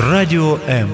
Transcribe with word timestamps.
Радіо 0.00 0.58
М. 0.68 0.88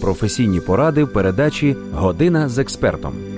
Професійні 0.00 0.60
поради 0.60 1.04
в 1.04 1.12
передачі 1.12 1.76
Година 1.92 2.48
з 2.48 2.58
експертом. 2.58 3.29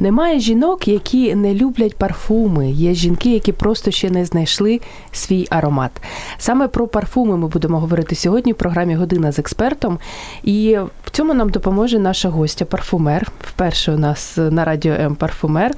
Немає 0.00 0.40
жінок, 0.40 0.88
які 0.88 1.34
не 1.34 1.54
люблять 1.54 1.96
парфуми. 1.96 2.70
Є 2.70 2.94
жінки, 2.94 3.32
які 3.32 3.52
просто 3.52 3.90
ще 3.90 4.10
не 4.10 4.24
знайшли 4.24 4.80
свій 5.12 5.46
аромат. 5.50 5.90
Саме 6.38 6.68
про 6.68 6.86
парфуми 6.86 7.36
ми 7.36 7.48
будемо 7.48 7.80
говорити 7.80 8.14
сьогодні 8.14 8.52
в 8.52 8.56
програмі 8.56 8.94
Година 8.94 9.32
з 9.32 9.38
експертом. 9.38 9.98
І 10.42 10.78
в 11.04 11.10
цьому 11.10 11.34
нам 11.34 11.50
допоможе 11.50 11.98
наша 11.98 12.28
гостя, 12.28 12.64
парфумер. 12.64 13.30
Вперше 13.40 13.92
у 13.92 13.98
нас 13.98 14.36
на 14.36 14.64
радіо 14.64 14.92
М 14.92 15.14
парфумер. 15.14 15.74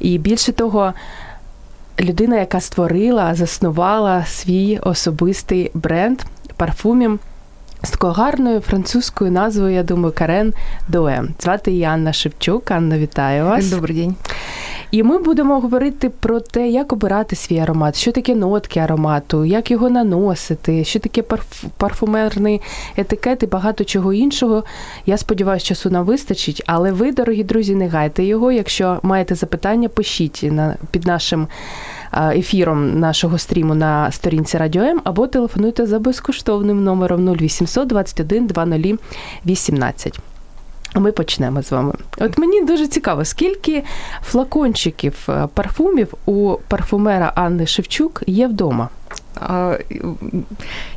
І 0.00 0.18
більше 0.18 0.52
того, 0.52 0.92
людина, 2.00 2.36
яка 2.36 2.60
створила, 2.60 3.34
заснувала 3.34 4.24
свій 4.26 4.78
особистий 4.82 5.70
бренд 5.74 6.22
парфумів 6.56 7.18
з 7.82 7.90
такою 7.90 8.12
гарною 8.12 8.60
французькою 8.60 9.30
назвою, 9.30 9.74
я 9.74 9.82
думаю, 9.82 10.14
Карен 10.16 10.54
Доем. 10.88 11.28
Звати 11.40 11.70
її 11.70 11.84
Анна 11.84 12.12
Шевчук. 12.12 12.70
Анна, 12.70 12.98
вітаю 12.98 13.44
вас. 13.44 13.70
Добрий 13.70 13.96
день. 13.96 14.16
І 14.90 15.02
ми 15.02 15.18
будемо 15.18 15.60
говорити 15.60 16.10
про 16.10 16.40
те, 16.40 16.68
як 16.68 16.92
обирати 16.92 17.36
свій 17.36 17.58
аромат, 17.58 17.96
що 17.96 18.12
таке 18.12 18.34
нотки 18.34 18.80
аромату, 18.80 19.44
як 19.44 19.70
його 19.70 19.90
наносити, 19.90 20.84
що 20.84 21.00
таке 21.00 21.22
парф... 21.22 21.64
парфумерний 21.76 22.60
етикет 22.96 23.42
і 23.42 23.46
багато 23.46 23.84
чого 23.84 24.12
іншого. 24.12 24.64
Я 25.06 25.16
сподіваюся, 25.16 25.66
часу 25.66 25.90
нам 25.90 26.04
вистачить, 26.04 26.62
але 26.66 26.92
ви, 26.92 27.12
дорогі 27.12 27.44
друзі, 27.44 27.74
не 27.74 27.88
гайте 27.88 28.24
його. 28.24 28.52
Якщо 28.52 29.00
маєте 29.02 29.34
запитання, 29.34 29.88
пишіть 29.88 30.40
на 30.42 30.76
під 30.90 31.06
нашим 31.06 31.48
ефіром 32.16 32.98
нашого 32.98 33.38
стріму 33.38 33.74
на 33.74 34.10
сторінці 34.10 34.58
Радіо 34.58 34.82
М 34.82 35.00
або 35.04 35.26
телефонуйте 35.26 35.86
за 35.86 35.98
безкоштовним 35.98 36.84
номером 36.84 37.28
0800 37.28 37.88
21 37.88 38.46
20 38.46 39.00
18. 39.46 40.20
Ми 40.94 41.12
почнемо 41.12 41.62
з 41.62 41.72
вами. 41.72 41.92
От 42.18 42.38
мені 42.38 42.64
дуже 42.64 42.86
цікаво, 42.86 43.24
скільки 43.24 43.84
флакончиків 44.22 45.28
парфумів 45.54 46.14
у 46.26 46.56
парфумера 46.68 47.32
Анни 47.34 47.66
Шевчук 47.66 48.22
є 48.26 48.46
вдома? 48.46 48.88
А, 49.40 49.78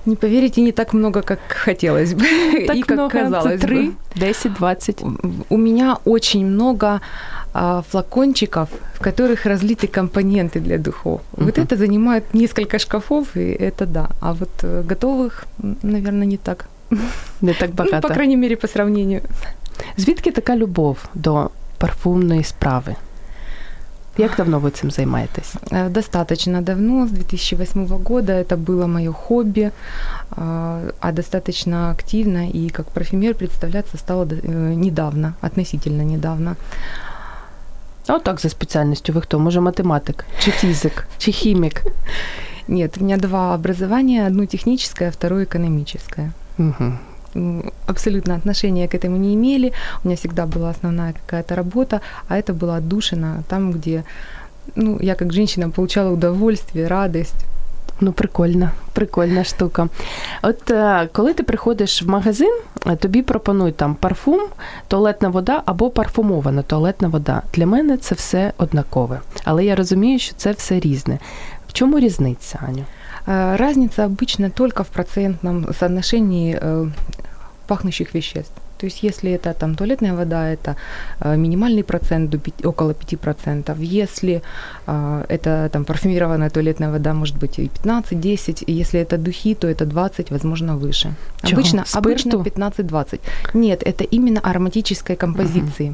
не 0.05 0.16
поверите, 0.16 0.61
не 0.61 0.72
так 0.72 0.94
много, 0.94 1.22
как 1.22 1.39
хотелось 1.47 2.13
бы. 2.13 2.25
Так 2.67 2.75
и 2.75 2.81
как 2.81 2.97
много, 2.97 3.19
казалось 3.19 3.61
3, 3.61 3.75
бы. 3.75 3.94
10, 4.16 4.53
20. 4.53 5.03
У 5.50 5.58
меня 5.58 5.97
очень 6.05 6.45
много 6.45 7.00
а, 7.53 7.81
флакончиков, 7.81 8.69
в 8.94 9.00
которых 9.00 9.45
разлиты 9.45 9.88
компоненты 9.88 10.59
для 10.59 10.77
духов. 10.77 11.22
Мгм. 11.38 11.45
Вот 11.45 11.58
это 11.58 11.77
занимает 11.77 12.23
несколько 12.33 12.80
шкафов, 12.80 13.38
и 13.38 13.58
это 13.63 13.85
да. 13.85 14.08
А 14.19 14.33
вот 14.33 14.50
э, 14.63 14.83
готовых, 14.89 15.45
наверное, 15.83 16.28
не 16.28 16.38
так. 16.38 16.66
Не 17.41 17.53
так 17.53 17.69
Ну, 17.69 17.75
багато. 17.75 18.07
по 18.07 18.13
крайней 18.13 18.38
мере, 18.38 18.55
по 18.55 18.67
сравнению. 18.67 19.22
Звідки 19.97 20.31
така 20.31 20.55
любов 20.55 20.97
до 21.13 21.50
парфумної 21.78 22.44
справи? 22.44 22.95
Як 24.20 24.36
давно 24.36 24.58
ви 24.58 24.70
цим 24.70 24.91
займаєтесь? 24.91 25.54
Э, 25.70 25.88
Достаточно 25.91 26.60
давно, 26.62 27.06
с 27.06 27.10
2008 27.10 27.86
года, 28.04 28.32
это 28.32 28.56
было 28.56 28.86
мое 28.86 29.12
хобби, 29.12 29.70
а 30.30 30.80
а 31.00 31.12
достаточно 31.12 31.91
активно 31.91 32.38
и 32.54 32.68
как 32.70 32.86
парфюмер 32.91 33.34
представляться 33.34 33.98
стало 33.98 34.24
до- 34.24 34.36
э, 34.36 34.77
недавно, 34.77 35.32
относительно 35.42 36.02
недавно. 36.04 36.56
А 38.06 38.14
от 38.16 38.24
так 38.24 38.41
за 38.41 38.48
спеціальністю 38.48 39.12
ви 39.12 39.20
хто? 39.20 39.38
Може, 39.38 39.60
математик, 39.60 40.25
чи 40.41 40.50
фізик, 40.50 41.06
чи 41.19 41.32
хімік? 41.32 41.82
Нет, 42.69 42.98
у 43.00 43.04
меня 43.04 43.16
два 43.16 43.54
образования, 43.54 44.26
одно 44.26 44.47
техническое, 44.47 45.10
второе 45.10 45.44
экономическое. 45.44 46.31
Угу. 46.59 46.92
М, 47.34 47.72
Абсолютно 47.86 48.34
отношения 48.34 48.88
к 48.88 48.94
этому 48.94 49.16
не 49.16 49.34
имели. 49.34 49.72
У 50.04 50.09
меня 50.09 50.16
всегда 50.16 50.47
была 50.47 50.70
основная 50.70 51.12
какая-то 51.12 51.54
работа, 51.54 52.00
а 52.28 52.36
это 52.36 52.53
была 52.53 52.76
отдушина 52.76 53.42
там, 53.48 53.72
где 53.72 54.04
ну, 54.76 54.98
я 55.00 55.14
как 55.14 55.32
женщина 55.32 55.70
получала 55.70 56.10
удовольствие, 56.12 56.88
радость. 56.88 57.44
Ну, 58.00 58.12
прикольна, 58.12 58.72
прикольна 58.92 59.44
штука. 59.44 59.88
От 60.42 60.70
е, 60.70 61.09
коли 61.12 61.34
ти 61.34 61.42
приходиш 61.42 62.03
в 62.03 62.09
магазин, 62.09 62.60
е, 62.86 62.97
тобі 62.97 63.22
пропонують 63.22 63.76
там 63.76 63.94
парфум, 63.94 64.41
туалетна 64.88 65.28
вода 65.28 65.62
або 65.66 65.91
парфумована 65.91 66.62
туалетна 66.62 67.09
вода. 67.09 67.42
Для 67.54 67.66
мене 67.66 67.97
це 67.97 68.14
все 68.14 68.53
однакове. 68.59 69.20
Але 69.44 69.64
я 69.64 69.76
розумію, 69.76 70.19
що 70.19 70.34
це 70.36 70.53
все 70.53 70.81
різне. 70.81 71.19
В 71.69 71.72
чому 71.72 71.98
різниця, 71.98 72.59
Аню? 72.69 72.84
Э, 73.26 73.56
Разница 73.56 74.04
обычно 74.04 74.50
только 74.50 74.82
в 74.82 74.88
процентном 74.88 75.75
соотношении 75.78 76.59
э, 76.62 76.91
пахнущих 77.73 78.16
веществ. 78.16 78.53
То 78.78 78.88
есть 78.88 79.03
если 79.03 79.31
это 79.31 79.53
там 79.53 79.75
туалетная 79.75 80.13
вода, 80.13 80.50
это 80.53 80.75
э, 81.22 81.38
минимальный 81.38 81.84
процент 81.84 82.29
до 82.29 82.38
пяти- 82.38 82.67
около 82.67 82.91
5%. 82.91 83.97
Если 84.01 84.41
э, 84.88 85.25
это 85.29 85.69
там 85.72 85.85
парфюмированная 85.85 86.50
туалетная 86.50 86.91
вода, 86.91 87.13
может 87.13 87.38
быть 87.38 87.59
и 87.59 87.69
15-10. 87.85 88.63
И 88.67 88.81
если 88.81 89.00
это 89.00 89.17
духи, 89.17 89.56
то 89.56 89.67
это 89.67 89.85
20, 89.85 90.31
возможно, 90.31 90.75
выше. 90.78 91.13
Чего? 91.44 91.59
Обычно, 91.61 91.85
Спирту? 91.85 91.97
обычно 92.00 92.29
15-20. 92.39 93.19
Нет, 93.53 93.84
это 93.88 94.03
именно 94.03 94.40
ароматической 94.41 95.16
композиции. 95.16 95.94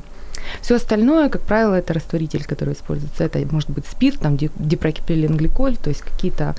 Все 0.62 0.76
остальное, 0.76 1.30
как 1.30 1.42
правило, 1.42 1.76
это 1.76 1.94
растворитель, 1.94 2.44
который 2.50 2.74
используется. 2.74 3.24
Это 3.24 3.40
может 3.52 3.70
быть 3.70 3.86
спирт, 3.92 4.20
там 4.20 4.36
ди- 4.38 4.50
дипропиленгликоль, 4.56 5.76
то 5.76 5.90
есть 5.90 6.02
какие-то... 6.02 6.56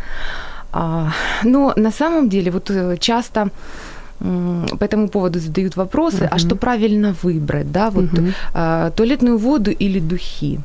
а, 0.73 1.11
но 1.45 1.73
на 1.77 1.91
самом 1.91 2.29
деле 2.29 2.51
вот 2.51 2.71
э, 2.71 2.97
часто 2.99 3.49
по 4.79 4.85
этому 4.85 5.09
поводу 5.09 5.39
задают 5.39 5.77
вопросы, 5.77 6.25
а 6.31 6.35
Мгм. 6.35 6.39
что 6.39 6.57
правильно 6.57 7.15
выбрать, 7.23 7.73
да, 7.73 7.91
вот 7.91 8.13
Мгм. 8.13 8.33
а, 8.55 8.91
туалетную 8.91 9.39
воду 9.39 9.71
или 9.71 10.01
духи? 10.01 10.59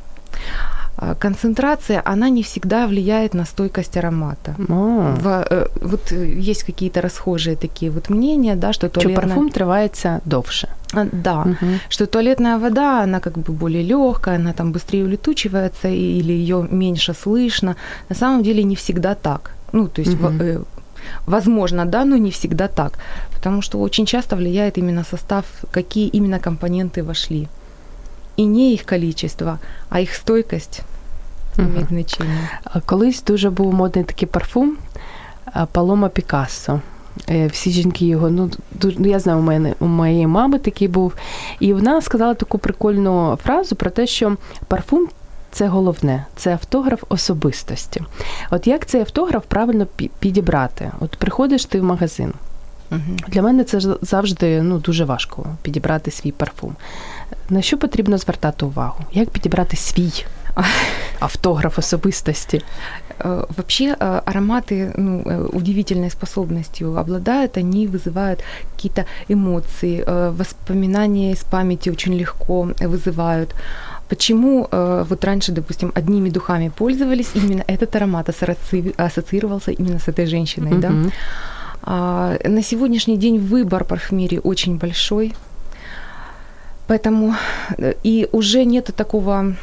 А, 0.98 1.14
Концентрация, 1.14 2.02
она 2.04 2.30
не 2.30 2.42
всегда 2.42 2.86
влияет 2.86 3.34
на 3.34 3.44
стойкость 3.44 3.96
аромата. 3.96 4.54
О, 4.68 5.14
В, 5.20 5.26
э, 5.50 5.66
вот 5.82 6.12
э, 6.12 6.50
есть 6.50 6.64
какие-то 6.64 7.00
расхожие 7.02 7.56
такие 7.56 7.90
вот 7.90 8.10
мнения, 8.10 8.56
да, 8.56 8.72
что 8.72 8.88
туалетная... 8.88 9.26
парфум 9.26 9.48
тривається 9.50 10.20
довше. 10.24 10.68
А, 10.94 11.04
Да, 11.12 11.44
Мгм. 11.44 11.80
что 11.88 12.06
туалетная 12.06 12.58
вода, 12.58 13.02
она 13.04 13.20
как 13.20 13.32
бы 13.38 13.52
более 13.52 13.82
легкая, 13.82 14.36
она 14.36 14.52
там 14.52 14.72
быстрее 14.72 15.04
улетучивается 15.04 15.88
или 15.88 16.32
ее 16.32 16.66
меньше 16.70 17.14
слышно. 17.14 17.74
На 18.10 18.16
самом 18.16 18.42
деле 18.42 18.64
не 18.64 18.74
всегда 18.74 19.14
так. 19.14 19.50
Ну, 19.72 19.88
то 19.88 20.02
есть, 20.02 20.14
в- 20.14 20.30
Мгм. 20.30 20.42
э, 20.42 20.58
возможно, 21.25 21.85
да, 21.85 22.05
но 22.05 22.17
не 22.17 22.29
всегда 22.31 22.67
так. 22.67 22.99
Потому 23.35 23.61
что 23.61 23.79
очень 23.81 24.05
часто 24.05 24.35
влияет 24.35 24.77
именно 24.77 25.03
состав, 25.03 25.45
какие 25.71 26.07
именно 26.07 26.39
компоненты 26.39 27.03
вошли. 27.03 27.47
И 28.37 28.45
не 28.45 28.73
их 28.73 28.85
количество, 28.85 29.59
а 29.89 29.99
их 29.99 30.13
стойкость 30.15 30.81
Мгм. 31.57 31.69
имеет 31.69 31.87
значение. 31.87 32.49
А 32.63 32.79
Колись 32.81 33.23
дуже 33.23 33.49
був 33.49 33.73
модний 33.73 34.05
такий 34.05 34.27
парфум 34.27 34.77
а, 35.53 35.65
Палома 35.65 36.09
Пікассо. 36.09 36.79
Е, 37.29 37.47
Всі 37.47 37.71
жінки 37.71 38.05
його, 38.05 38.29
ну 38.29 38.49
дуже, 38.71 38.99
ну 38.99 39.07
я 39.07 39.19
знаю, 39.19 39.39
у 39.39 39.41
мене 39.41 39.75
у 39.79 39.85
моєї 39.85 40.27
мами 40.27 40.59
такий 40.59 40.87
був. 40.87 41.13
І 41.59 41.73
вона 41.73 42.01
сказала 42.01 42.33
таку 42.33 42.57
прикольну 42.57 43.37
фразу 43.43 43.75
про 43.75 43.89
те, 43.89 44.07
що 44.07 44.37
парфум 44.67 45.07
це 45.51 45.67
головне, 45.67 46.25
це 46.35 46.51
автограф 46.51 47.03
особистості. 47.09 48.01
От 48.51 48.67
як 48.67 48.85
цей 48.85 49.01
автограф 49.01 49.43
правильно 49.47 49.87
пі- 49.97 50.09
підібрати? 50.19 50.91
От 50.99 51.09
приходиш 51.15 51.65
ти 51.65 51.81
в 51.81 51.83
магазин. 51.83 52.33
Мгм. 52.89 53.17
Для 53.27 53.41
мене 53.41 53.63
це 53.63 53.79
ж 53.79 53.95
завжди 54.01 54.61
ну, 54.61 54.77
дуже 54.77 55.05
важко 55.05 55.45
підібрати 55.61 56.11
свій 56.11 56.31
парфум. 56.31 56.75
На 57.49 57.61
що 57.61 57.77
потрібно 57.77 58.17
звертати 58.17 58.65
увагу? 58.65 59.03
Як 59.13 59.29
підібрати 59.29 59.77
свій 59.77 60.25
автограф 61.19 61.79
особистості? 61.79 62.61
Э, 63.19 63.45
Вообще 63.57 63.95
э, 63.99 64.21
ароматы 64.25 64.91
ну, 64.97 65.21
э, 65.25 65.45
удивительной 65.53 66.09
способностью 66.09 66.95
обладают, 66.97 67.57
они 67.57 67.87
вызывают 67.87 68.39
какие-то 68.75 69.05
эмоции, 69.29 70.03
э, 70.05 70.29
воспоминания 70.37 71.31
из 71.31 71.43
памяти 71.43 71.91
очень 71.91 72.13
легко 72.19 72.63
вызывают. 72.79 73.49
Почему 74.08 74.68
э, 74.70 75.04
вот 75.08 75.24
раньше, 75.24 75.52
допустим, 75.52 75.92
одними 75.94 76.30
духами 76.30 76.68
пользовались, 76.68 77.30
именно 77.34 77.64
этот 77.66 77.96
аромат 77.96 78.28
ассоци- 78.28 78.94
ассоциировался 78.96 79.72
именно 79.72 79.98
с 79.98 80.08
этой 80.08 80.26
женщиной, 80.26 80.80
да? 80.80 80.90
Мгм. 80.90 81.10
А, 81.82 82.36
на 82.44 82.62
сегодняшний 82.62 83.16
день 83.16 83.38
выбор 83.38 83.84
парфюмерии 83.84 84.40
очень 84.44 84.76
большой, 84.78 85.34
поэтому 86.86 87.34
э, 87.78 87.94
и 88.04 88.28
уже 88.32 88.64
нет 88.64 88.90
такого 88.96 89.54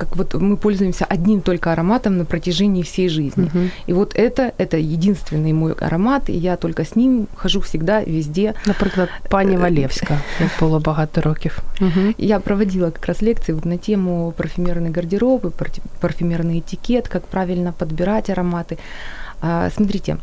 как 0.00 0.16
вот 0.16 0.34
мы 0.34 0.56
пользуемся 0.56 1.04
одним 1.04 1.40
только 1.40 1.72
ароматом 1.72 2.18
на 2.18 2.24
протяжении 2.24 2.82
всей 2.82 3.08
жизни. 3.08 3.44
Угу. 3.44 3.58
И 3.88 3.92
вот 3.92 4.14
это, 4.14 4.52
это 4.58 4.76
единственный 4.76 5.52
мой 5.52 5.72
аромат, 5.72 6.30
и 6.30 6.32
я 6.32 6.56
только 6.56 6.82
с 6.82 6.96
ним 6.96 7.26
хожу 7.36 7.60
всегда, 7.60 8.02
везде. 8.02 8.54
Наприклад, 8.66 9.08
пані 9.28 9.56
Валевська, 9.56 10.20
як 10.40 10.50
було 10.60 10.80
багато 10.80 11.20
років. 11.20 11.58
Угу. 11.80 12.14
Я 12.18 12.40
проводила 12.40 12.90
как 12.90 13.06
раз 13.06 13.22
лекции 13.22 13.54
вот 13.54 13.64
на 13.64 13.76
тему 13.76 14.32
парфюмерный 14.36 14.90
гардероб 14.90 15.46
и 15.46 15.50
парфюмерный 16.00 16.58
этикет, 16.58 17.08
как 17.08 17.22
правильно 17.22 17.72
подбирать 17.72 18.30
ароматы. 18.30 18.78
А, 19.40 19.70
смотрите, 19.70 20.16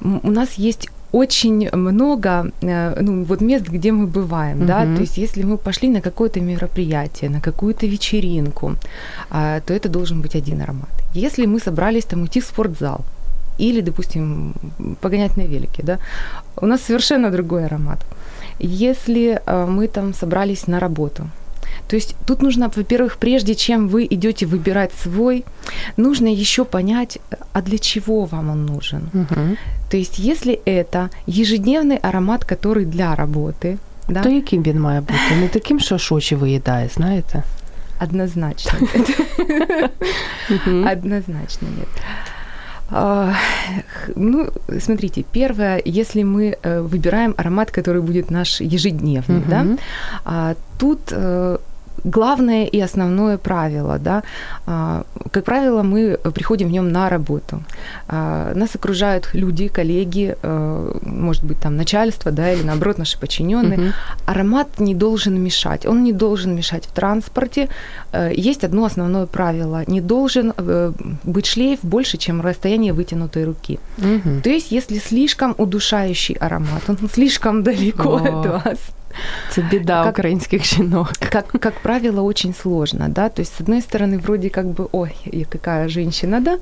у 0.00 0.30
нас 0.30 0.58
есть 0.58 0.88
очень 1.12 1.68
много 1.72 2.50
э, 2.60 3.00
ну, 3.00 3.24
вот 3.24 3.40
мест, 3.40 3.68
где 3.68 3.92
мы 3.92 4.06
бываем, 4.06 4.62
uh-huh. 4.62 4.66
да, 4.66 4.96
то 4.96 5.00
есть 5.00 5.18
если 5.18 5.44
мы 5.44 5.56
пошли 5.56 5.88
на 5.88 6.00
какое-то 6.00 6.40
мероприятие, 6.40 7.30
на 7.30 7.40
какую-то 7.40 7.86
вечеринку, 7.86 8.74
а, 9.30 9.60
то 9.60 9.74
это 9.74 9.88
должен 9.88 10.20
быть 10.20 10.36
один 10.36 10.60
аромат. 10.60 10.90
Если 11.14 11.46
мы 11.46 11.60
собрались 11.60 12.04
там 12.04 12.22
уйти 12.22 12.40
в 12.40 12.44
спортзал, 12.44 13.04
или, 13.58 13.80
допустим, 13.80 14.54
погонять 15.00 15.36
на 15.36 15.42
велике, 15.42 15.82
да, 15.82 15.98
у 16.56 16.66
нас 16.66 16.82
совершенно 16.82 17.30
другой 17.30 17.64
аромат. 17.66 17.98
Если 18.60 19.40
э, 19.44 19.66
мы 19.66 19.88
там 19.88 20.14
собрались 20.14 20.68
на 20.68 20.80
работу, 20.80 21.28
то 21.87 21.95
есть 21.95 22.15
тут 22.25 22.41
нужно, 22.41 22.71
во-первых, 22.75 23.17
прежде 23.17 23.55
чем 23.55 23.87
вы 23.87 24.07
идете 24.09 24.45
выбирать 24.45 24.91
свой, 25.03 25.43
нужно 25.97 26.27
еще 26.27 26.65
понять, 26.65 27.19
а 27.53 27.61
для 27.61 27.77
чего 27.77 28.25
вам 28.25 28.49
он 28.49 28.65
нужен. 28.65 29.09
Угу. 29.13 29.57
То 29.89 29.97
есть 29.97 30.19
если 30.19 30.59
это 30.65 31.09
ежедневный 31.27 31.97
аромат, 31.97 32.45
который 32.45 32.85
для 32.85 33.15
работы, 33.15 33.77
да? 34.07 34.21
то 34.23 34.29
яким 34.29 34.63
він 34.63 34.79
має 34.79 35.01
бути? 35.01 35.35
Не 35.39 35.47
таким, 35.47 35.79
що 35.79 35.97
ж 35.97 36.15
очі 36.15 36.35
виїдає, 36.35 36.89
знаєте? 36.93 37.43
Однозначно. 38.01 38.79
Однозначно 40.91 41.67
нет. 41.77 41.87
А, 42.90 43.34
ну, 44.16 44.48
смотрите, 44.80 45.24
первое, 45.32 45.82
если 45.84 46.22
мы 46.22 46.56
э, 46.62 46.80
выбираем 46.80 47.34
аромат, 47.36 47.70
который 47.70 48.00
будет 48.00 48.30
наш 48.30 48.60
ежедневный, 48.60 49.42
да, 49.48 49.66
а, 50.24 50.54
тут 50.78 51.00
э, 51.10 51.58
главное 52.04 52.66
и 52.66 52.80
основное 52.80 53.38
правило, 53.38 53.98
да, 53.98 54.22
а, 54.66 55.04
как 55.30 55.44
правило, 55.44 55.82
мы 55.82 56.18
приходим 56.34 56.68
в 56.68 56.70
нем 56.70 56.92
на 56.92 57.08
работу. 57.08 57.62
А, 58.08 58.54
нас 58.54 58.74
окружают 58.74 59.30
люди, 59.34 59.68
коллеги, 59.68 60.36
э, 60.42 60.98
может 61.02 61.44
быть, 61.44 61.58
там 61.60 61.76
начальство, 61.76 62.30
да, 62.30 62.52
или 62.52 62.62
наоборот 62.62 62.98
наши 62.98 63.18
подчиненные. 63.18 63.78
Угу. 63.78 63.88
Аромат 64.26 64.80
не 64.80 64.94
должен 64.94 65.40
мешать. 65.40 65.86
Он 65.86 66.02
не 66.02 66.12
должен 66.12 66.54
мешать 66.54 66.86
в 66.86 66.92
транспорте. 66.92 67.68
Э, 68.12 68.32
есть 68.34 68.64
одно 68.64 68.84
основное 68.84 69.26
правило: 69.26 69.84
не 69.86 70.00
должен 70.00 70.52
э, 70.56 70.92
быть 71.24 71.46
шлейф 71.46 71.80
больше, 71.82 72.18
чем 72.18 72.40
расстояние 72.40 72.92
вытянутой 72.92 73.44
руки. 73.44 73.78
Угу. 73.98 74.40
То 74.42 74.50
есть, 74.50 74.72
если 74.72 74.98
слишком 74.98 75.54
удушающий 75.58 76.34
аромат, 76.34 76.82
он 76.88 76.98
слишком 77.12 77.62
далеко 77.62 78.16
О. 78.16 78.40
от 78.40 78.46
вас 78.46 78.78
это 79.50 79.62
беда 79.62 80.04
как, 80.04 80.18
украинских 80.18 80.64
жінок. 80.64 81.12
Как, 81.30 81.46
как 81.60 81.74
правило, 81.82 82.22
очень 82.22 82.54
сложно, 82.54 83.08
да, 83.08 83.28
то 83.28 83.42
есть 83.42 83.54
с 83.56 83.60
одной 83.60 83.80
стороны 83.80 84.18
вроде 84.18 84.50
как 84.50 84.66
бы, 84.66 84.88
ой, 84.92 85.12
какая 85.50 85.88
женщина, 85.88 86.40
да, 86.40 86.58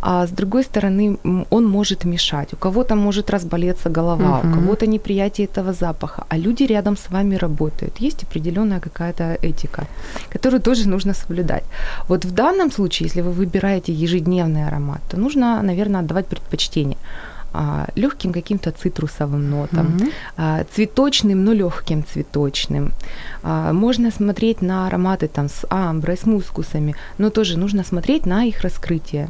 а 0.00 0.26
с 0.26 0.30
другой 0.30 0.62
стороны 0.62 1.18
он 1.50 1.66
может 1.66 2.04
мешать, 2.04 2.52
у 2.52 2.56
кого-то 2.56 2.96
может 2.96 3.30
разболеться 3.30 3.90
голова, 3.90 4.40
uh-huh. 4.40 4.50
у 4.50 4.54
кого-то 4.54 4.86
неприятие 4.86 5.46
этого 5.46 5.72
запаха, 5.72 6.24
а 6.28 6.36
люди 6.38 6.64
рядом 6.64 6.96
с 6.96 7.10
вами 7.10 7.36
работают, 7.36 8.00
есть 8.00 8.22
определенная 8.22 8.80
какая-то 8.80 9.38
этика, 9.42 9.86
которую 10.32 10.60
тоже 10.60 10.88
нужно 10.88 11.14
соблюдать. 11.14 11.64
Вот 12.08 12.24
в 12.24 12.32
данном 12.32 12.70
случае, 12.72 13.08
если 13.08 13.22
вы 13.22 13.30
выбираете 13.30 13.92
ежедневный 13.92 14.66
аромат, 14.66 15.00
то 15.10 15.16
нужно, 15.16 15.62
наверное, 15.62 16.00
отдавать 16.00 16.26
предпочтение 16.26 16.96
а, 17.54 17.86
легким 17.94 18.32
каким-то 18.32 18.72
цитрусовым 18.72 19.48
нотам, 19.48 19.86
mm-hmm. 20.36 20.66
цветочным, 20.74 21.44
но 21.44 21.52
легким 21.52 22.04
цветочным. 22.04 22.92
А, 23.42 23.72
можно 23.72 24.10
смотреть 24.10 24.62
на 24.62 24.86
ароматы 24.86 25.28
там 25.28 25.48
с 25.48 25.64
амброй, 25.70 26.16
с 26.16 26.26
мускусами, 26.26 26.96
но 27.18 27.30
тоже 27.30 27.58
нужно 27.58 27.84
смотреть 27.84 28.26
на 28.26 28.44
их 28.44 28.62
раскрытие. 28.62 29.28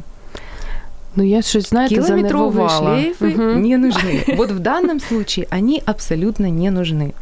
Ну, 1.15 1.23
я 1.23 1.41
щось, 1.41 1.69
знаєте, 1.69 1.95
Километровые 1.95 2.67
шлейфы 2.67 3.33
угу. 3.33 3.59
не 3.59 3.77
нужны. 3.77 4.35
Вот 4.35 4.51
в 4.51 4.59
данном 4.59 4.99
случае 4.99 5.47
они 5.51 5.81
абсолютно 5.85 6.49
не 6.49 6.71
нужны. 6.71 7.13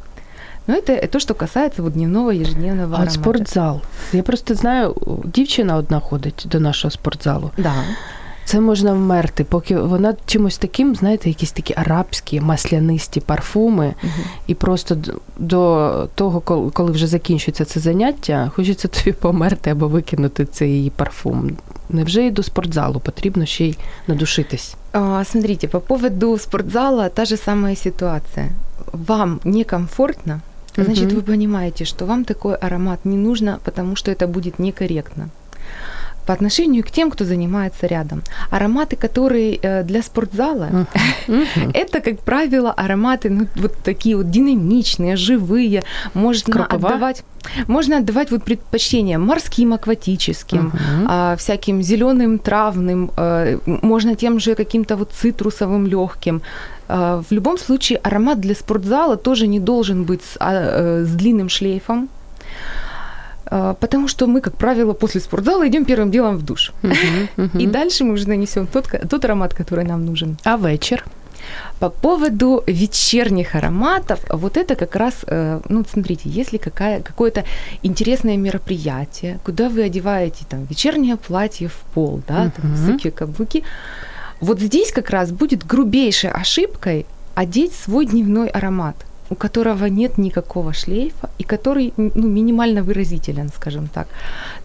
Но 0.67 0.73
это 0.73 1.07
то, 1.07 1.19
что 1.19 1.33
касается 1.33 1.83
вот 1.83 1.93
дневного 1.93 2.31
ежедневного 2.31 2.95
а 2.95 3.01
аромата. 3.01 3.19
спортзал. 3.19 3.81
Я 4.13 4.23
просто 4.23 4.55
знаю, 4.55 4.95
дівчина 5.25 5.77
одна 5.77 5.99
ходить 5.99 6.45
до 6.45 6.59
нашого 6.59 6.91
спортзалу. 6.91 7.51
Да. 7.57 7.73
Це 8.45 8.59
можна 8.59 8.93
вмерти, 8.93 9.43
поки 9.43 9.79
вона 9.79 10.15
чимось 10.25 10.57
таким, 10.57 10.95
знаєте, 10.95 11.29
якісь 11.29 11.51
такі 11.51 11.73
арабські 11.77 12.41
маслянисті 12.41 13.19
парфуми, 13.19 13.93
uh 14.03 14.07
і 14.47 14.55
просто 14.55 14.97
до 15.37 16.09
того, 16.15 16.41
коли 16.73 16.91
вже 16.91 17.07
закінчується 17.07 17.65
це 17.65 17.79
заняття, 17.79 18.51
хочеться 18.55 18.87
тобі 19.03 19.11
померти 19.11 19.69
або 19.69 19.87
викинути 19.87 20.45
цей 20.45 20.91
парфум. 20.95 21.51
Невже 21.89 22.25
і 22.25 22.31
до 22.31 22.43
спортзалу 22.43 22.99
потрібно 22.99 23.45
ще 23.45 23.65
й 23.65 23.77
надушитись? 24.07 24.75
А, 24.91 25.23
смотрите, 25.23 25.67
по 25.67 25.79
поводу 25.79 26.37
спортзала 26.37 27.09
та 27.09 27.25
же 27.25 27.37
самая 27.37 27.75
ситуация. 27.75 28.49
Вам 28.91 29.39
некомфортно, 29.43 30.41
значит, 30.75 31.11
uh 31.11 31.15
вы 31.15 31.21
понимаете, 31.21 31.85
что 31.85 32.05
вам 32.05 32.25
такой 32.25 32.55
аромат 32.55 33.05
не 33.05 33.17
нужно, 33.17 33.59
потому 33.63 33.95
что 33.95 34.11
это 34.11 34.27
будет 34.27 34.59
некорректно 34.59 35.29
по 36.25 36.33
отношению 36.33 36.83
к 36.83 36.91
тем, 36.91 37.11
кто 37.11 37.25
занимается 37.25 37.87
рядом. 37.87 38.23
Ароматы, 38.49 38.95
которые 38.95 39.59
э, 39.61 39.83
для 39.83 40.01
спортзала, 40.01 40.87
это, 41.73 41.99
как 42.01 42.19
правило, 42.19 42.71
ароматы, 42.71 43.29
ну, 43.29 43.47
вот 43.55 43.75
такие 43.83 44.15
вот 44.15 44.29
динамичные, 44.29 45.15
живые. 45.15 45.83
Можно 46.13 46.65
отдавать, 46.65 47.23
можно 47.67 47.97
отдавать 47.97 48.31
вот 48.31 48.43
предпочтение 48.43 49.17
морским, 49.17 49.73
акватическим, 49.73 50.71
а, 51.07 51.35
всяким 51.35 51.81
зеленым, 51.81 52.39
травным, 52.39 53.11
э, 53.17 53.59
можно 53.65 54.15
тем 54.15 54.39
же 54.39 54.55
каким-то 54.55 54.95
вот 54.95 55.11
цитрусовым 55.11 55.87
легким. 55.87 56.41
А, 56.87 57.21
в 57.21 57.31
любом 57.31 57.57
случае, 57.57 57.99
аромат 58.03 58.39
для 58.39 58.55
спортзала 58.55 59.17
тоже 59.17 59.47
не 59.47 59.59
должен 59.59 60.03
быть 60.03 60.21
с, 60.21 60.37
а, 60.39 60.51
э, 60.53 61.05
с 61.05 61.11
длинным 61.11 61.49
шлейфом, 61.49 62.07
а, 62.07 62.23
потому 63.79 64.07
что 64.07 64.27
мы, 64.27 64.41
как 64.41 64.55
правило, 64.57 64.93
после 64.93 65.21
спортзала 65.21 65.67
идем 65.67 65.85
первым 65.85 66.11
делом 66.11 66.37
в 66.37 66.43
душ. 66.43 66.73
И 67.59 67.67
дальше 67.67 68.03
мы 68.03 68.13
уже 68.13 68.27
нанесем 68.27 68.67
тот, 68.67 68.87
тот 69.09 69.25
аромат, 69.25 69.53
который 69.53 69.85
нам 69.85 70.05
нужен. 70.05 70.37
А 70.43 70.57
вечер? 70.57 71.03
По 71.79 71.89
поводу 71.89 72.63
вечерних 72.67 73.55
ароматов, 73.55 74.19
вот 74.29 74.55
это 74.55 74.75
как 74.75 74.95
раз, 74.95 75.25
э, 75.27 75.59
ну, 75.67 75.83
смотрите, 75.83 76.29
если 76.29 76.57
какая, 76.57 77.01
какое-то 77.01 77.43
интересное 77.83 78.37
мероприятие, 78.37 79.39
куда 79.43 79.67
вы 79.67 79.83
одеваете 79.83 80.45
там 80.49 80.63
вечернее 80.63 81.17
платье 81.17 81.67
в 81.67 81.75
пол, 81.93 82.21
да, 82.27 82.51
там, 82.55 82.71
высокие 82.71 83.11
каблуки, 83.11 83.63
вот 84.39 84.61
здесь 84.61 84.93
как 84.93 85.09
раз 85.09 85.31
будет 85.31 85.65
грубейшей 85.65 86.31
ошибкой 86.31 87.05
одеть 87.35 87.73
свой 87.73 88.05
дневной 88.05 88.47
аромат– 88.47 88.95
у 89.30 89.34
которого 89.34 89.86
нет 89.86 90.18
никакого 90.18 90.72
шлейфа 90.72 91.28
и 91.38 91.44
который 91.44 91.92
ну, 91.96 92.28
минимально 92.28 92.82
выразителен, 92.82 93.50
скажем 93.56 93.88
так. 93.88 94.06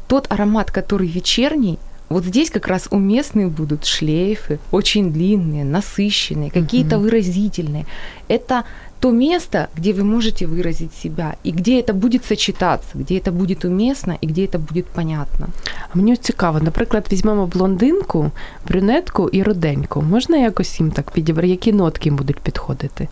Тот 0.07 0.31
аромат, 0.31 0.71
который 0.71 1.07
вечерний, 1.07 1.77
вот 2.09 2.23
здесь 2.25 2.49
как 2.49 2.67
раз 2.67 2.87
уместны 2.91 3.47
будут 3.47 3.85
шлейфы, 3.85 4.59
очень 4.71 5.11
длинные, 5.11 5.65
насыщенные, 5.65 6.51
какие-то 6.51 6.95
mm-hmm. 6.95 7.01
выразительные. 7.01 7.85
Это 8.27 8.63
то 8.99 9.11
место, 9.11 9.67
где 9.77 9.93
вы 9.93 10.03
можете 10.03 10.45
выразить 10.45 10.93
себя, 10.93 11.35
и 11.43 11.51
где 11.51 11.81
это 11.81 11.93
будет 11.93 12.25
сочетаться, 12.25 12.89
где 12.95 13.17
это 13.17 13.31
будет 13.31 13.65
уместно 13.65 14.17
и 14.21 14.27
где 14.27 14.45
это 14.45 14.59
будет 14.59 14.85
понятно. 14.85 15.47
А 15.93 15.97
мені 15.97 16.15
цікаво, 16.15 16.59
наприклад, 16.59 17.07
візьмемо 17.11 17.47
блондинку, 17.47 18.31
брюнетку 18.67 19.29
і 19.29 19.43
руденьку. 19.43 20.01
Можна 20.01 20.37
якось 20.37 20.79
їм 20.79 20.91
так 20.91 21.11
підібрати, 21.11 21.47
які 21.47 21.73
нотки 21.73 22.09
їм 22.09 22.15
будуть 22.15 22.39
підходити? 22.39 23.07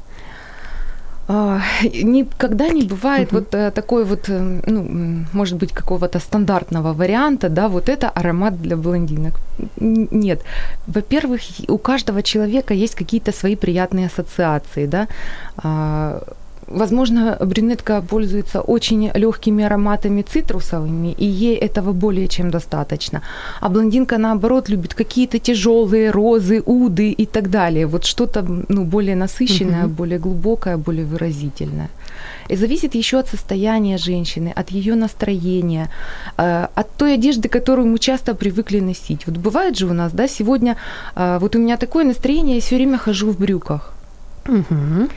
А, 1.29 1.61
никогда 1.83 2.69
не 2.69 2.83
бывает 2.83 3.33
вот 3.33 3.55
э, 3.55 3.71
такой 3.71 4.05
вот, 4.05 4.29
э, 4.29 4.61
ну, 4.67 5.25
может 5.33 5.59
быть, 5.59 5.73
какого-то 5.73 6.21
стандартного 6.21 6.93
варианта, 6.93 7.49
да, 7.49 7.69
вот 7.69 7.89
это 7.89 8.09
аромат 8.09 8.63
для 8.63 8.77
блондинок. 8.77 9.41
Нет. 9.81 10.43
Во-первых, 10.87 11.41
у 11.69 11.79
каждого 11.79 12.23
человека 12.23 12.75
есть 12.75 12.95
какие-то 12.95 13.33
свои 13.33 13.57
приятные 13.57 14.07
ассоциации, 14.07 14.87
да. 14.87 15.09
Возможно, 16.69 17.37
брюнетка 17.41 18.03
пользуется 18.03 18.61
очень 18.61 19.11
легкими 19.15 19.65
ароматами 19.65 20.23
цитрусовыми, 20.23 21.13
и 21.13 21.25
ей 21.25 21.57
этого 21.57 21.93
более 21.93 22.27
чем 22.29 22.51
достаточно. 22.51 23.23
А 23.61 23.69
блондинка, 23.69 24.19
наоборот, 24.19 24.69
любит 24.69 24.95
какие-то 24.95 25.39
тяжелые 25.39 26.11
розы, 26.11 26.63
уды 26.67 27.11
и 27.11 27.27
так 27.27 27.51
далее. 27.51 27.87
Вот 27.87 28.05
что-то 28.05 28.45
ну, 28.69 28.85
более 28.85 29.15
насыщенное, 29.15 29.85
угу. 29.85 29.95
более 29.95 30.19
глубокое, 30.19 30.77
более 30.77 31.05
выразительное. 31.05 31.89
И 32.49 32.57
зависит 32.57 32.95
еще 32.95 33.19
от 33.19 33.29
состояния 33.29 33.99
женщины, 33.99 34.53
от 34.57 34.71
ее 34.71 34.95
настроения, 34.95 35.89
э, 36.39 36.67
от 36.75 36.91
той 36.97 37.15
одежды, 37.15 37.49
которую 37.49 37.87
мы 37.87 37.99
часто 37.99 38.35
привыкли 38.35 38.81
носить. 38.81 39.27
Вот 39.27 39.37
бывает 39.37 39.77
же 39.77 39.87
у 39.87 39.93
нас, 39.93 40.13
да, 40.13 40.29
сегодня 40.29 40.77
э, 41.15 41.39
вот 41.41 41.57
у 41.57 41.59
меня 41.59 41.77
такое 41.77 42.05
настроение, 42.05 42.57
я 42.57 42.61
все 42.61 42.77
время 42.77 42.99
хожу 42.99 43.31
в 43.31 43.39
брюках. 43.39 43.93
Угу. 44.49 45.09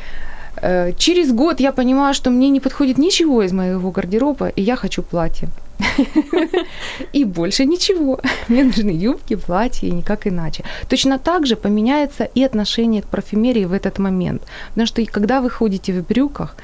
Через 0.97 1.31
год 1.31 1.59
я 1.59 1.71
понимаю, 1.71 2.13
что 2.13 2.29
мне 2.29 2.49
не 2.49 2.59
подходит 2.59 2.97
ничего 2.97 3.43
из 3.43 3.51
моего 3.51 3.91
гардероба, 3.91 4.47
и 4.47 4.61
я 4.61 4.75
хочу 4.75 5.03
платье. 5.03 5.49
И 7.13 7.25
больше 7.25 7.65
ничего. 7.65 8.19
Мне 8.47 8.63
нужны 8.63 8.89
юбки, 8.89 9.35
платья 9.35 9.87
и 9.87 9.91
никак 9.91 10.27
иначе. 10.27 10.63
Точно 10.89 11.17
так 11.17 11.45
же 11.45 11.55
поменяется 11.55 12.23
и 12.23 12.43
отношение 12.43 13.01
к 13.01 13.05
парфюмерии 13.05 13.65
в 13.65 13.73
этот 13.73 13.99
момент. 13.99 14.41
Потому 14.69 14.87
что 14.87 15.05
когда 15.05 15.41
вы 15.41 15.49
ходите 15.49 15.93
в 15.93 16.05
брюках, 16.05 16.55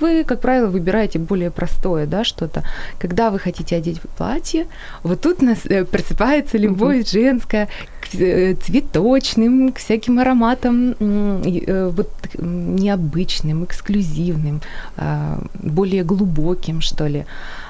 вы, 0.00 0.24
как 0.24 0.40
правило, 0.40 0.66
выбираете 0.66 1.18
более 1.18 1.50
простое, 1.50 2.06
да, 2.06 2.24
что-то. 2.24 2.62
Когда 2.98 3.30
вы 3.30 3.38
хотите 3.38 3.76
одеть 3.76 4.00
платье, 4.16 4.66
вот 5.02 5.20
тут 5.20 5.42
нас 5.42 5.66
э, 5.66 5.84
просыпается 5.84 6.58
любовь 6.58 7.08
женская 7.08 7.64
э, 7.64 7.66
цветочным, 8.13 9.71
к 9.71 9.79
всяким 9.79 10.19
ароматам 10.19 10.95
э, 10.99 11.91
вот 11.95 12.09
необычным, 12.37 13.63
эксклюзивным, 13.63 14.61
а, 14.97 15.39
более 15.53 16.03
глубоким, 16.03 16.81
что 16.81 17.07
ли. 17.07 17.25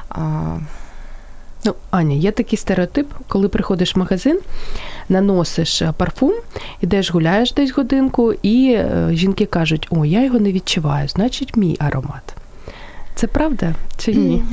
А, 0.09 0.59
Ну, 1.65 1.75
Аня, 1.91 2.15
є 2.15 2.31
такий 2.31 2.59
стереотип, 2.59 3.07
коли 3.27 3.47
приходиш 3.47 3.95
в 3.95 3.99
магазин, 3.99 4.39
наносиш 5.09 5.83
парфум, 5.97 6.33
ідеш 6.81 7.11
гуляєш 7.11 7.53
десь 7.53 7.71
годинку, 7.71 8.33
і 8.43 8.79
жінки 9.09 9.45
кажуть, 9.45 9.87
о, 9.89 10.05
я 10.05 10.23
його 10.23 10.39
не 10.39 10.51
відчуваю, 10.51 11.07
значить, 11.07 11.55
мій 11.57 11.77
аромат. 11.79 12.35
Це 13.15 13.27
правда 13.27 13.75
чи 13.97 14.13
ні? 14.13 14.43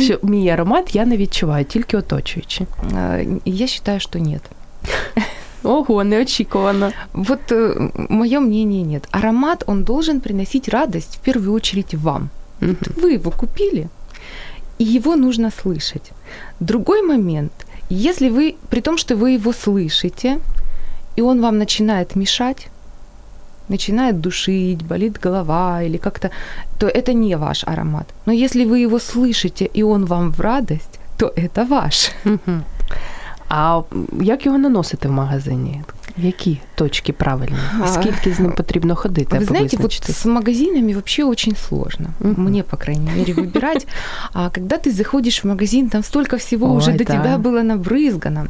Що 0.00 0.18
мій 0.22 0.50
аромат 0.50 0.94
я 0.94 1.06
не 1.06 1.16
відчуваю, 1.16 1.64
тільки 1.64 1.96
оточуючи. 1.96 2.66
Я 3.44 3.66
вважаю, 3.66 4.00
що 4.00 4.18
ні. 4.18 4.38
Ого, 5.63 6.03
неочікувано. 6.03 6.91
Вот 7.13 7.51
э, 7.51 7.89
мое 8.09 8.39
мнение 8.39 8.83
нет. 8.83 9.07
Аромат, 9.11 9.63
он 9.67 9.83
должен 9.83 10.19
приносить 10.19 10.69
радость 10.69 11.15
в 11.15 11.19
первую 11.19 11.53
очередь 11.53 11.93
вам. 11.93 12.29
Вот 12.61 12.87
вы 13.01 13.13
его 13.13 13.31
купили, 13.31 13.87
и 14.79 14.83
его 14.83 15.15
нужно 15.15 15.51
слышать. 15.51 16.11
Другой 16.59 17.01
момент, 17.01 17.51
если 17.89 18.29
вы, 18.29 18.55
при 18.69 18.81
том, 18.81 18.97
что 18.97 19.15
вы 19.15 19.31
его 19.31 19.53
слышите, 19.53 20.39
и 21.17 21.21
он 21.21 21.41
вам 21.41 21.57
начинает 21.57 22.15
мешать, 22.15 22.67
начинает 23.69 24.19
душить, 24.19 24.83
болит 24.83 25.19
голова 25.23 25.83
или 25.83 25.97
как-то, 25.97 26.29
то 26.79 26.87
это 26.87 27.13
не 27.13 27.37
ваш 27.37 27.63
аромат. 27.63 28.07
Но 28.25 28.33
если 28.33 28.65
вы 28.65 28.79
его 28.79 28.99
слышите, 28.99 29.65
и 29.65 29.83
он 29.83 30.05
вам 30.05 30.31
в 30.31 30.39
радость, 30.39 30.99
то 31.17 31.31
это 31.35 31.65
ваш. 31.65 32.11
А 33.52 33.80
як 34.20 34.46
його 34.46 34.58
наносити 34.58 35.08
в 35.08 35.12
магазині? 35.12 35.82
Які 36.16 36.60
точки 36.74 37.12
правильні? 37.12 37.56
Скільки 37.86 38.32
з 38.32 38.40
ним 38.40 38.52
потрібно 38.52 38.96
ходити? 38.96 39.38
Вы 39.38 39.44
знаете, 39.44 39.76
вот 39.76 39.92
с 39.92 40.26
магазинами 40.26 40.92
вообще 40.92 41.24
очень 41.24 41.56
сложно. 41.68 42.06
Uh-huh. 42.20 42.38
Мне, 42.38 42.62
по 42.62 42.76
крайней 42.76 43.10
мере, 43.16 43.34
выбирать. 43.34 43.86
А 44.32 44.50
когда 44.50 44.76
ты 44.76 44.90
заходишь 44.92 45.44
в 45.44 45.48
магазин, 45.48 45.88
там 45.88 46.02
столько 46.02 46.36
всего 46.36 46.66
Ой, 46.66 46.76
уже 46.76 46.92
да. 46.92 46.98
до 46.98 47.04
тебя 47.04 47.38
было 47.38 47.62
набрызгано. 47.62 48.46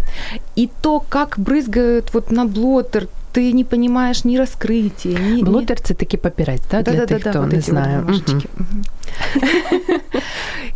И 0.59 0.69
то, 0.81 1.01
как 1.09 1.39
брызгают 1.39 2.15
вот 2.15 2.33
на 2.33 2.45
блотер, 2.45 3.07
ты 3.33 3.53
не 3.53 3.65
понимаешь 3.65 4.25
ни 4.25 4.37
раскрытия, 4.37 5.19
ни... 5.19 5.43
Блотер – 5.43 5.83
це 5.83 5.95
такий 5.95 6.21
папірець, 6.21 6.63
да, 6.71 6.83
для 6.83 6.93
да, 6.93 7.07
тих, 7.07 7.23
да, 7.25 7.31
хто 7.31 7.41
вот 7.41 7.53
не 7.53 7.61
знає. 7.61 8.03
Вот 8.09 8.47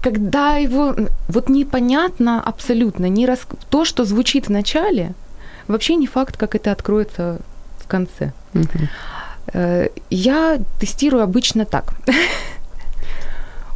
Когда 0.02 0.58
его... 0.58 0.96
Вот 1.28 1.50
непонятно 1.50 2.42
абсолютно, 2.42 3.10
не 3.10 3.26
рас... 3.26 3.48
то, 3.70 3.86
что 3.86 4.06
звучит 4.06 4.48
в 4.48 4.52
начале, 4.52 5.14
вообще 5.68 5.96
не 5.96 6.08
факт, 6.08 6.38
как 6.38 6.56
это 6.56 6.72
откроется 6.72 7.40
в 7.80 7.88
конце. 7.88 8.32
Э, 9.54 9.88
я 10.10 10.60
тестирую 10.80 11.24
обычно 11.24 11.66
так. 11.66 11.94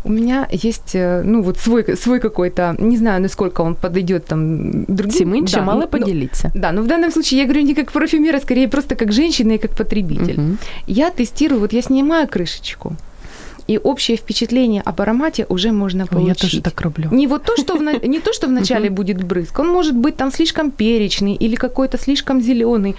У 0.04 0.10
меня 0.10 0.48
есть, 0.52 0.96
э, 0.96 1.22
ну, 1.24 1.44
вот 1.44 1.60
свой, 1.60 1.96
свой 1.96 2.20
какой-то, 2.20 2.76
не 2.80 2.98
знаю, 2.98 3.22
насколько 3.22 3.62
он 3.62 3.76
подойдет 3.76 4.26
там 4.26 4.86
другим. 4.86 5.32
Меньше, 5.32 5.58
да, 5.58 5.62
мало 5.62 5.82
ну, 5.82 5.88
поделиться. 5.88 6.52
Да, 6.56 6.72
но 6.72 6.82
в 6.82 6.88
данном 6.88 7.12
случае 7.12 7.42
я 7.42 7.46
говорю 7.46 7.62
не 7.62 7.76
как 7.76 7.92
парфюмер, 7.92 8.36
а 8.36 8.40
скорее 8.40 8.68
просто 8.68 8.96
как 8.96 9.12
женщина 9.12 9.54
и 9.54 9.58
как 9.58 9.76
потребитель. 9.76 10.40
Угу. 10.40 10.58
Я 10.88 11.12
тестирую, 11.12 11.60
вот 11.60 11.74
я 11.74 11.82
снимаю 11.82 12.28
крышечку, 12.28 12.96
и 13.72 13.78
общее 13.78 14.18
впечатление 14.18 14.82
об 14.82 15.02
аромате 15.02 15.46
уже 15.50 15.72
можно 15.72 16.06
получить. 16.08 16.44
Я 16.44 16.50
тоже 16.50 16.62
так 16.62 16.82
роблю. 16.82 17.10
Не 17.12 17.28
вот 17.28 17.44
то, 17.44 17.58
что 17.58 17.76
в, 17.76 17.82
не 18.08 18.20
то, 18.20 18.34
что 18.34 18.48
в 18.48 18.52
начале 18.52 18.90
будет 18.90 19.24
брызг, 19.24 19.60
он 19.60 19.68
может 19.70 19.96
быть 19.96 20.18
там 20.18 20.32
слишком 20.32 20.72
перечный 20.72 21.36
или 21.36 21.56
какой-то 21.56 21.98
слишком 21.98 22.42
зеленый, 22.42 22.96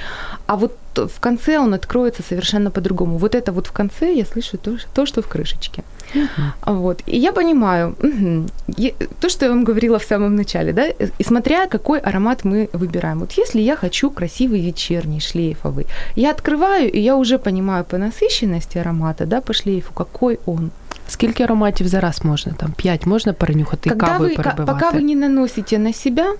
а 0.46 0.56
вот 0.56 0.76
в 0.94 1.20
конце 1.20 1.58
он 1.58 1.74
откроется 1.74 2.22
совершенно 2.22 2.70
по-другому. 2.70 3.18
Вот 3.18 3.34
это 3.34 3.52
вот 3.52 3.66
в 3.66 3.72
конце 3.72 4.14
я 4.14 4.24
слышу 4.24 4.58
то, 4.58 4.76
то 4.94 5.06
что 5.06 5.22
в 5.22 5.28
крышечке. 5.28 5.84
Uh-huh. 6.14 6.74
Вот. 6.74 7.02
И 7.06 7.18
я 7.18 7.32
понимаю, 7.32 7.94
угу, 8.02 8.46
то, 9.20 9.28
что 9.28 9.44
я 9.44 9.50
вам 9.50 9.64
говорила 9.64 9.98
в 9.98 10.04
самом 10.04 10.36
начале, 10.36 10.72
да, 10.72 10.86
и 11.18 11.24
смотря 11.24 11.66
какой 11.66 11.98
аромат 11.98 12.44
мы 12.44 12.68
выбираем. 12.72 13.18
Вот 13.18 13.32
если 13.38 13.60
я 13.60 13.76
хочу 13.76 14.10
красивый 14.10 14.60
вечерний, 14.60 15.20
шлейфовый, 15.20 15.86
я 16.16 16.30
открываю, 16.30 16.90
и 16.92 17.00
я 17.00 17.16
уже 17.16 17.38
понимаю 17.38 17.84
по 17.84 17.98
насыщенности 17.98 18.78
аромата, 18.78 19.26
да, 19.26 19.40
по 19.40 19.52
шлейфу, 19.52 19.92
какой 19.94 20.38
он. 20.46 20.70
Скільки 21.08 21.42
ароматів 21.42 21.88
зараз 21.88 22.24
можна? 22.24 22.52
Там 22.52 22.72
5 22.76 23.06
можна 23.06 23.32
перенюхати 23.32 23.90
Когда 23.90 24.06
кавою 24.06 24.30
вы, 24.30 24.36
перебивати? 24.36 24.72
Пока 24.72 24.90
вы 24.90 25.02
не 25.02 25.16
наносите 25.16 25.78
на 25.78 25.92
себя, 25.92 26.34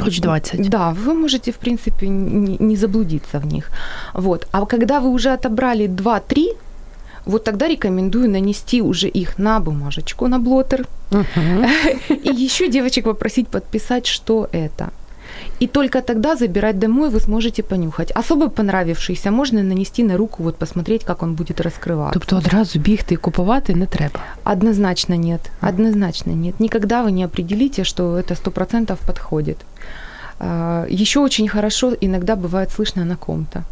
Хоть 0.00 0.20
20. 0.20 0.68
Да, 0.68 0.94
вы 1.04 1.14
можете, 1.14 1.50
в 1.50 1.56
принципе, 1.56 2.08
не, 2.08 2.56
не 2.58 2.76
заблудиться 2.76 3.38
в 3.38 3.46
них. 3.46 3.70
Вот. 4.14 4.46
А 4.52 4.66
когда 4.66 5.00
вы 5.00 5.08
уже 5.08 5.32
отобрали 5.32 5.88
2-3, 5.88 6.56
вот 7.26 7.44
тогда 7.44 7.68
рекомендую 7.68 8.30
нанести 8.30 8.82
уже 8.82 9.08
их 9.08 9.38
на 9.38 9.60
бумажечку, 9.60 10.28
на 10.28 10.38
блотер. 10.38 10.86
Uh-huh. 11.10 11.68
И 12.08 12.44
еще 12.44 12.68
девочек 12.68 13.04
попросить 13.04 13.48
подписать, 13.48 14.06
что 14.06 14.48
это. 14.52 14.90
И 15.60 15.66
только 15.66 16.02
тогда 16.02 16.36
забирать 16.36 16.78
домой 16.78 17.10
вы 17.10 17.20
сможете 17.20 17.62
понюхать. 17.62 18.12
Особо 18.14 18.48
понравившийся 18.48 19.30
можно 19.30 19.62
нанести 19.62 20.04
на 20.04 20.16
руку, 20.16 20.42
вот 20.42 20.56
посмотреть, 20.56 21.04
как 21.04 21.22
он 21.22 21.34
будет 21.34 21.60
раскрываться. 21.60 22.12
Тобто 22.12 22.36
одразу 22.36 22.78
бігти 22.78 23.14
і 23.14 23.16
купувати 23.16 23.74
не 23.74 23.86
треба? 23.86 24.20
Однозначно 24.44 25.16
нет. 25.16 25.40
Однозначно 25.60 26.32
нет. 26.32 26.60
Никогда 26.60 27.02
вы 27.02 27.10
не 27.10 27.24
определите, 27.24 27.84
что 27.84 28.18
это 28.18 28.34
100% 28.34 28.96
подходит. 29.06 29.56
А, 30.38 30.86
Еще 30.90 31.20
очень 31.20 31.48
хорошо 31.48 31.92
иногда 32.00 32.36
бывает 32.36 32.70
слышно 32.72 33.04
на 33.04 33.16
ком-то. 33.16 33.64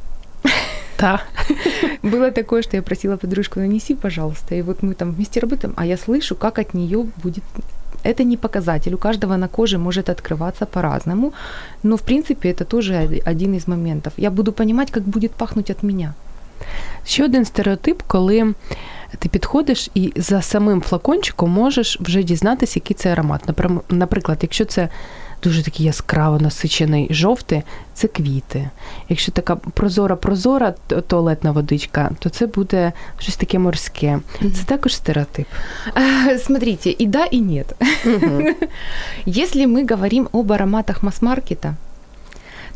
Да. 0.97 1.21
Было 2.03 2.31
такое, 2.31 2.61
что 2.61 2.77
я 2.77 2.83
просила 2.83 3.17
подружку, 3.17 3.59
нанеси, 3.59 3.95
пожалуйста. 3.95 4.55
И 4.55 4.61
вот 4.61 4.83
мы 4.83 4.93
там 4.93 5.11
вместе 5.11 5.39
работаем, 5.39 5.73
а 5.77 5.85
я 5.85 5.97
слышу, 5.97 6.35
как 6.35 6.59
от 6.59 6.73
нее 6.73 7.05
будет 7.23 7.43
это 8.03 8.23
не 8.23 8.37
показатель. 8.37 8.93
У 8.93 8.97
каждого 8.97 9.37
на 9.37 9.47
коже 9.47 9.77
может 9.77 10.09
открываться 10.09 10.65
по-разному. 10.65 11.33
Но, 11.83 11.97
в 11.97 12.01
принципе, 12.01 12.49
это 12.49 12.65
тоже 12.65 13.21
один 13.25 13.53
из 13.53 13.67
моментов. 13.67 14.13
Я 14.17 14.31
буду 14.31 14.51
понимать, 14.51 14.91
как 14.91 15.03
будет 15.03 15.31
пахнуть 15.31 15.69
от 15.71 15.83
меня. 15.83 16.13
Ще 17.05 17.25
один 17.25 17.45
стереотип, 17.45 18.01
коли 18.07 18.53
ти 19.19 19.29
підходиш 19.29 19.89
і 19.93 20.13
за 20.15 20.41
самим 20.41 20.81
флакончиком 20.81 21.49
можеш 21.49 21.97
вже 21.99 22.23
дізнатися, 22.23 22.73
який 22.75 22.95
це 22.95 23.11
аромат. 23.11 23.41
Наприклад, 23.89 24.37
якщо 24.41 24.65
це 24.65 24.89
дуже 25.44 25.62
такий 25.62 25.86
яскраво 25.86 26.38
насичений 26.38 27.08
жовтий, 27.10 27.62
це 27.94 28.08
квіти. 28.08 28.70
Якщо 29.08 29.32
така 29.32 29.56
прозора-прозора 29.56 30.74
туалетна 31.06 31.52
водичка, 31.52 32.10
то 32.18 32.28
це 32.28 32.46
буде 32.46 32.92
щось 33.18 33.36
таке 33.36 33.58
морське. 33.58 34.18
Це 34.40 34.64
також 34.66 34.96
стереотип. 34.96 35.46
Смотрите, 36.38 36.90
и 37.00 37.06
да, 37.06 37.24
и 37.32 37.40
нет. 37.40 37.74
Если 39.26 39.66
мы 39.66 39.86
говорим 39.90 40.28
об 40.32 40.52
ароматах 40.52 41.02
масс-маркета, 41.02 41.74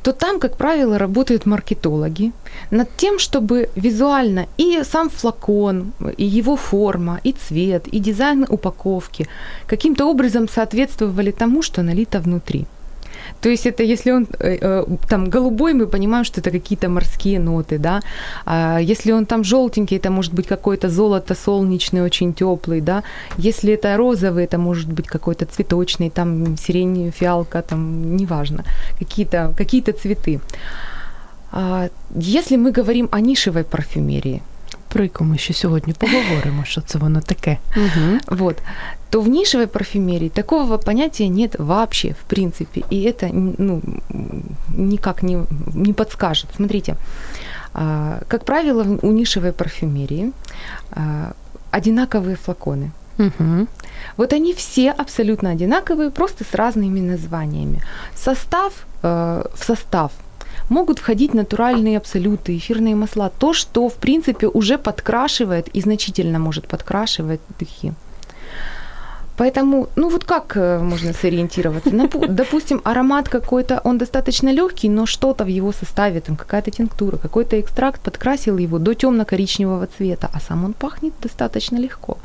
то 0.02 0.12
там, 0.12 0.40
как 0.40 0.56
правило, 0.56 0.98
работают 0.98 1.46
маркетологи 1.46 2.32
над 2.70 2.88
тем, 2.96 3.18
чтобы 3.18 3.68
визуально 3.76 4.46
и 4.56 4.82
сам 4.84 5.10
флакон, 5.10 5.92
и 6.16 6.24
его 6.24 6.56
форма, 6.56 7.20
и 7.24 7.32
цвет, 7.32 7.88
и 7.88 7.98
дизайн 7.98 8.46
упаковки 8.48 9.28
каким-то 9.66 10.06
образом 10.06 10.48
соответствовали 10.48 11.30
тому, 11.30 11.62
что 11.62 11.82
налито 11.82 12.20
внутри. 12.20 12.66
То 13.40 13.48
есть 13.48 13.66
это 13.66 13.82
если 13.82 14.12
он 14.12 14.26
э, 14.40 14.58
э, 14.60 14.84
там 15.08 15.30
голубой, 15.30 15.74
мы 15.74 15.86
понимаем, 15.86 16.24
что 16.24 16.40
это 16.40 16.50
какие-то 16.50 16.88
морские 16.88 17.38
ноты, 17.40 17.78
да. 17.78 18.00
А 18.44 18.78
если 18.80 19.12
он 19.12 19.26
там 19.26 19.44
желтенький, 19.44 19.96
это 19.96 20.10
может 20.10 20.34
быть 20.34 20.46
какое-то 20.46 20.88
золото 20.88 21.34
солнечный, 21.34 22.02
очень 22.02 22.32
теплый, 22.34 22.80
да. 22.80 23.02
Если 23.38 23.72
это 23.72 23.96
розовый, 23.96 24.44
это 24.44 24.58
может 24.58 24.92
быть 24.92 25.06
какой-то 25.06 25.46
цветочный, 25.46 26.10
там 26.10 26.56
сирень, 26.56 27.10
фиалка, 27.10 27.62
там 27.62 28.16
неважно, 28.16 28.64
какие-то 28.98 29.52
какие 29.56 29.82
цветы. 29.92 30.40
А, 31.50 31.88
если 32.14 32.56
мы 32.56 32.72
говорим 32.72 33.08
о 33.12 33.20
нишевой 33.20 33.64
парфюмерии, 33.64 34.42
про 34.88 35.02
яку 35.02 35.24
ми 35.24 35.38
ще 35.38 35.54
сьогодні 35.54 35.92
поговоримо, 35.92 36.64
що 36.64 36.80
це 36.80 36.98
воно 36.98 37.20
таке. 37.20 37.58
Угу. 37.76 38.18
Вот. 38.26 38.56
То 39.10 39.20
в 39.20 39.28
нишевой 39.28 39.66
парфюмерии 39.66 40.28
такого 40.28 40.78
понятия 40.78 41.28
нет 41.28 41.56
вообще, 41.58 42.08
в 42.08 42.22
принципе. 42.26 42.82
И 42.90 43.04
это 43.04 43.30
ну, 43.32 43.82
никак 44.76 45.22
не, 45.22 45.38
не 45.74 45.92
подскажет. 45.92 46.46
Смотрите, 46.56 46.96
как 48.28 48.44
правило, 48.44 48.98
у 49.02 49.12
нишевой 49.12 49.52
парфюмерии 49.52 50.32
а, 50.90 51.32
одинаковые 51.70 52.36
флаконы. 52.36 52.90
Угу. 53.18 53.66
Вот 54.16 54.32
они 54.32 54.54
все 54.54 54.90
абсолютно 54.90 55.50
одинаковые, 55.50 56.10
просто 56.10 56.44
с 56.44 56.54
разными 56.54 57.00
названиями. 57.00 57.82
Состав, 58.14 58.72
э, 59.02 59.44
в 59.54 59.64
состав 59.64 60.12
могут 60.69 60.99
входить 60.99 61.33
натуральные 61.33 61.97
абсолюты, 61.97 62.57
эфирные 62.57 62.95
масла, 62.95 63.29
то, 63.37 63.53
что, 63.53 63.87
в 63.87 63.93
принципе, 63.93 64.47
уже 64.47 64.77
подкрашивает 64.77 65.67
и 65.75 65.81
значительно 65.81 66.39
может 66.39 66.67
подкрашивать 66.67 67.39
духи. 67.59 67.93
Поэтому, 69.37 69.87
ну 69.95 70.09
вот 70.09 70.23
как 70.23 70.57
э, 70.57 70.79
можно 70.79 71.13
сориентироваться? 71.13 71.89
Допустим, 72.29 72.81
аромат 72.83 73.29
какой-то, 73.29 73.81
он 73.83 73.97
достаточно 73.97 74.53
легкий, 74.53 74.89
но 74.89 75.05
что-то 75.05 75.43
в 75.43 75.47
его 75.47 75.73
составе, 75.73 76.19
там 76.19 76.35
какая-то 76.35 76.71
тинктура, 76.71 77.17
какой-то 77.17 77.59
экстракт 77.59 77.99
подкрасил 78.01 78.59
его 78.59 78.79
до 78.79 78.93
темно-коричневого 78.93 79.87
цвета, 79.97 80.29
а 80.33 80.39
сам 80.39 80.65
он 80.65 80.73
пахнет 80.73 81.13
достаточно 81.21 81.79
легко. 81.79 82.17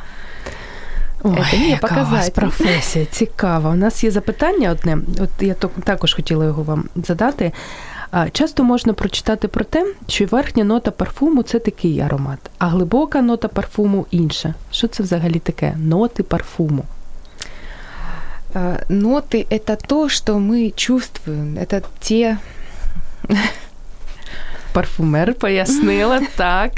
Ой, 1.23 1.39
Це 1.51 1.59
не 1.59 1.69
яка 1.69 1.81
показати. 1.89 2.09
у 2.13 2.17
вас 2.17 2.31
професія 2.31 3.05
цікава. 3.05 3.71
У 3.71 3.75
нас 3.75 4.05
є 4.05 4.11
запитання 4.11 4.71
одне, 4.71 4.99
от 5.21 5.31
я 5.41 5.55
також 5.85 6.15
хотіла 6.15 6.45
його 6.45 6.63
вам 6.63 6.85
задати. 6.97 7.53
Часто 8.33 8.65
можна 8.65 8.93
прочитати 8.93 9.49
про 9.49 9.65
те, 9.65 9.95
що 10.09 10.27
верхня 10.27 10.65
нота 10.65 10.91
парфуму 10.91 11.43
це 11.43 11.59
такий 11.59 12.01
аромат, 12.01 12.39
а 12.59 12.67
глибока 12.67 13.23
нота 13.23 13.49
парфуму 13.49 14.07
інша. 14.11 14.55
Що 14.71 14.89
це 14.89 15.03
взагалі 15.03 15.39
таке? 15.39 15.75
Ноти 15.79 16.23
парфуму? 16.23 16.85
Ноты – 18.89 19.51
это 19.51 19.77
то, 19.77 20.09
что 20.09 20.39
мы 20.39 20.73
чувствуем, 20.75 21.59
это 21.59 21.83
те 22.01 22.39
Парфумер 24.73 25.35
пояснила, 25.35 26.21
так. 26.37 26.73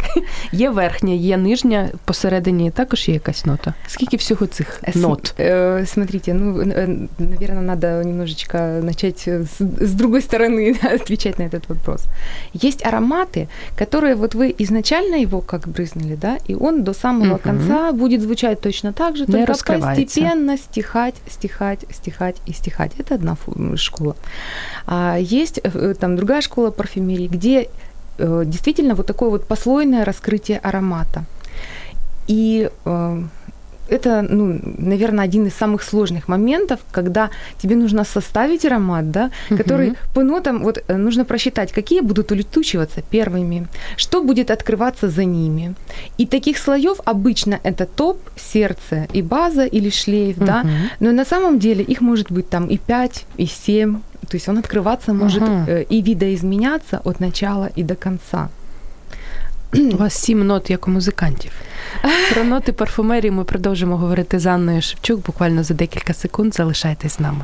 Є 0.52 0.70
верхня, 0.70 1.14
є 1.14 1.36
нижня, 1.36 1.88
посередині 2.04 2.70
також 2.70 3.08
є 3.08 3.14
якась 3.14 3.46
нота. 3.46 3.74
Скільки 3.86 4.16
всього 4.16 4.46
цих 4.46 4.80
нот? 4.94 5.34
Э, 5.38 5.86
смотрите, 5.86 6.34
ну, 6.34 6.58
э, 6.58 7.08
наверное, 7.18 7.62
надо 7.62 7.86
немножечко 7.86 8.58
начать 8.58 9.28
с, 9.28 9.60
с 9.80 9.92
другой 9.92 10.20
стороны 10.20 10.94
отвечать 10.94 11.38
на 11.38 11.44
этот 11.44 11.68
вопрос. 11.68 12.04
Есть 12.54 12.86
ароматы, 12.86 13.48
которые 13.78 14.14
вот 14.14 14.34
вы 14.34 14.54
изначально 14.62 15.16
его 15.16 15.40
как 15.40 15.68
брызнули, 15.68 16.16
да, 16.16 16.38
и 16.48 16.54
он 16.54 16.84
до 16.84 16.94
самого 16.94 17.34
угу. 17.34 17.42
конца 17.42 17.92
будет 17.92 18.22
звучать 18.22 18.60
точно 18.60 18.92
так 18.92 19.16
же, 19.16 19.26
только 19.26 19.54
постепенно 19.54 20.56
стихать, 20.56 21.14
стихать, 21.30 21.80
стихать 21.90 22.36
и 22.48 22.52
стихать. 22.52 22.92
Это 22.98 23.14
одна 23.14 23.36
школа. 23.76 24.14
А 24.86 25.18
есть 25.18 25.60
э, 25.64 25.94
там 26.00 26.16
другая 26.16 26.40
школа 26.40 26.70
парфюмерии, 26.70 27.28
где 27.28 27.60
Э, 27.60 27.83
действительно 28.17 28.95
вот 28.95 29.07
такое 29.07 29.29
вот 29.29 29.45
послойное 29.45 30.05
раскрытие 30.05 30.59
аромата. 30.59 31.23
И 32.27 32.69
э, 32.85 33.23
это, 33.89 34.21
ну, 34.21 34.59
наверное, 34.77 35.25
один 35.25 35.45
из 35.45 35.53
самых 35.53 35.83
сложных 35.83 36.27
моментов, 36.27 36.79
когда 36.91 37.29
тебе 37.61 37.75
нужно 37.75 38.03
составить 38.03 38.65
аромат, 38.65 39.11
да, 39.11 39.29
uh-huh. 39.49 39.57
который 39.57 39.93
по 40.13 40.23
нотам 40.23 40.63
вот 40.63 40.83
э, 40.87 40.97
нужно 40.97 41.25
просчитать, 41.25 41.71
какие 41.71 42.01
будут 42.01 42.31
улетучиваться 42.31 43.01
первыми, 43.01 43.67
что 43.97 44.23
будет 44.23 44.51
открываться 44.51 45.09
за 45.09 45.25
ними. 45.25 45.75
И 46.17 46.25
таких 46.25 46.57
слоев 46.57 46.99
обычно 47.05 47.59
это 47.63 47.85
топ, 47.85 48.17
сердце 48.35 49.07
и 49.13 49.21
база 49.21 49.65
или 49.65 49.89
шлейф, 49.89 50.37
uh-huh. 50.37 50.45
да, 50.45 50.65
но 50.99 51.11
на 51.11 51.25
самом 51.25 51.59
деле 51.59 51.83
их 51.83 52.01
может 52.01 52.31
быть 52.31 52.49
там 52.49 52.67
и 52.67 52.77
5, 52.77 53.25
и 53.37 53.45
7, 53.45 53.99
то 54.25 54.37
есть 54.37 54.49
он 54.49 54.57
открываться 54.57 55.13
может 55.13 55.43
ага. 55.43 55.65
Э, 55.67 55.83
и 55.83 56.01
видоизменяться 56.01 57.01
от 57.03 57.19
начала 57.19 57.69
и 57.77 57.83
до 57.83 57.95
конца. 57.95 58.49
У 59.73 59.97
вас 59.97 60.13
сім 60.13 60.47
нот, 60.47 60.69
як 60.69 60.87
у 60.87 60.91
музикантів. 60.91 61.51
Про 62.33 62.43
ноти 62.43 62.71
парфумерії 62.71 63.31
ми 63.31 63.43
продовжимо 63.43 63.97
говорити 63.97 64.39
з 64.39 64.45
Анною 64.45 64.81
Шевчук 64.81 65.25
буквально 65.25 65.63
за 65.63 65.73
декілька 65.73 66.13
секунд. 66.13 66.53
Залишайтесь 66.53 67.15
з 67.15 67.19
нами. 67.19 67.43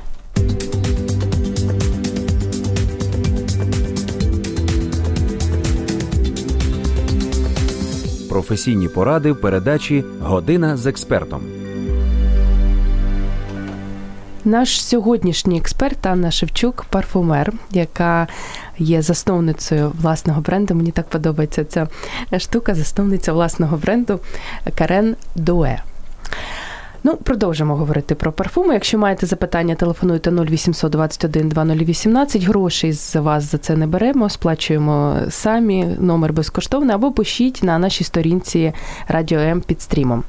Професійні 8.29 8.88
поради 8.88 9.32
в 9.32 9.41
передачі 9.41 10.03
Година 10.21 10.77
з 10.77 10.86
експертом. 10.86 11.61
Наш 14.45 14.86
сьогоднішній 14.86 15.58
експерт 15.58 16.06
Анна 16.06 16.32
Шевчук, 16.32 16.86
парфумер, 16.89 17.54
яка 17.71 18.27
є 18.77 19.01
засновницею 19.01 19.91
власного 20.01 20.41
бренду. 20.41 20.75
Мені 20.75 20.91
так 20.91 21.10
подобається 21.10 21.65
ця 21.65 21.88
штука, 22.39 22.75
засновниця 22.75 23.34
власного 23.34 23.77
бренду 23.77 24.19
Карен 24.75 25.15
Дуе. 25.36 25.82
Ну, 27.03 27.17
продовжимо 27.17 27.75
говорити 27.75 28.15
про 28.15 28.31
парфуми. 28.31 28.73
Якщо 28.73 28.97
маєте 28.97 29.25
запитання, 29.25 29.75
телефонуйте 29.75 30.31
0800 30.31 30.91
21 30.91 31.49
2018. 31.49 32.43
Грошей 32.43 32.93
з 32.93 33.15
вас 33.15 33.51
за 33.51 33.57
це 33.57 33.75
не 33.75 33.87
беремо, 33.87 34.29
сплачуємо 34.29 35.17
самі, 35.29 35.85
номер 35.99 36.33
безкоштовний, 36.33 36.95
або 36.95 37.11
пишіть 37.11 37.63
на 37.63 37.79
нашій 37.79 38.03
сторінці 38.03 38.73
Радіо 39.07 39.39
М 39.39 39.61
під 39.61 39.81
стрімом. 39.81 40.23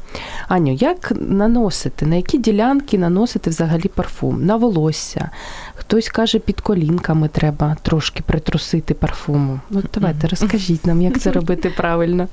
Аню, 0.48 0.72
як 0.72 1.12
наносити? 1.20 2.06
На 2.06 2.16
які 2.16 2.38
ділянки 2.38 2.98
наносити 2.98 3.50
взагалі 3.50 3.88
парфум? 3.88 4.46
На 4.46 4.56
волосся? 4.56 5.30
Хтось 5.74 6.08
каже, 6.08 6.38
під 6.38 6.60
колінками 6.60 7.28
треба 7.28 7.76
трошки 7.82 8.22
притрусити 8.26 8.94
парфуму. 8.94 9.60
Ну, 9.70 9.82
давайте 9.94 10.28
розкажіть 10.28 10.86
нам, 10.86 11.02
як 11.02 11.20
це 11.20 11.32
робити 11.32 11.72
правильно. 11.76 12.28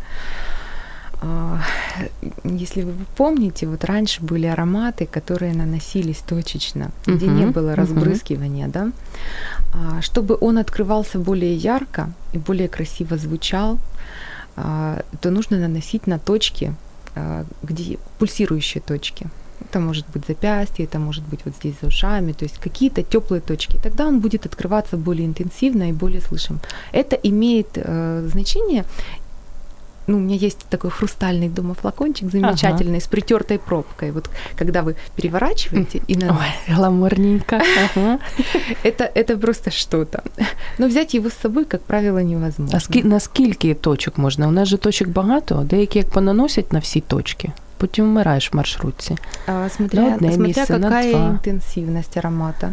А, 1.21 1.59
если 2.43 2.83
вы 2.83 2.93
помните, 3.17 3.67
вот 3.67 3.83
раньше 3.83 4.21
были 4.21 4.45
ароматы, 4.45 5.05
которые 5.05 5.53
наносились 5.53 6.19
точечно, 6.19 6.91
uh-huh, 7.05 7.15
где 7.15 7.27
не 7.27 7.45
было 7.45 7.75
разбрызгивания, 7.75 8.67
uh-huh. 8.67 8.71
да, 8.71 8.91
а, 9.73 10.01
чтобы 10.01 10.37
он 10.39 10.57
открывался 10.57 11.19
более 11.19 11.53
ярко 11.53 12.11
и 12.31 12.37
более 12.37 12.69
красиво 12.69 13.17
звучал, 13.17 13.79
а, 14.55 15.01
то 15.21 15.29
нужно 15.29 15.57
наносить 15.57 16.07
на 16.07 16.19
точки, 16.19 16.73
где 17.63 17.97
пульсирующие 18.17 18.81
точки. 18.81 19.27
Это 19.61 19.79
может 19.79 20.05
быть 20.13 20.25
запястье, 20.27 20.85
это 20.85 20.99
может 20.99 21.23
быть 21.25 21.41
вот 21.45 21.53
здесь 21.55 21.75
за 21.81 21.87
ушами, 21.87 22.31
то 22.31 22.45
есть 22.45 22.59
какие-то 22.59 23.03
теплые 23.03 23.41
точки. 23.41 23.77
Тогда 23.83 24.07
он 24.07 24.19
будет 24.19 24.45
открываться 24.45 24.97
более 24.97 25.25
интенсивно 25.25 25.89
и 25.89 25.93
более 25.93 26.21
слышим. 26.21 26.59
Это 26.93 27.15
имеет 27.15 27.67
э, 27.75 28.27
значение 28.31 28.85
ну, 30.08 30.16
у 30.16 30.20
меня 30.20 30.36
есть 30.36 30.66
такой 30.68 30.90
хрустальный 30.90 31.48
дома 31.48 31.74
флакончик 31.74 32.30
замечательный 32.30 32.98
ага. 32.98 33.04
с 33.04 33.08
притертой 33.08 33.58
пробкой. 33.58 34.10
Вот 34.10 34.30
когда 34.56 34.82
вы 34.82 34.96
переворачиваете 35.16 36.02
и 36.06 36.16
на 36.16 36.32
Ой, 36.32 36.74
гламурненько. 36.76 37.62
это, 38.82 39.10
это 39.14 39.36
просто 39.36 39.70
что-то. 39.70 40.22
Но 40.78 40.88
взять 40.88 41.14
его 41.14 41.28
с 41.28 41.34
собой, 41.34 41.64
как 41.64 41.82
правило, 41.82 42.22
невозможно. 42.22 42.76
А 42.76 42.80
ски, 42.80 43.02
на 43.02 43.20
скільки 43.20 43.74
точок 43.74 44.18
можна? 44.18 44.48
У 44.48 44.50
нас 44.50 44.68
же 44.68 44.76
точок 44.76 45.08
багато, 45.08 45.54
деякі 45.54 45.98
як 45.98 46.08
понаносять 46.08 46.72
на 46.72 46.78
всі 46.78 47.00
точки. 47.00 47.52
Потім 47.76 48.04
вмираєш 48.04 48.52
в 48.52 48.56
маршрутці. 48.56 49.16
А, 49.46 49.68
смотря, 49.68 50.02
на 50.02 50.14
одне 50.14 50.32
смотря 50.32 50.46
місце, 50.46 50.66
какая 50.66 51.12
на 51.12 51.28
интенсивность 51.28 52.16
аромата. 52.16 52.72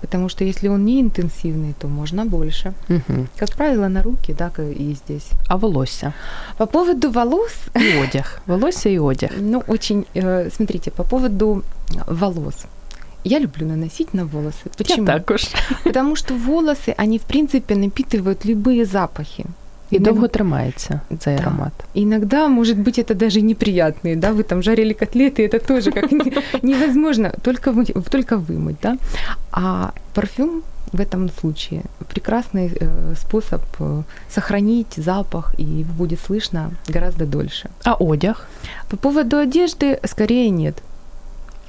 Потому 0.00 0.28
что 0.28 0.44
если 0.44 0.68
он 0.68 0.84
не 0.84 1.00
интенсивный, 1.00 1.74
то 1.78 1.88
можно 1.88 2.24
больше. 2.24 2.72
Угу. 2.88 3.26
Как 3.36 3.50
правило, 3.56 3.88
на 3.88 4.02
руки, 4.02 4.32
да, 4.32 4.50
и 4.58 4.94
здесь. 4.94 5.30
А 5.48 5.56
волосся? 5.56 6.12
По 6.56 6.66
поводу 6.66 7.10
волос... 7.10 7.52
И 7.74 7.92
одяг. 8.02 8.40
Волосся 8.46 8.88
и 8.88 8.98
одяг. 8.98 9.32
Ну, 9.40 9.62
очень... 9.66 10.06
Э, 10.14 10.50
смотрите, 10.50 10.90
по 10.90 11.04
поводу 11.04 11.62
волос. 12.06 12.66
Я 13.24 13.40
люблю 13.40 13.66
наносить 13.66 14.14
на 14.14 14.24
волосы. 14.24 14.70
Почему? 14.76 15.06
Я 15.06 15.18
також. 15.18 15.48
Потому 15.84 16.16
что 16.16 16.34
волосы, 16.34 16.94
они, 16.96 17.18
в 17.18 17.22
принципе, 17.22 17.74
напитывают 17.74 18.44
любые 18.44 18.84
запахи. 18.84 19.44
И 19.90 19.98
довго 19.98 20.28
тримається 20.28 21.00
цей 21.18 21.36
да. 21.36 21.42
аромат. 21.42 21.72
Иногда, 21.94 22.48
может 22.48 22.78
быть, 22.78 22.98
это 22.98 23.14
даже 23.14 23.40
неприятные, 23.40 24.16
да, 24.16 24.32
вы 24.32 24.42
там 24.42 24.62
жарили 24.62 24.92
котлеты, 24.92 25.42
это 25.42 25.58
тоже 25.58 25.90
как 25.90 26.12
невозможно, 26.62 27.32
только, 27.42 27.74
только 28.10 28.36
вымыть, 28.36 28.76
да. 28.82 28.96
А 29.52 29.90
парфюм 30.14 30.62
в 30.92 31.00
этом 31.00 31.30
случае. 31.40 31.82
Прекрасный 32.08 32.70
э, 32.80 33.14
способ 33.16 33.60
э, 33.80 34.02
сохранить 34.30 34.94
запах, 34.96 35.54
и 35.58 35.84
будет 35.98 36.20
слышно 36.20 36.70
гораздо 36.92 37.26
дольше. 37.26 37.68
А 37.84 37.96
одяг? 38.00 38.46
По 38.88 38.96
поводу 38.96 39.36
одежды, 39.36 39.98
скорее 40.04 40.50
нет. 40.50 40.82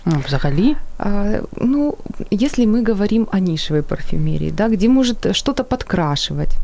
Ну, 0.09 0.23
взагалі? 0.27 0.77
А, 0.99 1.41
ну, 1.57 1.97
если 2.33 2.67
мы 2.67 2.83
говорим 2.83 3.29
о 3.33 3.39
нишевой 3.39 3.83
парфюмерии, 3.83 4.51
да, 4.51 4.69
где 4.69 4.89
может 4.89 5.37
что-то 5.37 5.65
подкрашивать, 5.65 6.57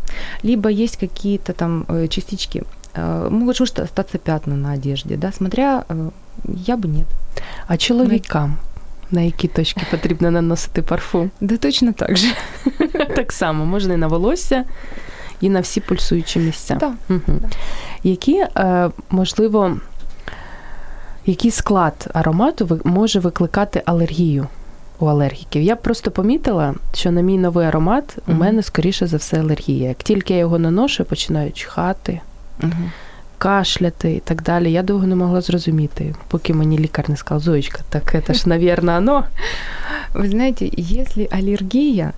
либо 0.45 0.71
есть 0.71 0.97
какие-то 0.97 1.53
там 1.53 1.85
э, 1.89 2.09
частички, 2.09 2.63
э, 2.95 3.29
может 3.31 3.79
остаться 3.79 4.19
пятна 4.19 4.57
на 4.57 4.73
одежде, 4.73 5.17
да, 5.17 5.33
смотря, 5.33 5.85
э, 5.89 6.11
я 6.67 6.77
бы 6.77 6.89
нет. 6.89 7.07
А 7.67 7.77
чоловікам? 7.77 8.57
На 9.11 9.21
які 9.21 9.49
точки 9.49 9.87
потрібно 9.91 10.31
наносити 10.31 10.83
парфум? 10.83 11.31
Да 11.41 11.57
точно 11.57 11.93
так 11.93 12.17
же. 12.17 12.35
Так 13.17 13.33
само, 13.33 13.65
можна 13.65 13.95
і 13.95 13.97
на 13.97 14.07
волосся, 14.07 14.65
і 15.41 15.51
на 15.51 15.61
всі 15.61 15.81
пульсуючі 15.81 16.39
місця. 16.39 16.75
Да, 16.81 16.93
угу. 17.09 17.21
да. 17.27 17.49
Які, 18.03 18.37
е, 18.57 18.91
можливо, 19.11 19.77
який 21.26 21.52
склад 21.52 22.10
аромату 22.14 22.80
може 22.84 23.20
викликати 23.20 23.82
алергію 23.86 24.48
у 25.00 25.06
алергіків? 25.06 25.62
Я 25.62 25.76
просто 25.76 26.12
помітила, 26.12 26.76
що 26.94 27.12
на 27.12 27.22
мій 27.22 27.38
новий 27.38 27.68
аромат 27.68 28.18
у 28.28 28.34
мене, 28.34 28.64
скоріше 28.64 29.08
за 29.08 29.18
все, 29.18 29.40
алергія. 29.40 29.90
Як 29.90 29.98
тільки 29.98 30.34
я 30.34 30.40
його 30.40 30.60
наношу, 30.60 31.06
починаю 31.06 31.52
чхати. 31.52 32.22
Угу 32.64 32.90
кашляти 33.38 34.14
і 34.14 34.20
так 34.20 34.42
далі. 34.42 34.72
Я 34.72 34.84
довго 34.84 35.08
не 35.08 35.16
могла 35.16 35.42
зрозуміти, 35.42 36.16
поки 36.28 36.54
мені 36.54 36.80
лікар 36.80 37.10
не 37.10 37.18
сказав, 37.18 37.40
Зоечка, 37.40 37.80
так 37.90 38.26
це 38.28 38.34
ж, 38.34 38.50
наверное, 38.50 38.98
оно. 38.98 39.26
Вы 40.14 40.30
знаете, 40.30 40.72
если 40.78 41.28
аллергия, 41.32 42.14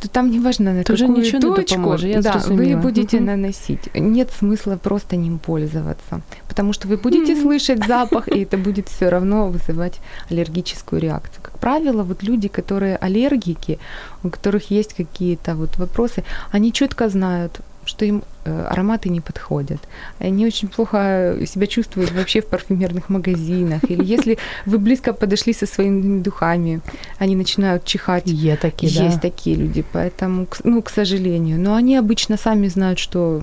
то 0.00 0.08
там 0.08 0.30
не 0.30 0.40
важно 0.40 0.72
на 0.72 0.82
то 0.82 0.96
какую 0.96 1.18
ничего 1.18 1.54
точку, 1.54 1.60
не 1.60 1.64
допоможе, 1.66 2.08
я 2.08 2.22
да, 2.22 2.42
вы 2.46 2.76
будете 2.76 3.18
угу. 3.18 3.26
наносить. 3.26 3.94
Нет 3.94 4.30
смысла 4.38 4.76
просто 4.76 5.16
ним 5.16 5.38
пользоваться, 5.38 6.20
потому 6.48 6.72
что 6.72 6.88
вы 6.88 6.96
будете 6.96 7.34
Мгм. 7.34 7.42
слышать 7.42 7.86
запах, 7.86 8.28
и 8.28 8.40
это 8.40 8.56
будет 8.56 8.88
все 8.96 9.10
равно 9.10 9.48
вызывать 9.48 10.00
аллергическую 10.30 11.00
реакцию. 11.00 11.42
Как 11.42 11.58
правило, 11.58 12.02
вот 12.02 12.22
люди, 12.22 12.48
которые 12.48 12.96
аллергики, 12.96 13.78
у 14.24 14.30
которых 14.30 14.70
есть 14.70 14.94
какие-то 14.94 15.54
вот 15.54 15.78
вопросы, 15.78 16.24
они 16.52 16.72
четко 16.72 17.08
знают, 17.08 17.60
что 17.89 18.05
им 18.05 18.23
э, 18.45 18.67
ароматы 18.71 19.09
не 19.09 19.21
подходят. 19.21 19.79
Они 20.19 20.47
очень 20.47 20.67
плохо 20.69 20.97
себя 21.45 21.67
чувствуют 21.67 22.11
вообще 22.11 22.39
в 22.41 22.45
парфюмерных 22.45 23.09
магазинах. 23.09 23.81
Или 23.91 24.13
если 24.13 24.37
вы 24.65 24.77
близко 24.79 25.13
подошли 25.13 25.53
со 25.53 25.67
своими 25.67 26.21
духами, 26.21 26.81
они 27.21 27.35
начинают 27.35 27.83
чихать. 27.85 28.27
Є 28.27 28.55
такі, 28.55 28.85
Есть 28.87 29.15
да. 29.15 29.17
такие 29.29 29.55
люди, 29.57 29.83
поэтому, 29.93 30.45
к- 30.45 30.61
ну, 30.63 30.81
к 30.81 30.89
сожалению. 30.89 31.59
Но 31.59 31.75
они 31.75 31.99
обычно 32.01 32.37
сами 32.37 32.69
знают, 32.69 32.99
что 32.99 33.41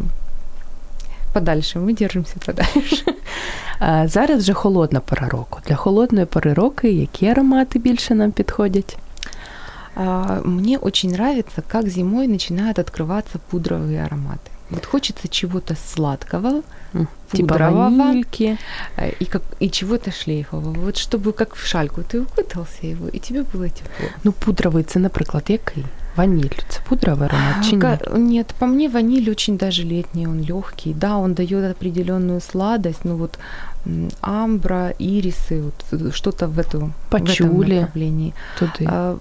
подальше, 1.33 1.79
мы 1.79 1.93
держимся 1.93 2.35
подальше. 2.47 3.05
А 3.79 4.09
зараз 4.09 4.43
вже 4.43 4.53
холодна 4.53 5.01
пора 5.01 5.29
року. 5.29 5.59
Для 5.69 5.77
холодної 5.77 6.27
пори 6.27 6.53
року 6.55 6.87
які 6.87 7.27
аромати 7.27 7.79
більше 7.79 8.15
нам 8.15 8.33
підходять? 8.33 8.97
А, 10.00 10.42
Мне 10.46 10.78
очень 10.78 11.12
нравится, 11.12 11.64
как 11.68 11.88
зимой 11.88 12.28
начинают 12.28 12.78
открываться 12.80 13.40
пудровые 13.50 14.04
ароматы. 14.06 14.52
Вот 14.70 14.86
хочется 14.86 15.28
чего-то 15.28 15.76
сладкого, 15.76 16.62
Типа 17.32 17.58
ванильки. 17.58 18.58
э, 18.98 19.12
и, 19.20 19.26
как, 19.26 19.42
и 19.60 19.70
чего-то 19.70 20.12
шлейфового. 20.12 20.74
Вот 20.74 20.98
чтобы 20.98 21.34
как 21.34 21.56
в 21.56 21.66
шальку 21.66 22.02
ты 22.02 22.22
укутался 22.22 22.88
его, 22.88 23.08
и 23.08 23.20
тебе 23.20 23.42
было 23.42 23.70
тепло. 23.70 24.10
Ну, 24.24 24.32
пудровий 24.32 24.84
це, 24.84 25.00
наприклад, 25.00 25.44
який? 25.48 25.84
Ваніль. 26.16 26.50
Це 26.70 26.80
пудровий 26.90 27.30
аромат 27.30 27.70
чи 27.70 27.76
ні? 27.76 28.36
Нет, 28.36 28.48
по 28.60 28.66
мне 28.68 28.90
ваниль 28.90 29.30
очень 29.32 29.58
даже 29.58 29.84
летний, 29.84 30.28
он 30.28 30.42
легкий. 30.50 30.94
Да, 30.94 31.18
он 31.18 31.34
дает 31.34 31.72
определенную 31.72 32.42
сладость, 32.42 33.06
но 33.06 33.16
вот 33.16 33.40
амбра, 34.21 34.95
ирисы, 34.99 35.61
вот 35.63 35.85
э, 35.93 36.11
что-то 36.13 36.47
в, 36.47 36.59
эту, 36.59 36.79
в 36.79 37.15
этом 37.15 37.27
Пачули 37.27 37.81
направлении. 37.81 38.35
туди. 38.59 38.87
А, 38.87 39.19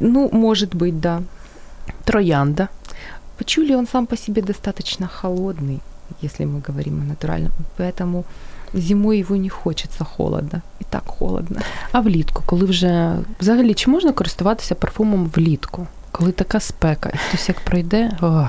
ну, 0.00 0.30
может 0.32 0.74
быть, 0.74 1.00
да. 1.00 1.22
Троянда. 2.04 2.68
Пачули 3.38 3.74
он 3.74 3.86
сам 3.86 4.06
по 4.06 4.16
себе 4.16 4.42
достаточно 4.42 5.08
холодный, 5.08 5.80
если 6.22 6.46
мы 6.46 6.60
говорим 6.68 7.00
о 7.00 7.04
натуральном. 7.04 7.52
Поэтому 7.78 8.24
зимой 8.74 9.18
его 9.18 9.36
не 9.36 9.48
хочется 9.48 10.04
холодно. 10.04 10.62
И 10.80 10.84
так 10.90 11.02
холодно. 11.06 11.60
А 11.92 12.00
влітку, 12.00 12.42
коли 12.46 12.64
вже 12.64 13.16
взагалі 13.40 13.74
чи 13.74 13.90
можна 13.90 14.12
користуватися 14.12 14.74
парфумом 14.74 15.30
влітку? 15.36 15.86
Коли 16.12 16.32
така 16.32 16.60
спека, 16.60 17.10
і 17.14 17.16
хтось 17.16 17.48
як 17.48 17.60
пройде, 17.60 18.10
о, 18.22 18.48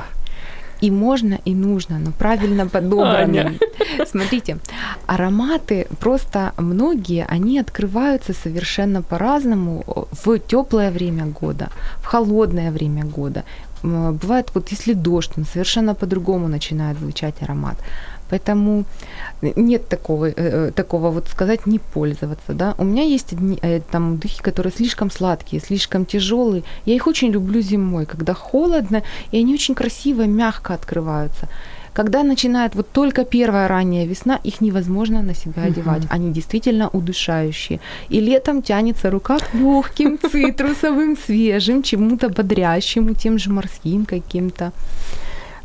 И 0.81 0.91
можно, 0.91 1.39
и 1.45 1.55
нужно, 1.55 1.99
но 1.99 2.13
правильно 2.13 2.67
подобранным. 2.67 3.47
Аня. 3.47 3.59
Смотрите, 4.07 4.59
ароматы 5.07 5.87
просто 6.01 6.53
многие, 6.57 7.27
они 7.29 7.59
открываются 7.59 8.33
совершенно 8.33 9.03
по-разному 9.03 9.85
в 10.25 10.39
теплое 10.39 10.91
время 10.91 11.27
года, 11.27 11.69
в 11.97 12.07
холодное 12.07 12.71
время 12.71 13.05
года. 13.05 13.45
Бывает, 13.83 14.51
вот 14.55 14.73
если 14.73 14.95
дождь, 14.95 15.33
он 15.37 15.45
совершенно 15.45 15.95
по-другому 15.95 16.49
начинает 16.49 16.99
звучать 16.99 17.35
аромат. 17.43 17.77
Поэтому 18.31 18.85
нет 19.43 19.89
такого, 19.89 20.29
э, 20.29 20.33
э, 20.37 20.71
такого 20.73 21.11
вот 21.11 21.29
сказать 21.29 21.67
не 21.67 21.79
пользоваться, 21.79 22.53
да. 22.53 22.75
У 22.79 22.85
меня 22.85 23.03
есть 23.03 23.33
одни, 23.33 23.59
э, 23.63 23.81
там 23.91 24.19
духи, 24.19 24.43
которые 24.43 24.73
слишком 24.73 25.11
сладкие, 25.11 25.63
слишком 25.63 26.05
тяжелые. 26.05 26.63
Я 26.87 26.95
их 26.95 27.07
очень 27.07 27.33
люблю 27.33 27.61
зимой, 27.63 28.07
когда 28.07 28.35
холодно, 28.35 29.03
и 29.33 29.39
они 29.39 29.55
очень 29.55 29.75
красиво, 29.75 30.27
мягко 30.27 30.75
открываются. 30.75 31.49
Когда 31.99 32.23
начинает 32.23 32.77
вот 32.77 32.93
только 32.93 33.25
первая 33.25 33.67
ранняя 33.67 34.07
весна, 34.07 34.39
их 34.45 34.61
невозможно 34.61 35.23
на 35.23 35.35
себя 35.35 35.65
одевать. 35.65 36.03
Они 36.11 36.33
действительно 36.33 36.89
удушающие. 36.93 37.81
И 38.09 38.21
летом 38.21 38.63
тянется 38.63 39.11
рука 39.11 39.39
к 39.39 39.55
легким, 39.55 40.17
цитрусовым, 40.19 41.17
свежим, 41.17 41.83
чему-то 41.83 42.29
бодрящему, 42.29 43.15
тем 43.15 43.39
же 43.39 43.51
морским 43.51 44.05
каким-то. 44.05 44.73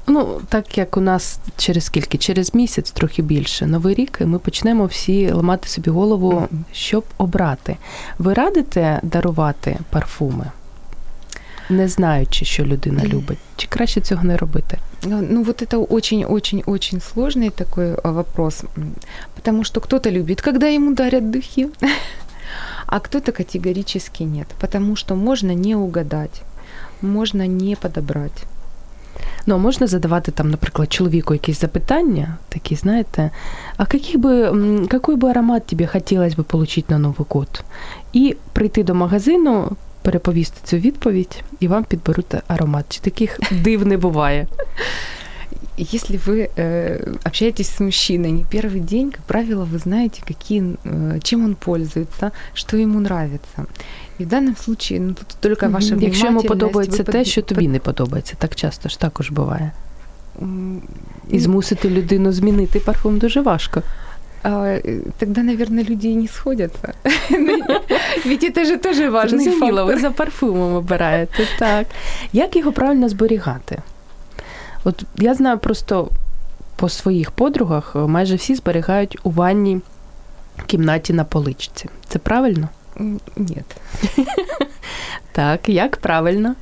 Ну, 0.08 0.42
так 0.50 0.78
як 0.78 0.98
у 0.98 1.02
нас 1.02 1.40
через 1.58 1.86
скільки? 1.86 2.18
Через 2.18 2.56
місяць, 2.56 2.92
трохи 2.92 3.22
більше, 3.22 3.66
новий 3.68 3.96
рік, 3.96 4.18
і 4.22 4.26
ми 4.26 4.40
почнемо 4.40 4.86
всі 4.86 5.32
ламати 5.32 5.68
собі 5.68 5.90
голову, 5.90 6.48
щоб 6.72 7.04
обрати. 7.18 7.78
Ви 8.18 8.34
радите 8.34 9.00
дарувати 9.04 9.80
парфуми, 9.90 10.46
не 11.70 11.88
знаючи, 11.88 12.46
що 12.46 12.66
людина 12.66 13.04
любить, 13.04 13.38
чи 13.56 13.68
краще 13.68 14.02
цього 14.02 14.24
не 14.24 14.38
робити? 14.38 14.78
Ну, 15.06 15.28
ну, 15.30 15.44
вот 15.44 15.62
это 15.62 15.86
очень-очень-очень 15.90 17.02
сложный 17.02 17.50
такой 17.50 17.96
вопрос, 18.04 18.64
потому 19.36 19.64
что 19.64 19.82
кто-то 19.82 20.12
любит, 20.12 20.42
когда 20.42 20.68
ему 20.68 20.94
дарят 20.94 21.32
духи, 21.32 21.68
а 22.86 23.00
кто-то 23.00 23.32
категорически 23.32 24.24
нет, 24.24 24.48
потому 24.60 24.96
что 24.96 25.16
можно 25.16 25.54
не 25.54 25.76
угадать, 25.76 26.42
можно 27.02 27.48
не 27.48 27.76
подобрать. 27.76 28.46
Ну, 29.46 29.56
а 29.56 29.58
можна 29.58 29.88
задавати 29.88 30.32
там, 30.32 30.52
наприклад, 30.52 30.94
чоловіку 30.94 31.34
якісь 31.34 31.62
запитання, 31.62 32.38
такі, 32.50 32.76
знаєте, 32.76 33.32
а 33.78 33.86
каких 33.86 34.18
би, 34.18 34.52
який 34.92 35.16
би 35.16 35.30
аромат 35.30 35.66
тобі 35.66 35.86
хотілося 35.86 36.36
б 36.36 36.40
отримати 36.40 36.84
на 36.88 36.98
Новий 36.98 37.26
год? 37.30 37.64
І 38.14 38.36
прийти 38.54 38.84
до 38.84 38.96
магазину, 38.96 39.72
переповісти 40.02 40.60
цю 40.64 40.78
відповідь, 40.78 41.44
і 41.60 41.68
вам 41.68 41.84
підберуть 41.84 42.36
аромат. 42.48 42.86
Чи 42.90 43.00
таких 43.00 43.40
див 43.52 43.88
не 43.88 43.98
буває? 43.98 44.48
Если 45.95 46.17
вы 46.27 46.51
э, 46.57 47.15
общаетесь 47.25 47.69
с 47.69 47.81
мужчиной 47.81 48.31
не 48.33 48.45
первый 48.45 48.81
день, 48.81 49.11
как 49.11 49.23
правило, 49.23 49.65
вы 49.65 49.79
знаете, 49.79 50.23
какие, 50.29 50.63
э, 50.85 51.21
чем 51.23 51.45
он 51.45 51.55
пользуется, 51.55 52.31
что 52.55 52.77
ему 52.77 52.99
нравится. 53.01 53.67
И 54.21 54.25
в 54.25 54.29
данном 54.29 54.57
случае 54.57 55.01
ну, 55.01 55.15
тут 55.15 55.27
только 55.41 55.69
ваша 55.69 55.95
Мгм. 55.95 56.03
Якщо 56.05 56.27
йому 56.27 56.39
внимательность, 56.41 56.49
подобається 56.49 57.03
вы 57.03 57.07
те, 57.13 57.19
под- 57.19 57.27
що 57.27 57.43
тобі 57.43 57.69
не 57.69 57.79
подобається, 57.79 58.35
так 58.39 58.55
часто 58.55 58.89
ж 58.89 58.99
також 59.01 59.31
буває. 59.31 59.73
М, 60.43 60.83
І 61.31 61.39
змусити 61.41 61.91
людину 61.91 62.33
змінити 62.33 62.81
парфум 62.81 63.19
дуже 63.19 63.41
важко. 63.41 63.83
А, 64.43 64.49
э, 64.51 65.01
тогда, 65.19 65.43
наверное, 65.43 65.85
люди 65.85 66.09
и 66.09 66.15
не 66.15 66.29
сходятся. 66.29 66.93
Ведь 68.27 68.45
это 68.45 68.65
же 68.65 68.77
тоже 68.77 69.11
важный 69.11 69.29
Зрозуміло, 69.45 69.85
ви 69.85 69.93
фактор. 69.93 70.01
за 70.01 70.11
парфумом 70.11 70.75
обираєте. 70.75 71.47
Так. 71.59 71.87
Як 72.33 72.57
його 72.57 72.73
правильно 72.73 73.09
зберігати? 73.09 73.79
От 74.84 75.04
я 75.16 75.34
знаю 75.34 75.60
просто 75.60 76.10
по 76.76 76.90
своїх 76.90 77.32
подругах, 77.32 77.92
е, 77.96 78.00
майже 78.00 78.36
всі 78.36 78.56
зберігають 78.56 79.18
у 79.24 79.32
ванній 79.32 79.82
кімнаті 80.66 81.14
на 81.14 81.24
поличці. 81.24 81.90
Це 82.08 82.20
правильно? 82.20 82.70
Ні. 83.36 83.58
Так, 85.32 85.70
як 85.70 85.98
правильно? 85.98 86.56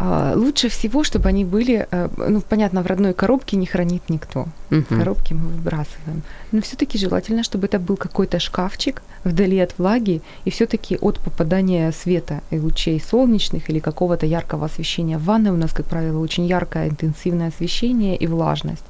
А, 0.00 0.34
лучше 0.36 0.68
всего, 0.68 1.02
чтобы 1.02 1.28
они 1.28 1.44
были, 1.44 1.88
э, 1.90 2.08
ну, 2.28 2.40
понятно, 2.40 2.82
в 2.82 2.86
родной 2.86 3.14
коробке 3.14 3.56
не 3.56 3.66
хранит 3.66 4.02
никто. 4.08 4.46
Мгм. 4.70 4.98
Коробки 4.98 5.34
мы 5.34 5.48
выбрасываем. 5.48 6.22
Но 6.52 6.60
все-таки 6.60 6.98
желательно, 6.98 7.42
чтобы 7.42 7.66
это 7.66 7.80
был 7.80 7.96
какой-то 7.96 8.38
шкафчик 8.38 9.02
вдали 9.24 9.58
от 9.58 9.76
влаги 9.78 10.22
и 10.46 10.50
все-таки 10.50 10.96
от 11.00 11.18
попадания 11.18 11.92
света 11.92 12.42
и 12.52 12.60
лучей 12.60 13.00
солнечных 13.00 13.70
или 13.70 13.80
какого-то 13.80 14.24
яркого 14.24 14.66
освещения. 14.66 15.18
В 15.18 15.24
ванной 15.24 15.50
у 15.50 15.56
нас, 15.56 15.72
как 15.72 15.86
правило, 15.86 16.20
очень 16.20 16.46
яркое 16.46 16.88
интенсивное 16.88 17.48
освещение 17.48 18.16
и 18.16 18.28
влажность. 18.28 18.84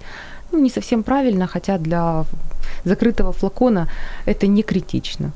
Ну, 0.52 0.58
не 0.60 0.68
совсем 0.68 1.02
правильно, 1.02 1.46
хотя 1.46 1.78
для 1.78 2.24
закрытого 2.84 3.32
флакона 3.32 3.88
это 4.26 4.46
не 4.46 4.62
критично. 4.62 5.32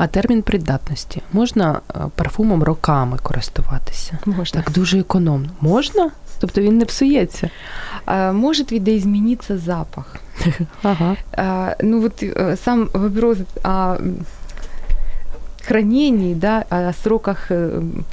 А 0.00 0.06
термін 0.06 0.42
придатності 0.42 1.22
можна 1.32 1.80
е, 1.90 1.98
парфумом 2.14 2.62
роками 2.62 3.18
користуватися? 3.22 4.18
Можно. 4.26 4.62
Так 4.62 4.72
дуже 4.74 4.98
економно. 4.98 5.48
Можна? 5.60 6.10
Тобто 6.40 6.60
він 6.60 6.78
не 6.78 6.84
псується. 6.84 7.50
А, 8.04 8.32
Может 8.32 8.72
видоизмениться 8.72 9.58
запах. 9.58 10.16
Ага. 10.82 11.16
А, 11.32 11.76
ну 11.82 12.00
вот 12.00 12.22
э, 12.22 12.56
сам 12.56 12.88
вопрос 12.94 13.38
о 13.64 13.68
м, 13.94 14.14
хранении, 15.66 16.34
да, 16.34 16.64
о 16.70 16.92
сроках. 16.92 17.50
э, 17.50 17.76
м, 17.78 18.04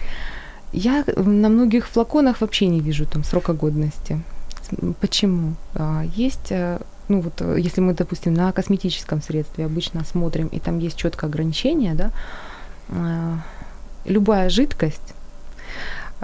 Я 0.76 1.04
на 1.18 1.50
многих 1.50 1.86
флаконах 1.88 2.42
вообще 2.42 2.68
не 2.68 2.80
вижу 2.80 3.06
там 3.06 3.24
срока 3.24 3.54
годности. 3.54 4.20
С- 4.62 4.74
м, 4.84 4.96
Почему? 5.00 5.54
А, 5.76 6.04
Есть, 6.18 6.52
э, 6.52 6.80
ну 7.09 7.21
вот, 7.21 7.41
э, 7.41 7.57
если 7.59 7.81
мы, 7.81 7.95
допустим, 7.95 8.35
на 8.35 8.53
косметическом 8.53 9.23
средстве 9.23 9.65
обычно 9.67 10.05
смотрим, 10.05 10.49
и 10.49 10.61
там 10.61 10.79
есть 10.79 10.97
четкое 10.97 11.29
ограничение, 11.31 11.95
да, 11.95 12.11
а, 12.91 13.39
любая 14.05 14.49
жидкость, 14.49 15.15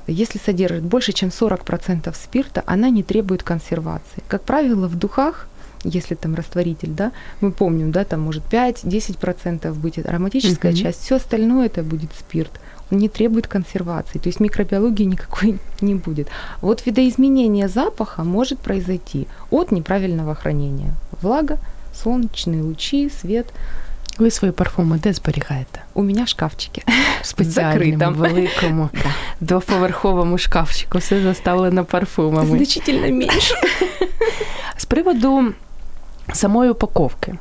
если 0.07 0.39
содержит 0.39 0.83
больше, 0.83 1.13
чем 1.13 1.31
40% 1.31 2.15
спирта, 2.17 2.63
она 2.67 2.91
не 2.91 3.03
требует 3.03 3.43
консервации. 3.43 4.23
Как 4.29 4.43
правило, 4.43 4.89
в 4.89 4.97
духах 4.97 5.49
если 5.85 6.15
там 6.15 6.35
растворитель, 6.35 6.91
да, 6.91 7.13
мы 7.41 7.53
помним, 7.53 7.93
да, 7.93 8.05
там 8.05 8.21
может 8.23 8.43
5-10% 8.51 9.73
быть 9.75 9.99
ароматическая 9.99 10.73
Мгм. 10.73 10.81
часть, 10.81 11.03
все 11.03 11.17
остальное 11.17 11.67
это 11.67 11.83
будет 11.83 12.11
спирт 12.19 12.53
Он 12.92 12.98
не 12.98 13.08
требует 13.10 13.48
консервации, 13.48 14.20
то 14.20 14.30
есть 14.30 14.40
микробиологии 14.40 15.06
никакой 15.06 15.60
не 15.82 15.96
будет. 15.96 16.28
Вот 16.62 16.86
видоизменение 16.88 17.68
запаха 17.68 18.24
может 18.24 18.60
произойти 18.60 19.28
от 19.52 19.72
неправильного 19.72 20.36
хранения. 20.36 20.94
Влага, 21.22 21.58
солнечные 21.94 22.62
лучи, 22.64 23.10
свет. 23.10 23.46
Ви 24.20 24.32
свої 24.32 24.52
парфуми 24.52 24.98
де 25.04 25.14
зберігаєте? 25.14 25.82
У 25.94 26.04
меня 26.04 26.24
в 26.24 26.28
шкафчике. 26.28 26.82
В 27.22 27.26
спеціальному, 27.26 27.80
Закритому. 27.80 28.16
великому, 28.16 28.90
двоповерховому 29.42 30.38
шкафчику. 30.38 30.98
Все 30.98 31.22
заставлено 31.22 31.86
парфумами. 31.86 32.58
Значительно 32.58 33.08
меньше. 33.08 33.56
З 34.78 34.86
приводу 34.86 35.54
самої 36.34 36.72
упаковки. 36.72 37.36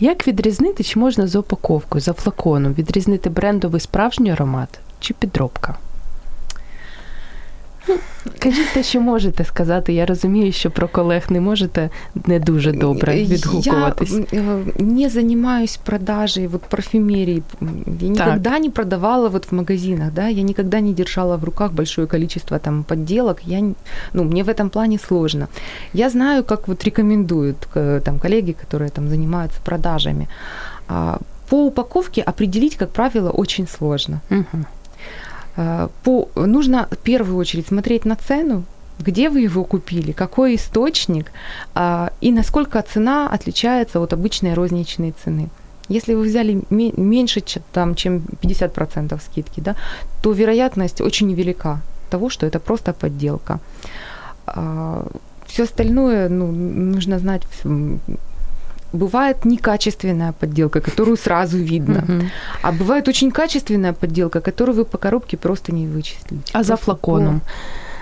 Як 0.00 0.28
відрізнити, 0.28 0.84
чи 0.84 0.98
можна 0.98 1.26
за 1.26 1.38
упаковкою, 1.38 2.02
за 2.02 2.12
флаконом, 2.12 2.72
відрізнити 2.74 3.30
брендовий 3.30 3.80
справжній 3.80 4.30
аромат 4.32 4.80
чи 5.00 5.14
підробка? 5.14 5.76
Ну, 7.88 7.94
Кажіть 8.38 8.72
те, 8.74 8.82
що 8.82 9.00
можете 9.00 9.44
сказати. 9.44 9.92
Я 9.92 10.06
розумію, 10.06 10.52
що 10.52 10.70
про 10.70 10.88
колег 10.88 11.22
не 11.30 11.40
можете 11.40 11.90
не 12.26 12.38
дуже 12.40 12.72
добре 12.72 13.24
відгукуватись. 13.24 14.12
Я 14.32 14.40
э, 14.40 14.82
не 14.82 15.08
занимаюсь 15.08 15.76
продажей 15.76 16.46
вот 16.46 16.62
парфюмерии. 16.62 17.42
Я 18.00 18.08
никогда 18.08 18.58
не 18.58 18.70
продавала 18.70 19.28
вот 19.28 19.52
в 19.52 19.54
магазинах, 19.54 20.12
да, 20.12 20.28
я 20.28 20.42
никогда 20.42 20.80
не 20.80 20.92
держала 20.92 21.36
в 21.36 21.44
руках 21.44 21.72
большое 21.72 22.06
количество 22.06 22.58
там 22.58 22.82
подделок. 22.84 23.38
Я, 23.44 23.60
не- 23.60 23.74
ну, 24.12 24.24
мне 24.24 24.42
в 24.44 24.48
этом 24.48 24.68
плане 24.70 24.98
сложно. 24.98 25.48
Я 25.92 26.10
знаю, 26.10 26.44
как 26.44 26.68
вот 26.68 26.84
рекомендуют 26.84 27.56
э, 27.74 28.00
там 28.04 28.18
коллеги, 28.18 28.54
которые 28.68 28.90
там 28.90 29.08
занимаются 29.08 29.60
продажами. 29.64 30.26
А, 30.88 31.18
По 31.48 31.56
упаковке 31.66 32.22
определить, 32.22 32.76
как 32.76 32.88
правило, 32.88 33.30
очень 33.30 33.66
сложно. 33.66 34.20
Мгм. 34.30 34.66
А, 35.59 35.89
По, 36.03 36.29
нужно 36.35 36.87
в 36.89 36.97
первую 36.97 37.37
очередь 37.37 37.67
смотреть 37.67 38.05
на 38.05 38.15
цену, 38.15 38.63
где 38.97 39.29
вы 39.29 39.41
его 39.41 39.65
купили, 39.65 40.13
какой 40.13 40.55
источник 40.55 41.31
а, 41.75 42.11
и 42.21 42.31
насколько 42.31 42.81
цена 42.81 43.27
отличается 43.29 43.99
от 43.99 44.13
обычной 44.13 44.53
розничной 44.53 45.13
цены. 45.23 45.49
Если 45.89 46.13
вы 46.13 46.23
взяли 46.23 46.61
ме- 46.69 46.93
меньше 46.95 47.43
там, 47.73 47.95
чем 47.95 48.21
50% 48.41 49.19
скидки, 49.21 49.59
да, 49.59 49.75
то 50.21 50.31
вероятность 50.31 51.01
очень 51.01 51.33
велика 51.33 51.81
того, 52.09 52.29
что 52.29 52.45
это 52.45 52.59
просто 52.59 52.93
подделка. 52.93 53.59
все 55.45 55.63
остальное 55.63 56.29
ну, 56.29 56.51
нужно 56.51 57.19
знать. 57.19 57.41
м, 58.94 59.00
Бывает 59.00 59.36
некачественная 59.44 60.32
подделка, 60.32 60.80
которую 60.80 61.16
сразу 61.16 61.58
видно. 61.58 62.04
Мгм. 62.08 62.30
А 62.62 62.70
бывает 62.72 63.08
очень 63.08 63.30
качественная 63.32 63.92
подделка, 63.92 64.40
которую 64.40 64.78
вы 64.78 64.84
по 64.84 64.98
коробке 64.98 65.36
просто 65.36 65.72
не 65.72 65.86
вычислите. 65.86 66.50
А 66.52 66.62
за 66.62 66.72
Просто 66.72 66.84
флаконом? 66.84 67.40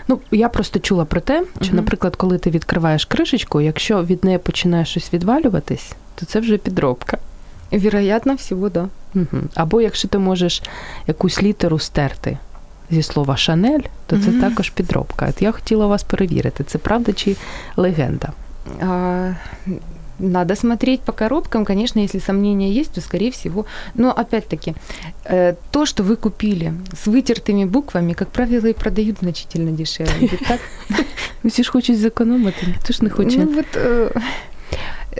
Ну, 0.09 0.21
я 0.31 0.49
просто 0.49 0.79
чула 0.81 1.05
про 1.05 1.21
те, 1.21 1.45
що, 1.61 1.67
Мгм. 1.67 1.77
наприклад, 1.77 2.17
коли 2.17 2.39
ти 2.39 2.51
відкриваєш 2.51 3.05
кришечку, 3.05 3.61
якщо 3.61 4.03
від 4.05 4.25
неї 4.25 4.39
починає 4.39 4.85
щось 4.85 5.13
відвалюватись, 5.13 5.93
то 6.15 6.27
це 6.27 6.41
вже 6.41 6.57
підробка. 6.59 7.17
по- 7.71 7.79
Вероятно, 7.79 8.35
всего, 8.35 8.69
да. 8.69 8.89
Угу. 9.15 9.27
Або 9.55 9.81
якщо 9.81 10.09
ти 10.09 10.19
можеш 10.19 10.63
якусь 11.07 11.43
літеру 11.43 11.79
стерти 11.79 12.39
зі 12.91 13.03
слова 13.03 13.37
Шанель, 13.37 13.81
то 14.07 14.19
це 14.19 14.31
Мгм. 14.31 14.41
також 14.41 14.71
підробка. 14.71 15.27
От 15.29 15.43
я 15.43 15.53
хотіла 15.53 15.87
вас 15.87 16.03
перевірити, 16.03 16.65
це 16.65 16.79
правда 16.79 17.13
чи 17.13 17.37
легенда? 17.77 18.29
А, 18.83 19.31
Надо 20.19 20.57
смотреть 20.57 21.01
по 21.01 21.13
коробкам, 21.13 21.65
конечно, 21.65 22.01
если 22.03 22.21
сомнения 22.21 22.71
есть, 22.81 22.93
то 22.93 23.01
скорее 23.01 23.31
всего. 23.31 23.65
Но 23.95 24.11
опять-таки, 24.11 24.75
э, 25.25 25.55
то, 25.71 25.87
что 25.87 26.03
вы 26.05 26.17
купили 26.17 26.73
с 26.95 27.07
вытертыми 27.11 27.65
буквами, 27.67 28.13
как 28.15 28.29
правило, 28.29 28.67
и 28.69 28.73
продают 28.73 29.17
значительно 29.23 29.71
дешевле. 29.73 30.29
Ведь 30.29 30.47
так? 30.49 30.61
Ну, 31.43 31.51
Всі 31.51 31.63
ж 31.63 31.71
хочуть 31.71 31.99
зекономити, 31.99 32.67
ніхто 32.67 32.93
ж 32.93 33.05
не 33.05 33.11
хоче. 33.11 33.39
Ну 33.39 33.53
вот, 33.53 33.67
э, 33.77 34.21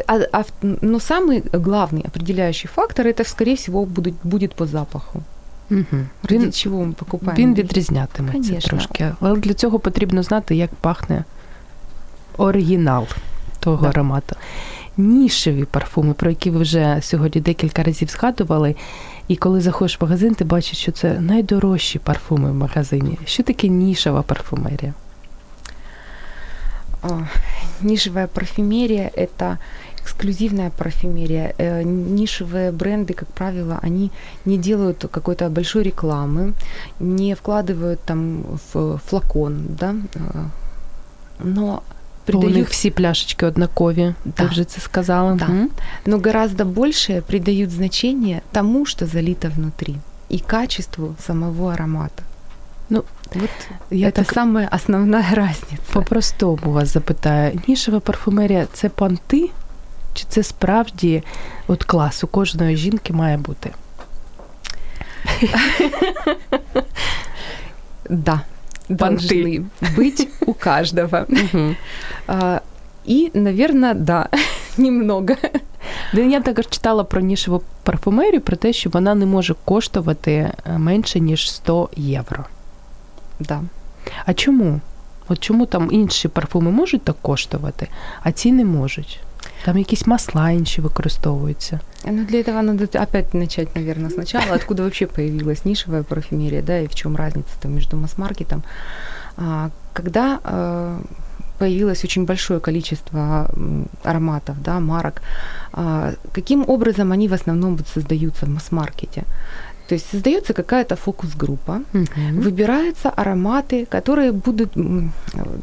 а, 0.07 0.21
а 0.33 0.41
в- 0.41 0.53
но 0.83 0.99
самый 0.99 1.43
главный 1.51 2.07
определяющий 2.07 2.69
фактор 2.75 3.07
это, 3.07 3.25
скорее 3.25 3.55
всего, 3.57 3.85
будет, 3.85 4.15
будет 4.25 4.55
по 4.55 4.67
запаху. 4.67 5.23
Угу. 5.71 5.85
Ради 6.23 6.39
Він, 6.45 6.53
чего 6.53 6.79
мы 6.85 6.93
покупаем? 6.93 7.37
він 7.39 7.51
духи? 7.55 7.63
відрізнятиметься 7.63 8.49
Конечно. 8.49 8.71
трошки. 8.71 9.13
Але 9.21 9.39
для 9.41 9.55
цього 9.55 9.79
потрібно 9.79 10.23
знати, 10.23 10.57
як 10.57 10.71
пахне 10.75 11.25
оригінал 12.37 13.07
того 13.61 13.83
Да. 13.83 13.89
аромату. 13.89 14.37
Нішеві 14.97 15.65
парфуми, 15.65 16.15
про 16.15 16.31
які 16.31 16.51
ви 16.51 16.59
вже 16.59 16.99
сьогодні 17.03 17.41
декілька 17.41 17.83
разів 17.83 18.09
згадували. 18.09 18.77
І 19.29 19.37
коли 19.37 19.61
заходиш 19.61 20.01
в 20.01 20.05
магазин, 20.05 20.35
ти 20.35 20.45
бачиш, 20.45 20.79
що 20.79 20.93
це 20.93 21.21
найдорожчі 21.21 21.99
парфуми 21.99 22.51
в 22.51 22.55
магазині. 22.55 23.19
Що 23.25 23.43
таке 23.43 23.69
нішева 23.69 24.23
парфумерія? 24.23 24.95
А, 27.03 27.27
Нишевая 27.81 28.29
парфюмерия – 28.29 29.17
это 29.17 29.59
эксклюзивная 30.03 30.71
парфюмерия. 30.71 31.55
Э, 31.59 31.83
Нишевые 31.83 32.71
бренды, 32.71 33.15
как 33.15 33.29
правило, 33.29 33.79
они 33.83 34.11
не 34.45 34.57
делают 34.57 35.05
какой-то 35.11 35.49
большой 35.51 35.83
рекламы, 35.83 36.55
не 37.01 37.35
вкладывают 37.35 38.01
там 38.05 38.45
в 38.73 38.99
флакон, 38.99 39.67
да, 39.69 39.97
э, 40.15 40.45
но 41.41 41.83
Бо 42.27 42.39
у 42.39 42.41
придают, 42.41 42.57
них 42.59 42.71
всі 42.71 42.91
пляшечки 42.91 43.47
однакові. 43.47 44.15
Ти 44.25 44.31
Да. 44.37 44.45
вже 44.45 44.65
це 44.65 44.81
сказала. 44.81 45.35
Да. 45.35 45.45
Мгм. 45.49 45.69
но 46.07 46.19
гораздо 46.19 46.65
больше 46.65 47.21
придают 47.27 47.71
значение 47.71 48.41
тому, 48.53 48.87
что 48.87 49.07
залито 49.07 49.49
внутри, 49.57 49.95
и 50.33 50.39
качеству 50.39 51.15
самого 51.21 51.73
аромата. 51.73 52.23
Ну, 52.91 53.05
вот 53.35 53.51
Я 53.91 54.09
это 54.09 54.13
так 54.13 54.33
самая 54.33 54.69
основная 54.73 55.35
разница. 55.35 55.83
по-простому 55.93 56.73
вас 56.73 56.93
запитаю. 56.93 57.61
Нішева 57.69 58.01
парфумерія 58.01 58.67
це 58.73 58.89
понти? 58.89 59.51
Чи 60.15 60.25
це 60.29 60.43
справді 60.43 61.23
от 61.67 61.85
клас 61.85 62.25
у 62.25 62.27
кожної 62.27 62.77
жінки 62.77 63.13
має 63.13 63.37
бути? 63.37 63.71
Да, 68.11 68.41
Понты. 68.89 68.99
должны 68.99 69.65
быть 69.97 70.29
у 70.47 70.55
каждого. 70.55 71.27
Угу. 71.29 71.75
А, 72.27 72.61
И, 73.05 73.31
наверное, 73.35 73.95
да, 73.95 74.29
немного. 74.77 75.35
Ну, 76.15 76.31
Я 76.31 76.41
також 76.41 76.69
читала 76.69 77.05
про 77.05 77.21
нішеву 77.21 77.63
парфумерію, 77.83 78.41
про 78.41 78.57
те, 78.57 78.73
що 78.73 78.91
вона 78.91 79.15
не 79.15 79.27
може 79.27 79.55
коштувати 79.65 80.33
е, 80.33 80.79
менше, 80.79 81.21
ніж 81.21 81.51
100 81.51 81.89
євро. 81.97 82.45
Да. 83.41 83.61
А 84.27 84.35
чому? 84.35 84.81
От 85.29 85.41
чому 85.41 85.67
там 85.67 85.89
інші 85.93 86.29
парфуми 86.29 86.71
можуть 86.71 87.03
так 87.03 87.17
коштувати, 87.23 87.89
а 88.23 88.33
ці 88.33 88.53
не 88.53 88.65
можуть? 88.65 89.21
Там 89.65 89.79
якісь 89.79 90.07
масла 90.07 90.51
інші 90.51 90.81
використовуються. 90.81 91.81
Ну, 92.05 92.25
для 92.25 92.41
этого 92.41 92.63
надо 92.63 92.85
опять 92.85 93.35
начать, 93.35 93.77
наверное, 93.77 94.11
сначала. 94.11 94.55
Откуда 94.55 94.83
вообще 94.83 95.07
появилась 95.07 95.65
нишевая 95.65 96.03
парфюмерия, 96.03 96.63
да, 96.63 96.81
и 96.81 96.87
в 96.87 96.95
чем 96.95 97.17
разница 97.17 97.51
там 97.61 97.75
между 97.75 97.97
масс-маркетом. 97.97 98.63
А, 99.37 99.71
когда 99.93 100.41
э, 100.45 101.01
появилось 101.59 102.05
очень 102.05 102.25
большое 102.25 102.61
количество 102.61 103.49
ароматов, 104.03 104.57
да, 104.63 104.81
марок, 104.81 105.23
а, 105.73 106.13
каким 106.33 106.65
образом 106.69 107.13
они 107.13 107.29
в 107.29 107.33
основном 107.35 107.77
вот 107.77 107.87
создаются 107.89 108.47
в 108.47 108.49
масс-маркете? 108.49 109.23
То 109.88 109.96
есть 109.96 110.10
создается 110.12 110.54
какая-то 110.54 110.96
фокус-группа, 110.96 111.82
угу. 111.94 112.42
выбираются 112.42 113.10
ароматы, 113.10 113.86
которые 113.86 114.32
будут, 114.32 114.74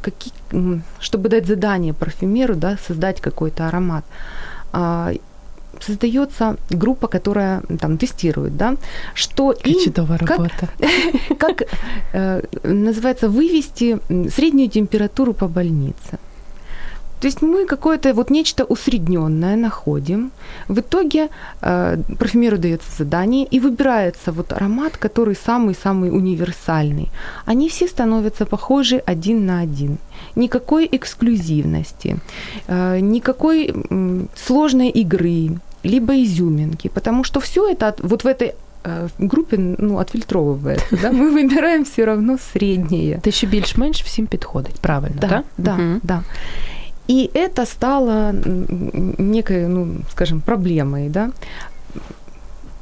какие, 0.00 0.32
чтобы 1.00 1.28
дать 1.28 1.46
задание 1.46 1.92
парфюмеру, 1.92 2.54
да, 2.54 2.78
создать 2.86 3.20
какой-то 3.20 3.68
аромат. 3.68 4.04
А, 4.72 5.12
создается 5.80 6.56
группа, 6.70 7.08
которая 7.08 7.62
там 7.80 7.98
тестирует, 7.98 8.56
да, 8.56 8.76
что 9.14 9.52
им, 9.52 9.78
работа. 10.16 10.68
Как, 11.38 11.58
как 11.58 11.62
э, 12.12 12.42
называется, 12.62 13.28
вывести 13.28 13.98
среднюю 14.30 14.70
температуру 14.70 15.34
по 15.34 15.48
больнице. 15.48 16.18
То 17.19 17.27
есть 17.27 17.41
мы 17.41 17.65
какое-то 17.65 18.13
вот 18.13 18.29
нечто 18.29 18.63
усредненное 18.63 19.55
находим. 19.57 20.31
В 20.67 20.79
итоге 20.79 21.27
э, 21.61 21.97
парфюмеру 22.17 22.57
дается 22.57 22.89
задание 22.97 23.45
и 23.45 23.59
выбирается 23.59 24.31
вот 24.31 24.53
аромат, 24.53 24.97
который 24.97 25.35
самый-самый 25.35 26.11
универсальный. 26.11 27.09
Они 27.45 27.67
все 27.67 27.87
становятся 27.87 28.45
похожи 28.45 29.03
один 29.05 29.45
на 29.45 29.59
один. 29.59 29.97
Никакой 30.35 30.87
эксклюзивности, 30.91 32.17
э, 32.67 32.99
никакой 33.01 33.73
э, 33.73 34.25
сложной 34.35 34.89
игры, 34.89 35.59
либо 35.83 36.13
изюминки, 36.13 36.89
потому 36.89 37.23
что 37.23 37.39
все 37.39 37.69
это 37.69 37.95
вот 38.01 38.23
в 38.23 38.27
этой 38.27 38.53
э, 38.83 39.09
группе 39.19 39.57
ну, 39.57 39.97
отфільтровується. 39.97 40.97
Да? 41.01 41.11
Ми 41.11 41.29
вибираємо 41.29 41.83
все 41.83 42.05
равно 42.05 42.37
среднее. 42.37 43.19
Те, 43.21 43.31
що 43.31 43.47
більш-менш 43.47 44.03
всім 44.03 44.27
підходить, 44.27 44.79
правильно, 44.81 45.17
да? 45.21 45.27
Да, 45.27 45.43
да, 45.57 45.73
угу. 45.73 45.99
да. 46.03 46.23
И 47.08 47.30
это 47.34 47.66
стало 47.66 48.32
некой, 48.32 49.68
ну, 49.68 49.96
скажем, 50.10 50.40
проблемой, 50.40 51.08
да. 51.08 51.30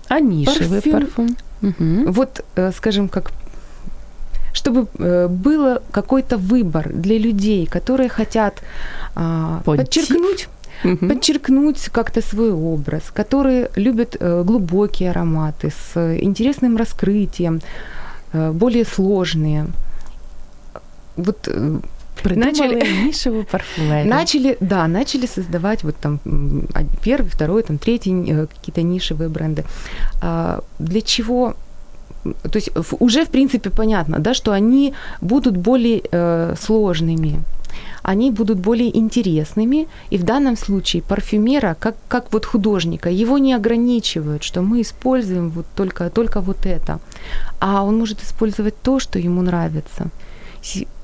А 0.08 0.20
нишевый 0.20 0.80
парфюм? 0.82 0.92
парфюм? 0.92 1.37
Угу. 1.62 2.12
Вот, 2.12 2.44
э, 2.56 2.72
скажем, 2.72 3.08
как 3.08 3.32
чтобы 4.52 4.87
э, 4.98 5.28
было 5.28 5.82
какой-то 5.90 6.37
выбор 6.37 6.88
для 6.92 7.18
людей, 7.18 7.66
которые 7.66 8.11
хотят 8.11 8.62
а, 9.14 9.62
подчеркнуть 9.64 10.48
угу. 10.85 11.08
подчеркнуть 11.08 11.88
как-то 11.88 12.20
свой 12.20 12.52
образ, 12.52 13.02
которые 13.14 13.70
любят 13.76 14.16
э, 14.20 14.42
глубокие 14.44 15.11
ароматы 15.11 15.70
с 15.70 16.18
интересным 16.20 16.76
раскрытием, 16.76 17.61
более 18.32 18.85
сложные. 18.85 19.66
Вот 21.16 21.48
Придумали 22.22 22.50
начали 22.50 23.06
нишевую 23.06 23.44
парфюмерию. 23.44 24.08
Начали, 24.08 24.56
да, 24.61 24.88
начали 24.88 25.26
создавать 25.26 25.85
вот 25.85 25.96
там 25.96 26.20
первый, 27.02 27.28
второй, 27.28 27.62
там 27.62 27.78
третий 27.78 28.12
э, 28.12 28.46
какие-то 28.46 28.82
нишевые 28.82 29.28
бренды. 29.28 29.64
А, 30.20 30.61
для 30.78 31.00
чего? 31.00 31.54
То 32.24 32.56
есть 32.56 32.70
уже 33.00 33.24
в 33.24 33.28
принципе 33.28 33.70
понятно, 33.70 34.18
да, 34.18 34.35
что 34.35 34.52
они 34.52 34.94
будут 35.20 35.56
более 35.56 36.02
э, 36.12 36.54
сложными, 36.61 37.42
они 38.02 38.30
будут 38.30 38.58
более 38.58 38.96
интересными, 38.96 39.88
и 40.11 40.18
в 40.18 40.24
данном 40.24 40.56
случае 40.56 41.02
парфюмера, 41.02 41.76
как, 41.78 41.96
как 42.08 42.32
вот 42.32 42.46
художника, 42.46 43.11
его 43.11 43.38
не 43.38 43.54
ограничивают, 43.54 44.42
что 44.42 44.62
мы 44.62 44.80
используем 44.80 45.50
вот 45.50 45.66
только, 45.76 46.11
только 46.11 46.40
вот 46.40 46.66
это, 46.66 47.00
а 47.61 47.82
он 47.85 47.98
может 47.98 48.22
использовать 48.22 48.74
то, 48.82 49.00
что 49.00 49.18
ему 49.18 49.42
нравится. 49.42 50.11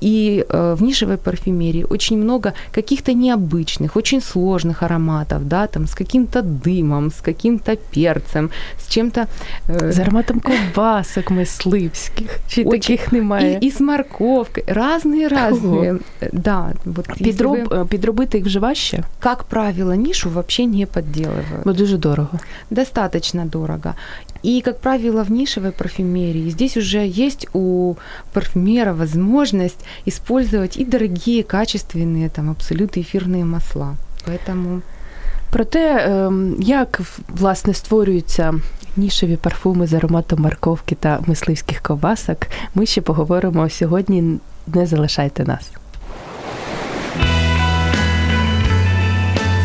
И 0.03 0.45
э, 0.49 0.75
в 0.77 0.83
нишевой 0.83 1.17
парфюмерии 1.17 1.85
очень 1.89 2.17
много 2.17 2.53
каких-то 2.71 3.13
необычных, 3.13 3.95
очень 3.95 4.21
сложных 4.21 4.83
ароматов, 4.83 5.47
да, 5.47 5.67
там 5.67 5.87
с 5.87 5.95
каким-то 5.95 6.41
дымом, 6.41 7.09
с 7.09 7.21
каким-то 7.21 7.75
перцем, 7.75 8.49
с 8.77 8.89
чем-то... 8.89 9.27
Э... 9.69 9.91
З 9.91 9.99
ароматом 9.99 10.39
ковбасок 10.39 11.31
мисливських. 11.31 12.39
Чи 12.47 12.63
очень... 12.63 12.79
таких 12.79 13.11
немає? 13.11 13.59
І, 13.61 13.65
і 13.65 13.71
з 13.71 13.81
морковкою. 13.81 14.65
Разные, 14.67 15.29
разные. 15.29 15.99
Да, 16.33 16.73
вот 16.85 17.07
Підроб... 17.17 17.67
ви... 17.71 17.85
Підробити 17.85 18.37
їх 18.37 18.47
вже 18.47 18.59
важче? 18.59 19.03
Как 19.19 19.43
правило, 19.43 19.95
нишу 19.95 20.29
вообще 20.29 20.65
не 20.65 20.85
подделывают. 20.85 21.63
Бо 21.65 21.73
дуже 21.73 21.97
дорого. 21.97 22.39
Достаточно 22.69 23.45
дорого. 23.45 23.93
И, 24.45 24.61
как 24.61 24.79
правило, 24.79 25.23
в 25.23 25.31
нишевой 25.31 25.71
парфюмерии 25.71 26.49
здесь 26.49 26.77
уже 26.77 27.07
есть 27.07 27.47
у 27.53 27.95
парфюмера 28.33 28.93
возможность 28.93 29.46
использовать 30.05 30.77
и 30.77 30.85
дорогие, 30.85 31.43
качественные, 31.43 32.29
там, 32.29 32.49
абсолютно 32.49 33.01
эфирные 33.01 33.43
масла. 33.45 33.95
Поэтому... 34.25 34.81
Про 35.51 35.65
те, 35.65 36.29
як 36.59 37.01
власне 37.29 37.73
створюються 37.73 38.53
нішеві 38.97 39.35
парфуми 39.35 39.87
з 39.87 39.93
ароматом 39.93 40.41
морковки 40.41 40.95
та 40.95 41.19
мисливських 41.27 41.81
ковбасок, 41.81 42.37
ми 42.75 42.85
ще 42.85 43.01
поговоримо 43.01 43.69
сьогодні. 43.69 44.39
Не 44.67 44.85
залишайте 44.85 45.43
нас. 45.43 45.71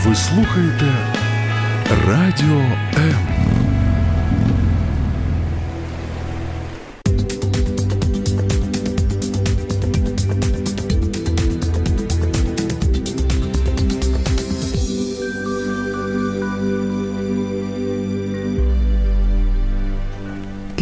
Ви 0.06 0.14
слухаєте 0.14 0.92
Радіо 2.06 2.60
М. 2.98 3.61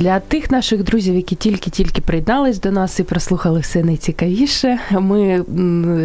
Для 0.02 0.20
тих 0.20 0.52
наших 0.52 0.84
друзів, 0.84 1.16
які 1.16 1.36
тільки-тільки 1.36 2.02
приєднались 2.02 2.60
до 2.60 2.72
нас 2.72 3.00
і 3.00 3.04
прослухали 3.04 3.60
все 3.60 3.84
найцікавіше, 3.84 4.80
ми 4.92 5.46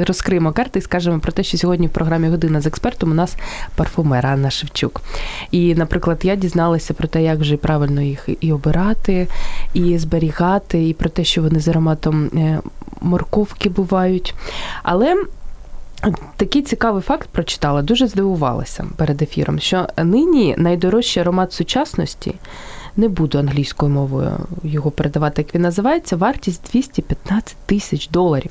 розкриємо 0.06 0.52
карти 0.52 0.78
і 0.78 0.82
скажемо 0.82 1.20
про 1.20 1.32
те, 1.32 1.42
що 1.42 1.58
сьогодні 1.58 1.86
в 1.86 1.90
програмі 1.90 2.28
Година 2.28 2.60
з 2.60 2.66
експертом 2.66 3.10
у 3.10 3.14
нас 3.14 3.36
парфумер 3.76 4.26
Анна 4.26 4.50
Шевчук. 4.50 5.02
І, 5.50 5.74
наприклад, 5.74 6.20
я 6.22 6.36
дізналася 6.36 6.94
про 6.94 7.08
те, 7.08 7.22
як 7.22 7.38
вже 7.38 7.56
правильно 7.56 8.02
їх 8.02 8.28
і 8.40 8.52
обирати, 8.52 9.28
і 9.74 9.98
зберігати, 9.98 10.88
і 10.88 10.94
про 10.94 11.10
те, 11.10 11.24
що 11.24 11.42
вони 11.42 11.60
з 11.60 11.68
ароматом 11.68 12.24
е, 12.24 12.60
морковки 13.00 13.68
бувають. 13.68 14.34
Але. 14.82 15.24
Такий 16.36 16.62
цікавий 16.62 17.02
факт 17.02 17.28
прочитала, 17.32 17.82
дуже 17.82 18.06
здивувалася 18.06 18.86
перед 18.96 19.22
ефіром, 19.22 19.58
що 19.58 19.86
нині 20.04 20.54
найдорожчий 20.58 21.20
аромат 21.20 21.52
сучасності 21.52 22.34
не 22.96 23.08
буду 23.08 23.38
англійською 23.38 23.92
мовою 23.92 24.32
його 24.62 24.90
передавати, 24.90 25.42
як 25.42 25.54
він 25.54 25.62
називається. 25.62 26.16
Вартість 26.16 26.70
215 26.72 27.56
тисяч 27.66 28.08
доларів. 28.08 28.50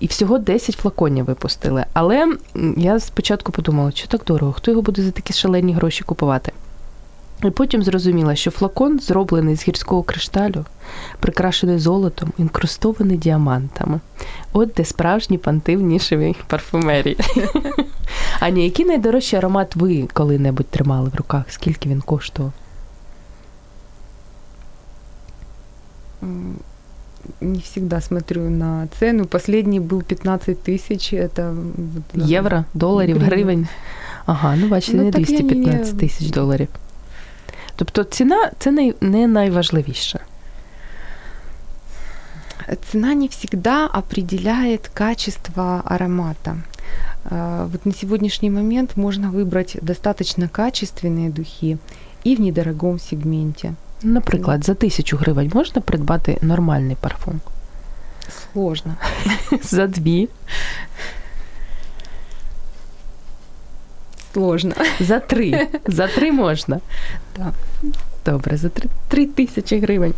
І 0.00 0.06
всього 0.06 0.38
10 0.38 0.74
флаконів 0.74 1.24
випустили. 1.24 1.84
Але 1.92 2.36
я 2.76 3.00
спочатку 3.00 3.52
подумала, 3.52 3.90
що 3.90 4.08
так 4.08 4.24
дорого, 4.26 4.52
хто 4.52 4.70
його 4.70 4.82
буде 4.82 5.02
за 5.02 5.10
такі 5.10 5.32
шалені 5.32 5.72
гроші 5.72 6.04
купувати? 6.04 6.52
І 7.44 7.50
потім 7.50 7.82
зрозуміла, 7.82 8.34
що 8.34 8.50
флакон 8.50 9.00
зроблений 9.00 9.56
з 9.56 9.68
гірського 9.68 10.02
кришталю, 10.02 10.64
прикрашений 11.20 11.78
золотом, 11.78 12.32
інкрустований 12.38 13.16
діамантами. 13.16 14.00
От 14.52 14.72
де 14.76 14.84
справжні 14.84 15.38
панти 15.38 15.76
в 15.76 15.82
нішевій 15.82 16.36
парфумерії. 16.46 17.18
Аня, 18.40 18.62
який 18.62 18.86
найдорожчий 18.86 19.38
аромат 19.38 19.76
ви 19.76 20.08
коли-небудь 20.12 20.66
тримали 20.66 21.08
в 21.08 21.14
руках? 21.14 21.44
Скільки 21.48 21.88
він 21.88 22.00
коштував? 22.00 22.52
не 27.41 27.59
всегда 27.59 28.01
смотрю 28.01 28.49
на 28.49 28.87
цену. 28.99 29.25
Последний 29.25 29.79
был 29.79 30.01
15 30.01 30.63
тысяч. 30.63 31.13
Это 31.13 31.55
Євро, 32.13 32.65
доларів, 32.73 33.19
гривень. 33.19 33.67
Ага, 34.25 34.55
ну 34.55 34.67
бачите, 34.67 34.97
ну, 34.97 35.03
не 35.03 35.11
215 35.11 35.97
тисяч 35.97 36.29
доларів. 36.29 36.67
Тобто 37.75 38.03
ціна 38.03 38.51
це 38.59 38.93
не 39.01 39.27
найважливіше. 39.27 40.19
Цена 42.91 43.15
не 43.15 43.27
всегда 43.27 43.87
определяет 43.87 44.87
качество 44.87 45.81
аромата. 45.85 46.57
Вот 47.71 47.85
на 47.85 47.91
сегодняшний 47.91 48.49
момент 48.49 48.97
можно 48.97 49.31
выбрать 49.31 49.77
достаточно 49.81 50.47
качественные 50.47 51.29
духи 51.29 51.77
и 52.25 52.35
в 52.35 52.39
недорогом 52.39 52.99
сегменте. 52.99 53.73
Наприклад, 54.02 54.64
за 54.64 54.74
тисячу 54.74 55.16
гривень 55.16 55.50
можна 55.54 55.80
придбати 55.80 56.38
нормальний 56.42 56.96
парфум? 57.00 57.40
Сложно. 58.52 58.94
За 59.62 59.86
дві. 59.86 60.28
Сложно. 64.32 64.74
За 65.00 65.20
три. 65.20 65.68
За 65.86 66.08
три 66.08 66.32
можна. 66.32 66.80
Так. 67.32 67.54
Добре, 68.26 68.56
за 68.56 68.68
3, 68.68 68.88
3 69.08 69.26
тисячі 69.26 69.78
гривень. 69.80 70.14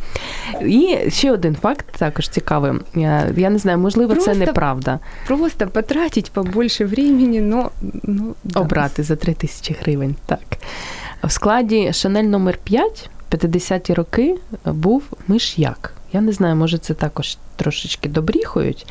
І 0.61 0.99
ще 1.09 1.33
один 1.33 1.57
факт 1.57 1.87
також 1.99 2.29
цікавий. 2.29 2.73
Я, 2.95 3.31
я 3.37 3.51
не 3.51 3.59
знаю, 3.59 3.79
можливо, 3.79 4.13
Просто- 4.13 4.33
це 4.33 4.39
неправда. 4.39 4.99
Просто 5.27 5.67
потратить 5.67 6.33
побольше 6.33 6.85
времени, 6.85 7.41
но... 7.41 7.71
Ну, 8.03 8.35
да. 8.45 8.61
Обрати 8.61 9.03
за 9.03 9.17
3 9.17 9.35
тисячі 9.35 9.77
гривень. 9.81 10.15
Так. 10.27 10.59
В 11.25 11.31
складі 11.31 11.93
Шанель 11.93 12.25
номер 12.25 12.59
5 12.65 13.11
50-ті 13.32 13.94
роки 13.94 14.36
був 14.66 15.04
миш'як. 15.28 15.94
Я 16.14 16.22
не 16.22 16.32
знаю, 16.32 16.56
може 16.56 16.78
це 16.78 16.94
також 16.94 17.38
трошечки 17.56 18.10
добріхують. 18.10 18.88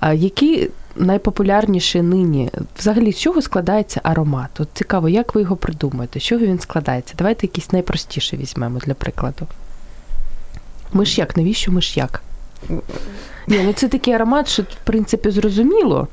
А 0.00 0.12
які 0.12 0.70
найпопулярніші 0.96 2.02
нині? 2.02 2.50
Взагалі, 2.78 3.12
з 3.12 3.18
чого 3.18 3.42
складається 3.42 4.00
аромат? 4.02 4.60
От 4.60 4.68
цікаво, 4.74 5.08
як 5.08 5.34
ви 5.34 5.40
його 5.40 5.56
придумаєте? 5.56 6.20
З 6.20 6.22
чого 6.22 6.46
він 6.46 6.58
складається? 6.60 7.14
Давайте 7.18 7.46
якийсь 7.46 7.72
найпростіший 7.72 8.38
візьмемо 8.38 8.78
для 8.78 8.94
прикладу. 8.94 9.46
Миш'як, 10.92 11.36
навіщо 11.36 11.72
миш'як? 11.72 12.22
Ні, 13.48 13.60
ну 13.64 13.72
це 13.72 13.88
такий 13.88 14.14
аромат, 14.14 14.48
що 14.48 14.62
в 14.62 14.66
принципі 14.84 15.30
зрозуміло. 15.30 16.08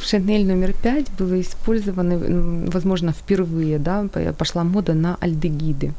В 0.00 0.04
Шанель 0.06 0.40
номер 0.44 0.72
5 0.82 1.06
было 1.18 1.40
использовано, 1.40 2.14
м, 2.14 2.66
возможно, 2.70 3.12
впервые, 3.28 3.78
да, 3.78 4.04
п- 4.12 4.32
пошла 4.32 4.64
мода 4.64 4.94
на 4.94 5.16
альдегиды. 5.20 5.90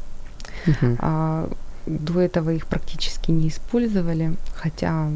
Угу. 0.66 0.96
А 0.98 1.44
до 1.86 2.20
этого 2.20 2.50
их 2.50 2.66
практически 2.66 3.32
не 3.32 3.48
использовали, 3.48 4.32
хотя 4.54 5.08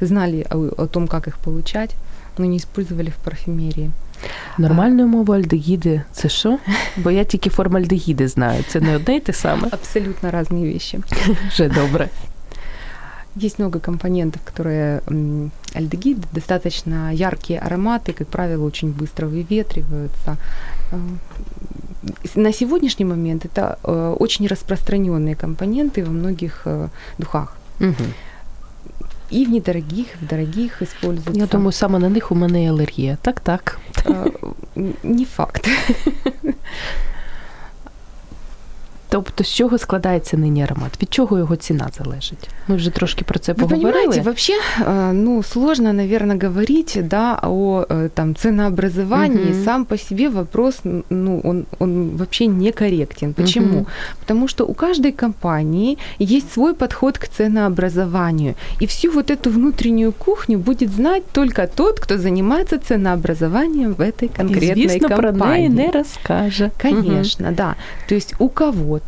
знали 0.00 0.46
о, 0.50 0.82
о 0.82 0.86
том, 0.86 1.08
как 1.08 1.28
их 1.28 1.38
получать, 1.38 1.96
но 2.38 2.44
не 2.44 2.56
использовали 2.56 3.10
в 3.10 3.16
парфюмерии. 3.16 3.90
Нормальною 4.58 5.08
мовою 5.08 5.40
альдегіди 5.42 6.02
це 6.12 6.28
що? 6.28 6.58
Бо 6.96 7.10
я 7.10 7.24
тільки 7.24 7.50
формальдегіди 7.50 8.28
знаю. 8.28 8.64
Це 8.68 8.80
не 8.80 8.96
одне 8.96 9.16
й 9.16 9.20
те 9.20 9.32
саме. 9.32 9.68
Абсолютно 9.70 10.30
разные 10.30 10.72
вещи. 10.72 11.00
Вже 11.48 11.68
добре. 11.68 12.08
Есть 13.42 13.58
много 13.58 13.80
компонентов, 13.80 14.42
которые 14.42 15.00
м, 15.08 15.50
альдегиды, 15.74 16.22
достаточно 16.32 17.12
яркие 17.12 17.60
ароматы, 17.60 18.12
как 18.12 18.28
правило, 18.28 18.66
очень 18.66 18.92
быстро 18.92 19.26
выветриваются. 19.26 20.36
на 22.35 22.53
сегодняшний 22.53 23.05
момент 23.05 23.45
это 23.45 23.77
э, 23.83 24.15
очень 24.19 24.47
распространенные 24.47 25.35
компоненты 25.35 26.03
во 26.03 26.11
многих 26.11 26.61
э, 26.65 26.87
духах. 27.17 27.57
Угу. 27.79 28.05
И 29.31 29.45
в 29.45 29.49
недорогих, 29.49 30.07
и 30.15 30.25
в 30.25 30.27
дорогих 30.27 30.81
используются. 30.81 31.41
Я 31.41 31.47
думаю, 31.47 31.71
саме 31.71 31.99
на 31.99 32.09
них 32.09 32.31
у 32.31 32.35
мене 32.35 32.63
і 32.63 32.67
алергія. 32.67 33.17
Так, 33.21 33.39
так. 33.39 33.79
М, 34.77 34.93
не 35.03 35.25
факт. 35.25 35.67
Тобто, 39.16 39.44
з 39.44 39.48
чого 39.54 39.78
складається 39.78 40.36
нині 40.36 40.62
аромат? 40.62 41.02
Від 41.02 41.12
чого 41.14 41.38
його 41.38 41.56
ціна 41.56 41.88
залежить? 41.98 42.48
Ми 42.68 42.76
вже 42.76 42.90
трошки 42.90 43.24
про 43.24 43.38
це 43.38 43.52
Вы 43.52 43.56
поговорили. 43.60 43.92
понимаете, 43.92 44.20
вообще, 44.22 44.52
э, 44.80 45.12
ну, 45.12 45.42
сложно, 45.42 45.92
наверное, 45.92 46.38
говорить, 46.48 46.98
да, 47.02 47.38
о 47.42 47.80
э, 47.88 48.08
там 48.08 48.34
ценообразовании. 48.34 49.44
Мгм. 49.52 49.64
Сам 49.64 49.84
по 49.84 49.96
себе 49.98 50.28
вопрос, 50.28 50.80
н- 50.86 51.04
ну, 51.10 51.40
он, 51.44 51.64
он 51.78 52.08
вообще 52.16 52.46
некорректен. 52.46 53.32
Почему? 53.34 53.66
Мгм. 53.66 53.86
Потому 54.20 54.48
что 54.48 54.64
у 54.66 54.74
каждой 54.74 55.12
компании 55.12 55.98
есть 56.20 56.52
свой 56.52 56.74
подход 56.74 57.18
к 57.18 57.28
ценообразованию. 57.28 58.54
И 58.82 58.86
всю 58.86 59.12
вот 59.12 59.30
эту 59.30 59.50
внутреннюю 59.50 60.12
кухню 60.12 60.58
будет 60.58 60.90
знать 60.90 61.22
только 61.32 61.66
тот, 61.74 62.00
кто 62.00 62.18
занимается 62.18 62.78
ценообразованием 62.78 63.94
в 63.94 64.00
этой 64.00 64.24
І, 64.24 64.28
конкретной 64.28 64.88
звісно, 64.88 65.08
про 65.08 65.28
компании. 65.30 65.68
неї 65.68 65.86
не 65.86 65.90
розкаже. 65.92 66.70
Конечно, 66.82 67.52
да. 67.52 67.74
То 68.08 68.14
есть 68.14 68.34
у 68.38 68.48
кого-то 68.48 69.02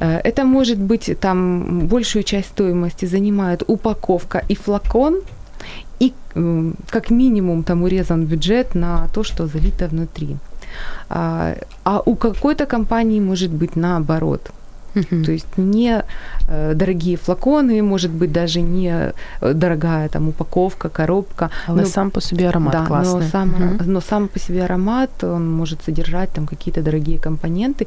э, 0.00 0.20
это 0.24 0.44
может 0.44 0.78
быть 0.78 1.20
там 1.20 1.86
большую 1.88 2.22
часть 2.22 2.48
стоимости 2.48 3.06
занимает 3.06 3.62
упаковка 3.66 4.42
и 4.50 4.54
флакон, 4.54 5.20
и 6.00 6.12
как 6.90 7.10
минимум 7.10 7.62
там 7.62 7.82
урезан 7.82 8.24
бюджет 8.24 8.74
на 8.74 9.08
то, 9.14 9.24
что 9.24 9.46
залито 9.46 9.88
внутри. 9.88 10.36
А, 11.08 11.54
а 11.84 12.02
у 12.06 12.14
какой-то 12.14 12.66
компании 12.66 13.20
может 13.20 13.50
быть 13.50 13.76
наоборот. 13.76 14.50
Мгм. 14.94 15.24
То 15.24 15.32
есть 15.32 15.58
не 15.58 16.02
э, 16.48 16.74
дорогие 16.74 17.16
флаконы, 17.16 17.82
может 17.82 18.10
быть 18.10 18.32
даже 18.32 18.60
не 18.60 19.12
э, 19.40 19.54
дорогая 19.54 20.08
там 20.08 20.28
упаковка, 20.28 20.88
коробка, 20.88 21.50
Але 21.66 21.80
ну, 21.80 21.86
сам 21.86 22.10
по 22.10 22.20
собі 22.20 22.44
аромат 22.44 22.72
да, 22.72 22.86
класний. 22.86 23.20
Но 23.20 23.28
сам, 23.30 23.48
Мгм. 23.48 23.92
но 23.92 24.00
сам 24.00 24.28
по 24.28 24.38
себе 24.38 24.64
аромат, 24.64 25.10
он 25.24 25.50
может 25.56 25.82
содержать 25.82 26.30
там 26.30 26.46
какие-то 26.46 26.82
дорогие 26.82 27.18
компоненты. 27.18 27.86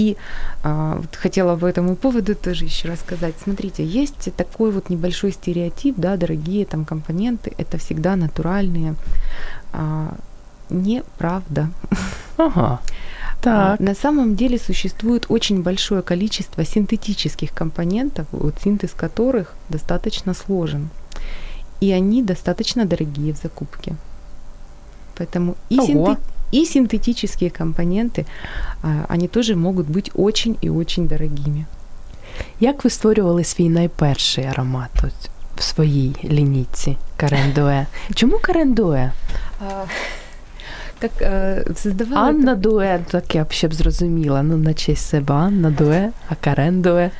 И 0.00 0.16
а, 0.62 0.96
вот 0.96 1.16
хотела 1.16 1.56
по 1.56 1.66
этому 1.66 1.94
поводу 1.94 2.34
тоже 2.34 2.64
еще 2.64 2.88
раз 2.88 3.00
сказать. 3.00 3.34
Смотрите, 3.42 3.84
есть 3.84 4.34
такой 4.36 4.70
вот 4.70 4.90
небольшой 4.90 5.32
стереотип, 5.32 5.94
да, 5.98 6.16
дорогие 6.16 6.64
там 6.64 6.84
компоненты, 6.84 7.52
это 7.58 7.76
всегда 7.76 8.16
натуральные. 8.16 8.94
А, 9.72 10.14
неправда. 10.70 11.68
Ага. 12.36 12.60
А, 12.60 12.80
Так. 13.42 13.80
На 13.80 13.94
самом 13.94 14.36
деле 14.36 14.58
существует 14.58 15.26
очень 15.28 15.62
большое 15.62 16.02
количество 16.02 16.64
синтетических 16.64 17.52
компонентов, 17.52 18.26
вот 18.32 18.54
синтез 18.62 18.92
которых 18.92 19.54
достаточно 19.68 20.34
сложен. 20.34 20.88
И 21.80 21.92
они 21.92 22.22
достаточно 22.22 22.84
дорогие 22.84 23.32
в 23.32 23.42
закупке. 23.42 23.96
Поэтому 25.16 25.56
и, 25.70 25.78
Ого. 25.78 26.16
синте- 26.49 26.61
и 26.61 26.65
синтетические 26.65 27.49
компоненты, 27.49 28.25
а, 28.83 28.87
они 29.13 29.27
тоже 29.27 29.55
могут 29.55 29.87
быть 29.87 30.11
очень 30.15 30.57
и 30.63 30.69
очень 30.69 31.07
дорогими. 31.07 31.65
Як 32.59 32.83
ви 32.83 32.89
створювали 32.89 33.43
свій 33.43 33.69
найперший 33.69 34.45
аромат 34.45 34.91
от, 35.03 35.29
в 35.57 35.61
своїй 35.63 36.15
лінійці 36.23 36.97
Карен 37.17 37.51
Дуе? 37.55 37.85
Чому 38.15 38.39
Карен 38.41 38.73
Дуе? 38.73 39.11
Как 41.01 41.11
э, 41.21 41.75
создавала 41.75 42.29
Анна 42.29 42.55
Дуе, 42.55 42.99
так 43.11 43.35
я 43.35 43.43
б 43.43 43.51
ще 43.51 43.67
б 43.67 43.73
зрозуміла. 43.73 44.43
Ну, 44.43 44.57
на 44.57 44.73
честь 44.73 45.09
себе 45.09 45.33
Анна 45.33 45.69
Дуе, 45.71 46.11
а 46.29 46.35
Карен 46.35 46.81
Дуе. 46.81 47.11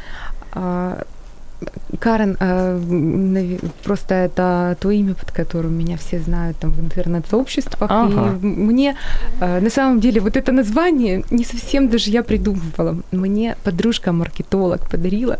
А, 1.62 1.66
Карен, 2.00 2.38
а, 2.40 2.78
м, 2.90 3.34
нави- 3.34 3.60
просто 3.84 4.14
это 4.16 4.76
то 4.80 4.92
имя, 4.92 5.14
под 5.14 5.32
которым 5.32 5.78
меня 5.78 5.96
все 5.98 6.20
знают 6.20 6.58
там 6.58 6.72
в 6.72 6.80
интернет-сообществах. 6.80 7.92
Ага. 7.92 8.36
И 8.42 8.46
мне 8.46 8.96
а, 9.40 9.62
на 9.62 9.70
самом 9.70 10.00
деле 10.00 10.20
вот 10.22 10.36
это 10.36 10.52
название 10.52 11.24
не 11.32 11.46
совсем 11.46 11.88
даже 11.88 12.12
я 12.12 12.22
придумывала. 12.24 12.98
Мне 13.12 13.56
подружка-маркетолог 13.64 14.90
подарила 14.90 15.38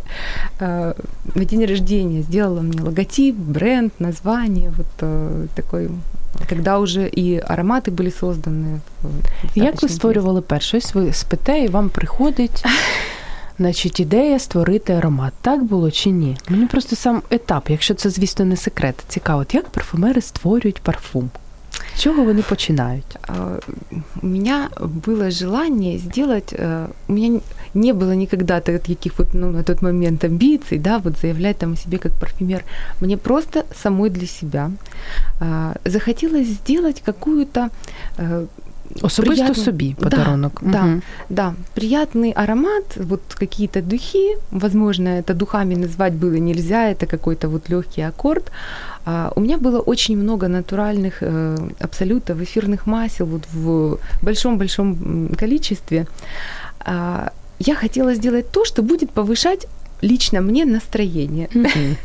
а, 0.60 0.94
на 1.34 1.44
день 1.44 1.66
рождения, 1.66 2.22
сделала 2.22 2.60
мне 2.62 2.82
логотип, 2.82 3.36
бренд, 3.36 3.92
название, 3.98 4.70
вот 4.76 4.86
а, 5.02 5.30
такой 5.54 5.88
когда 6.48 6.78
уже 6.78 7.08
і 7.12 7.40
аромати 7.46 7.90
були 7.90 8.10
создані. 8.10 8.66
в 9.02 9.08
Як 9.58 9.64
ви 9.66 9.70
достатньо 9.70 9.88
створювали 9.96 10.40
перше? 10.40 10.76
Ось 10.76 10.94
ви 10.94 11.12
спите, 11.12 11.58
і 11.60 11.68
вам 11.68 11.88
приходить 11.88 12.64
значить, 13.60 14.00
ідея 14.00 14.38
створити 14.38 14.92
аромат. 14.92 15.32
Так 15.40 15.64
було 15.64 15.90
чи 15.90 16.10
ні? 16.10 16.36
Мені 16.48 16.66
просто 16.66 16.96
сам 16.96 17.22
етап, 17.30 17.70
якщо 17.70 17.94
це, 17.94 18.10
звісно, 18.10 18.44
не 18.44 18.56
секрет, 18.56 18.94
цікаво, 19.08 19.40
от 19.40 19.54
як 19.54 19.68
парфумери 19.68 20.20
створюють 20.20 20.80
парфум? 20.80 21.30
З 21.96 22.00
чого 22.00 22.24
вони 22.24 22.42
починають? 22.42 23.16
А, 23.28 23.32
У 24.22 24.26
меня 24.26 24.68
было 25.06 25.30
желание 25.30 25.98
сделать, 25.98 26.52
э, 26.52 26.86
у 27.08 27.12
меня 27.12 27.26
н- 27.28 27.40
не 27.74 27.92
было 27.92 28.14
никогда 28.14 28.60
таких 28.60 29.18
вот 29.18 29.28
ну, 29.34 29.50
на 29.50 29.62
тот 29.62 29.82
момент 29.82 30.24
амбиций, 30.24 30.78
да, 30.78 30.98
вот 30.98 31.18
заявлять 31.20 31.56
там 31.58 31.72
о 31.72 31.76
себе 31.76 31.98
как 31.98 32.12
парфюмер. 32.12 32.64
Мне 33.00 33.16
просто 33.16 33.64
самой 33.82 34.10
для 34.10 34.26
себя 34.26 34.70
а, 35.40 35.72
захотелось 35.84 36.46
сделать 36.48 37.02
какую-то 37.04 37.68
э, 38.18 38.46
Особисто 39.01 39.43
приятну- 39.45 39.63
собі 39.63 39.95
Да, 39.99 40.03
подарунок. 40.03 40.61
да. 40.65 40.81
Мгм. 40.81 41.01
Да, 41.29 41.53
приятный 41.75 42.33
аромат, 42.43 42.97
вот 42.97 43.21
какие-то 43.39 43.81
духи, 43.81 44.37
возможно, 44.51 45.07
это 45.09 45.33
духами 45.33 45.75
назвать 45.75 46.13
было 46.13 46.35
нельзя, 46.39 46.91
это 46.91 47.05
какой-то 47.07 47.47
вот 47.49 47.69
легкий 47.69 48.01
аккорд. 48.07 48.51
А, 49.05 49.31
у 49.35 49.41
меня 49.41 49.57
было 49.57 49.79
очень 49.79 50.17
много 50.17 50.47
натуральных 50.47 51.13
э, 51.21 51.57
абсолютов, 51.79 52.41
эфирных 52.41 52.87
масел 52.87 53.25
вот 53.25 53.41
в 53.53 53.97
большом-большом 54.21 55.29
количестве. 55.39 56.05
А, 56.79 57.31
я 57.59 57.75
хотела 57.75 58.13
сделать 58.15 58.51
то, 58.51 58.65
что 58.65 58.81
будет 58.83 59.09
повышать 59.09 59.67
лично 60.03 60.41
мне 60.41 60.65
настроение. 60.65 61.47
Мгм. 61.53 61.95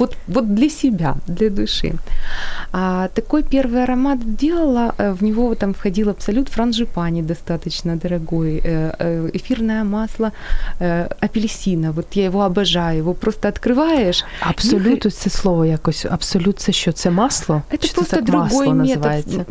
Вот, 0.00 0.16
вот 0.28 0.54
для 0.54 0.70
себя, 0.70 1.14
для 1.26 1.50
души. 1.50 1.92
А 2.72 3.08
такой 3.08 3.42
первый 3.42 3.82
аромат 3.82 4.18
сделала, 4.22 4.94
э, 4.98 5.12
в 5.12 5.22
него 5.22 5.54
там 5.54 5.72
входил 5.74 6.08
абсолют 6.08 6.48
франжипани 6.48 7.22
достаточно 7.22 7.96
дорогой, 7.96 8.62
э, 8.64 8.94
э, 8.98 9.30
эфирное 9.34 9.84
масло 9.84 10.32
э, 10.80 11.08
апельсина, 11.20 11.92
вот 11.92 12.16
я 12.16 12.24
его 12.24 12.42
обожаю, 12.42 12.98
его 12.98 13.14
просто 13.14 13.48
открываешь. 13.48 14.24
Абсолют, 14.40 15.06
ось 15.06 15.16
це 15.16 15.30
слово 15.30 15.66
якось. 15.66 16.06
Абсолют 16.10 16.58
це 16.58 16.72
що? 16.72 16.92
Це 16.92 17.10
масло? 17.10 17.62
Это 17.72 17.78
Чи 17.82 17.88
це 17.88 17.94
просто 17.94 18.16
так 18.16 18.24
другой 18.24 18.44
масло 18.44 18.74
метод. 18.74 18.96
називається? 18.96 19.44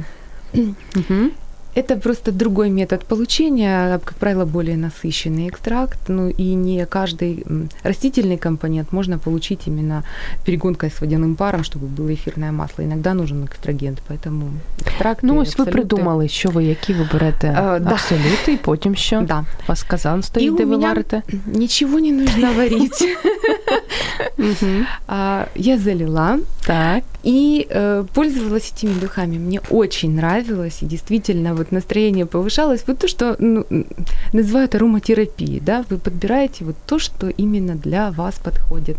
Мгм. 0.96 1.32
Это 1.79 1.97
просто 1.97 2.31
другой 2.31 2.71
метод 2.71 3.05
получения, 3.05 3.99
как 3.99 4.15
правило, 4.15 4.45
более 4.45 4.77
насыщенный 4.77 5.49
экстракт, 5.49 5.99
ну 6.09 6.29
и 6.29 6.55
не 6.55 6.87
каждый 6.87 7.45
растительный 7.83 8.37
компонент 8.37 8.93
можно 8.93 9.19
получить 9.19 9.67
именно 9.67 10.05
перегонкой 10.45 10.91
с 10.91 11.01
водяным 11.01 11.35
паром, 11.35 11.65
чтобы 11.65 11.87
было 11.87 12.15
эфирное 12.15 12.53
масло. 12.53 12.83
Иногда 12.83 13.15
нужен 13.15 13.45
экстрагент, 13.45 13.99
поэтому 14.09 14.51
экстракт. 14.87 15.23
Ну, 15.23 15.39
ось 15.39 15.59
ви 15.59 15.65
придумали, 15.65 16.29
що 16.29 16.51
ви, 16.51 16.65
які 16.65 16.93
ви 16.93 17.09
берете 17.13 17.55
а, 17.57 17.79
да. 17.79 17.91
абсолюти, 17.91 18.53
і 18.53 18.57
потім 18.57 18.95
що? 18.95 19.21
Да. 19.21 19.45
У 19.65 19.69
вас 19.69 19.83
казан 19.83 20.23
стоїть, 20.23 20.55
де 20.55 20.65
ви 20.65 20.77
варите? 20.77 21.23
Ничего 21.47 21.99
не 21.99 22.13
нужно 22.13 22.53
варить. 22.53 23.05
Я 25.57 25.79
залила. 25.79 26.39
Так. 26.67 27.05
И 27.25 27.67
э, 27.71 28.05
пользовалась 28.15 28.73
этими 28.73 29.01
духами. 29.01 29.39
Мне 29.39 29.61
очень 29.71 30.15
нравилось, 30.15 30.83
и 30.83 30.87
действительно 30.87 31.55
вот 31.55 31.68
настроение 31.72 32.26
повышалось. 32.26 32.84
Вот 32.88 33.00
то, 33.00 33.08
что 33.08 33.36
ну, 33.40 33.66
называют 34.34 34.76
ароматерапией, 34.76 35.60
да, 35.60 35.84
вы 35.90 35.98
подбираете 35.98 36.66
вот 36.66 36.76
то, 36.86 37.00
что 37.00 37.30
именно 37.30 37.76
для 37.76 38.12
вас 38.12 38.36
подходит. 38.36 38.98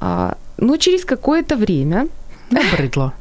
А, 0.00 0.36
но 0.56 0.76
через 0.76 1.04
какое-то 1.04 1.56
время... 1.56 2.08
Набрыдло. 2.50 3.12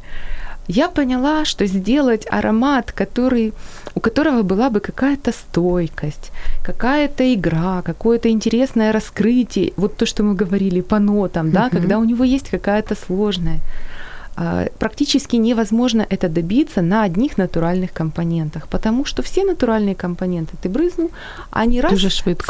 Я 0.68 0.90
поняла, 0.90 1.46
что 1.46 1.66
сделать 1.66 2.28
аромат, 2.30 2.92
который, 2.92 3.54
у 3.96 4.00
которого 4.02 4.44
была 4.44 4.70
бы 4.70 4.82
какая-то 4.82 5.32
стойкость, 5.32 6.32
какая-то 6.62 7.34
игра, 7.34 7.82
какое-то 7.82 8.30
интересное 8.30 8.92
раскрытие, 8.92 9.72
вот 9.78 9.96
то, 9.96 10.06
что 10.06 10.24
мы 10.24 10.36
говорили 10.36 10.82
по 10.82 11.00
нотам, 11.00 11.52
да, 11.52 11.70
когда 11.70 11.98
у 11.98 12.04
него 12.04 12.26
есть 12.26 12.50
какая-то 12.50 12.96
сложная 12.96 13.60
практически 14.80 15.36
невозможно 15.38 16.06
это 16.10 16.30
добиться 16.30 16.82
на 16.82 17.04
одних 17.04 17.38
натуральных 17.38 17.92
компонентах, 17.92 18.68
потому 18.68 19.06
что 19.06 19.22
все 19.22 19.44
натуральные 19.44 19.96
компоненты 19.96 20.56
ты 20.62 20.70
брызнул, 20.70 21.10
они 21.52 21.82
раз 21.82 21.94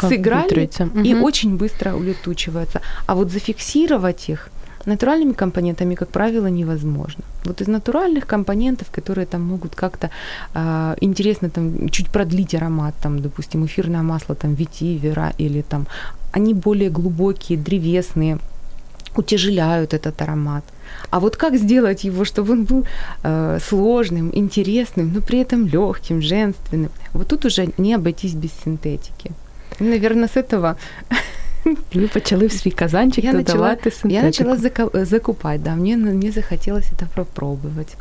сыграли 0.08 0.70
и 1.04 1.14
угу. 1.14 1.24
очень 1.24 1.56
быстро 1.56 1.94
улетучиваются. 1.94 2.80
А 3.06 3.14
вот 3.14 3.30
зафиксировать 3.30 4.28
их 4.28 4.50
натуральными 4.88 5.32
компонентами, 5.32 5.94
как 5.94 6.08
правило, 6.08 6.48
невозможно. 6.50 7.24
Вот 7.44 7.60
из 7.60 7.68
натуральных 7.68 8.26
компонентов, 8.26 8.88
которые 8.90 9.26
там 9.26 9.42
могут 9.42 9.74
как-то 9.74 10.10
э, 10.54 10.96
интересно 11.00 11.48
там 11.48 11.88
чуть 11.88 12.08
продлить 12.08 12.54
аромат, 12.54 12.94
там, 13.02 13.20
допустим, 13.20 13.64
эфирное 13.64 14.02
масло, 14.02 14.34
там, 14.34 14.54
ветивера 14.54 15.32
или 15.38 15.62
там, 15.62 15.86
они 16.32 16.54
более 16.54 16.90
глубокие, 16.90 17.58
древесные, 17.58 18.38
утяжеляют 19.16 19.94
этот 19.94 20.22
аромат. 20.22 20.64
А 21.09 21.19
вот 21.19 21.35
как 21.35 21.55
сделать 21.55 22.03
его, 22.03 22.23
чтобы 22.25 22.53
он 22.53 22.65
был 22.65 22.85
э, 23.23 23.59
сложным, 23.59 24.31
интересным, 24.33 25.11
но 25.13 25.21
при 25.21 25.39
этом 25.39 25.67
легким, 25.67 26.21
женственным? 26.21 26.89
Вот 27.13 27.27
тут 27.27 27.45
уже 27.45 27.67
не 27.77 27.95
обойтись 27.95 28.33
без 28.33 28.51
синтетики. 28.63 29.31
Наверное, 29.79 30.27
с 30.27 30.37
этого 30.37 30.75
вы 31.93 32.07
почали 32.07 32.47
в 32.47 32.51
свій 32.51 32.71
казанчик 32.71 33.23
я 33.23 33.31
додавати 33.31 33.89
начала, 33.89 34.01
синтетику. 34.01 34.13
Я 34.13 34.23
начала 34.23 35.05
закупать, 35.05 35.63
да, 35.63 35.75
мне, 35.75 35.97
мне 35.97 36.31
захотелось 36.31 36.85
это 36.91 37.07
попробовать. 37.15 37.97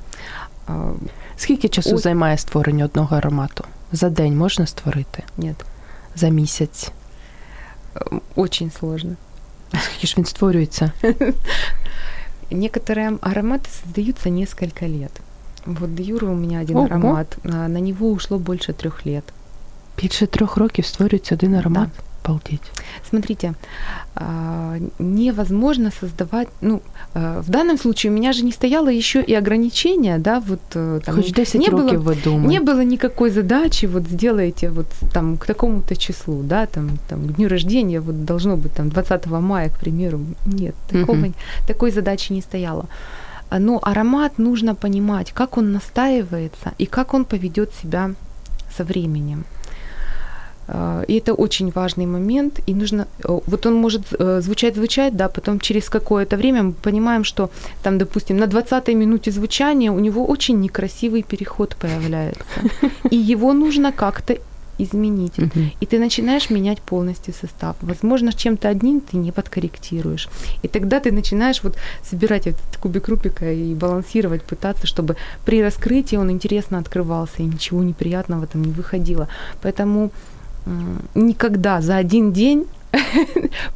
Скільки 1.36 1.68
часу 1.68 1.94
От... 1.94 2.00
займає 2.00 2.38
створення 2.38 2.84
одного 2.84 3.16
аромату? 3.16 3.64
За 3.92 4.10
день 4.10 4.36
можна 4.36 4.66
створити? 4.66 5.22
Ні. 5.36 5.54
За 6.16 6.28
місяць? 6.28 6.90
Очень 8.34 8.70
сложно. 8.70 9.16
А 9.72 9.78
скільки 9.78 10.06
ж 10.06 10.14
він 10.18 10.24
створюється? 10.24 10.92
Некоторые 12.50 13.18
ароматы 13.20 13.70
создаются 13.82 14.30
несколько 14.30 14.86
лет. 14.86 15.12
Вот 15.66 15.90
Юра 15.98 16.26
у 16.26 16.34
меня 16.34 16.60
один 16.60 16.76
Ого. 16.76 16.86
аромат, 16.86 17.36
а 17.44 17.68
на 17.68 17.78
него 17.78 18.10
ушло 18.10 18.38
больше 18.38 18.72
трех 18.72 19.06
лет. 19.06 19.24
Більше 19.96 20.26
трьох 20.26 20.56
років 20.56 20.86
створюється 20.86 21.34
один 21.34 21.54
аромат. 21.54 21.88
Да. 21.96 22.02
Обалдеть. 22.27 22.61
Смотрите, 23.09 23.53
а, 24.15 24.77
невозможно 24.99 25.91
создавать, 25.91 26.49
ну, 26.61 26.81
а, 27.13 27.41
в 27.41 27.49
данном 27.49 27.77
случае 27.77 28.11
у 28.11 28.15
меня 28.15 28.33
же 28.33 28.43
не 28.43 28.51
стояло 28.51 28.89
еще 28.89 29.21
и 29.21 29.33
ограничения, 29.33 30.17
да, 30.17 30.39
вот 30.39 30.59
э, 30.73 30.99
там, 31.05 31.15
Хоть 31.15 31.33
10 31.33 31.55
не 31.55 31.69
было, 31.69 31.93
вы 31.93 32.15
думаете. 32.15 32.49
Не 32.49 32.59
было 32.59 32.83
никакой 32.83 33.29
задачи, 33.29 33.85
вот 33.85 34.03
сделайте 34.03 34.69
вот 34.69 34.87
там 35.13 35.37
к 35.37 35.45
такому-то 35.45 35.95
числу, 35.95 36.43
да, 36.43 36.65
там, 36.65 36.97
там 37.07 37.27
к 37.27 37.35
дню 37.35 37.47
рождения 37.47 38.01
вот 38.01 38.25
должно 38.25 38.57
быть 38.57 38.73
там 38.73 38.89
20 38.89 39.25
мая, 39.27 39.69
к 39.69 39.79
примеру. 39.79 40.19
Нет, 40.45 40.75
такого, 40.89 41.15
uh-huh. 41.15 41.33
такой 41.67 41.91
задачи 41.91 42.33
не 42.33 42.41
стояло. 42.41 42.87
Но 43.57 43.79
аромат 43.81 44.37
нужно 44.37 44.75
понимать, 44.75 45.31
как 45.31 45.57
он 45.57 45.71
настаивается 45.71 46.73
и 46.77 46.85
как 46.85 47.13
он 47.13 47.23
поведет 47.23 47.71
себя 47.81 48.11
со 48.75 48.83
временем. 48.83 49.45
И 51.07 51.13
это 51.13 51.33
очень 51.33 51.71
важный 51.71 52.05
момент, 52.05 52.59
и 52.67 52.73
нужно, 52.73 53.07
э, 53.23 53.39
вот 53.47 53.65
он 53.65 53.75
может 53.75 54.01
э, 54.19 54.41
звучать-звучать, 54.41 55.15
да, 55.15 55.29
потом 55.29 55.59
через 55.59 55.89
какое-то 55.89 56.35
время 56.35 56.63
мы 56.63 56.73
понимаем, 56.73 57.23
что 57.23 57.49
там, 57.83 57.97
допустим, 57.97 58.37
на 58.37 58.45
20-й 58.45 58.93
минуте 58.95 59.31
звучания 59.31 59.91
у 59.91 59.99
него 59.99 60.25
очень 60.25 60.59
некрасивый 60.59 61.23
переход 61.23 61.75
появляется, 61.75 62.43
и 63.11 63.15
его 63.15 63.53
нужно 63.53 63.91
как-то 63.91 64.37
изменить. 64.79 65.39
Uh-huh. 65.39 65.71
И 65.79 65.85
ты 65.85 65.99
начинаешь 65.99 66.49
менять 66.49 66.81
полностью 66.81 67.33
состав. 67.33 67.75
Возможно, 67.81 68.31
чем-то 68.31 68.69
одним 68.69 69.01
ты 69.01 69.17
не 69.17 69.31
подкорректируешь. 69.31 70.29
И 70.63 70.67
тогда 70.67 70.99
ты 70.99 71.11
начинаешь 71.11 71.63
вот 71.63 71.77
собирать 72.03 72.47
этот 72.47 72.77
кубик 72.79 73.07
Рубика 73.07 73.51
и 73.51 73.73
балансировать, 73.73 74.43
пытаться, 74.43 74.85
чтобы 74.85 75.15
при 75.45 75.63
раскрытии 75.63 76.17
он 76.17 76.29
интересно 76.29 76.77
открывался, 76.77 77.41
и 77.41 77.45
ничего 77.45 77.83
неприятного 77.83 78.45
там 78.47 78.63
не 78.63 78.71
выходило. 78.71 79.27
Поэтому 79.61 80.11
никогда 81.14 81.80
за 81.80 81.96
один 81.96 82.32
день 82.32 82.66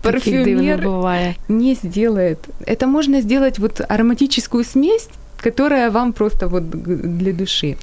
парфюмер 0.03 1.35
не 1.49 1.75
сделает. 1.75 2.39
Это 2.67 2.87
можно 2.87 3.21
сделать 3.21 3.59
вот 3.59 3.81
ароматическую 3.89 4.65
смесь, 4.65 5.09
которая 5.37 5.91
вам 5.91 6.13
просто 6.13 6.49
вот 6.49 6.71
для 7.19 7.33
души. 7.33 7.77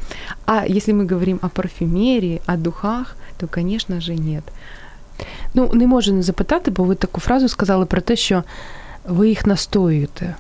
А 0.46 0.66
если 0.66 0.94
мы 0.94 1.06
говорим 1.06 1.39
о 1.41 1.50
парфюмерии, 1.50 2.41
о 2.46 2.58
духах, 2.58 3.16
то, 3.38 3.48
конечно 3.48 4.02
же, 4.02 4.16
нет. 4.16 4.44
Ну, 5.54 5.74
не 5.74 5.88
можу 5.88 6.14
не 6.14 6.24
запитати, 6.24 6.72
бо 6.72 6.84
ви 6.84 6.96
таку 6.96 7.22
фразу 7.22 7.48
сказали 7.48 7.86
про 7.86 8.02
те, 8.02 8.16
що 8.16 8.44
ви 9.06 9.30
їх 9.30 9.48
настоюєте. 9.48 10.36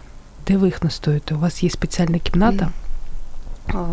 Де 0.47 0.57
ви 0.57 0.67
їх 0.67 0.83
настоюєте? 0.83 1.35
У 1.35 1.39
вас 1.39 1.63
є 1.63 1.69
спеціальна 1.69 2.19
кімната? 2.19 2.69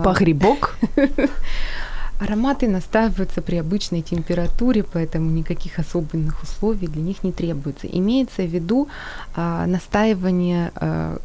Погрібок? 0.03 0.79
Ароматы 2.20 2.68
настаиваются 2.68 3.42
при 3.42 3.58
обычной 3.58 4.02
температуре, 4.02 4.84
поэтому 4.84 5.30
никаких 5.32 5.80
особенных 5.80 6.44
условий 6.44 6.88
для 6.88 7.02
них 7.02 7.24
не 7.24 7.32
требуется. 7.32 7.88
Имеется 7.88 8.44
в 8.44 8.54
виду 8.54 8.88
а, 9.36 9.66
настаивание 9.66 10.72
а, 10.76 11.18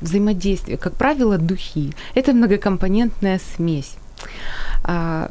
взаимодействия. 0.00 0.76
Как 0.76 0.94
правило, 0.94 1.38
духи. 1.38 1.92
Это 2.14 2.32
многокомпонентная 2.32 3.40
смесь. 3.54 3.96
А, 4.82 5.30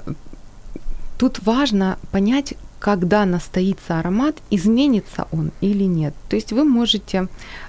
тут 1.17 1.39
важно 1.43 1.97
понять, 2.11 2.53
когда 2.83 3.25
настоится 3.25 3.99
аромат, 3.99 4.35
изменится 4.51 5.25
он 5.31 5.51
или 5.61 5.85
нет. 5.85 6.13
То 6.29 6.35
есть 6.35 6.53
вы 6.53 6.65
можете 6.65 7.27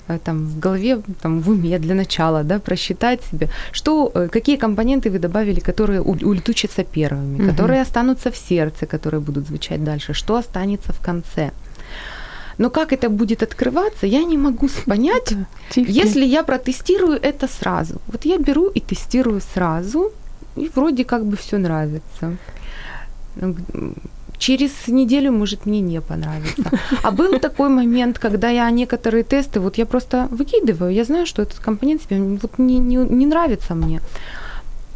э, 0.08 0.18
там 0.18 0.46
в 0.46 0.58
голове, 0.58 1.02
там 1.22 1.40
в 1.40 1.50
уме 1.50 1.78
для 1.78 1.94
начала, 1.94 2.42
да, 2.42 2.58
просчитать 2.58 3.20
себе, 3.30 3.48
что, 3.72 4.10
э, 4.14 4.28
какие 4.28 4.56
компоненты 4.56 5.10
вы 5.10 5.18
добавили, 5.20 5.60
которые 5.60 6.00
улетучатся 6.00 6.82
первыми, 6.82 7.38
угу. 7.38 7.50
которые 7.50 7.82
останутся 7.82 8.30
в 8.30 8.36
сердце, 8.36 8.86
которые 8.86 9.20
будут 9.20 9.46
звучать 9.46 9.84
дальше, 9.84 10.14
что 10.14 10.34
останется 10.34 10.92
в 10.92 10.98
конце. 10.98 11.50
Но 12.58 12.70
как 12.70 12.92
это 12.92 13.08
будет 13.08 13.42
открываться, 13.42 14.06
я 14.06 14.24
не 14.24 14.38
могу 14.38 14.68
понять, 14.86 15.34
если 15.76 16.24
я 16.24 16.42
протестирую 16.42 17.20
это 17.22 17.46
сразу. 17.46 18.00
Вот 18.08 18.24
я 18.24 18.38
беру 18.38 18.66
и 18.74 18.80
тестирую 18.80 19.40
сразу, 19.54 20.10
и 20.56 20.70
вроде 20.74 21.04
как 21.04 21.24
бы 21.24 21.36
все 21.36 21.58
нравится 21.58 22.36
через 24.46 24.70
неделю, 24.88 25.32
может, 25.32 25.66
мне 25.66 25.80
не 25.80 26.00
понравится. 26.00 26.70
А 27.02 27.10
был 27.10 27.38
такой 27.38 27.68
момент, 27.68 28.18
когда 28.18 28.50
я 28.50 28.70
некоторые 28.70 29.22
тесты, 29.22 29.60
вот 29.60 29.78
я 29.78 29.86
просто 29.86 30.28
выкидываю, 30.30 30.92
я 30.92 31.04
знаю, 31.04 31.26
что 31.26 31.42
этот 31.42 31.58
компонент 31.58 32.02
себе 32.02 32.38
вот 32.42 32.58
не, 32.58 32.78
не, 32.78 32.96
не 32.96 33.26
нравится 33.26 33.74
мне. 33.74 34.00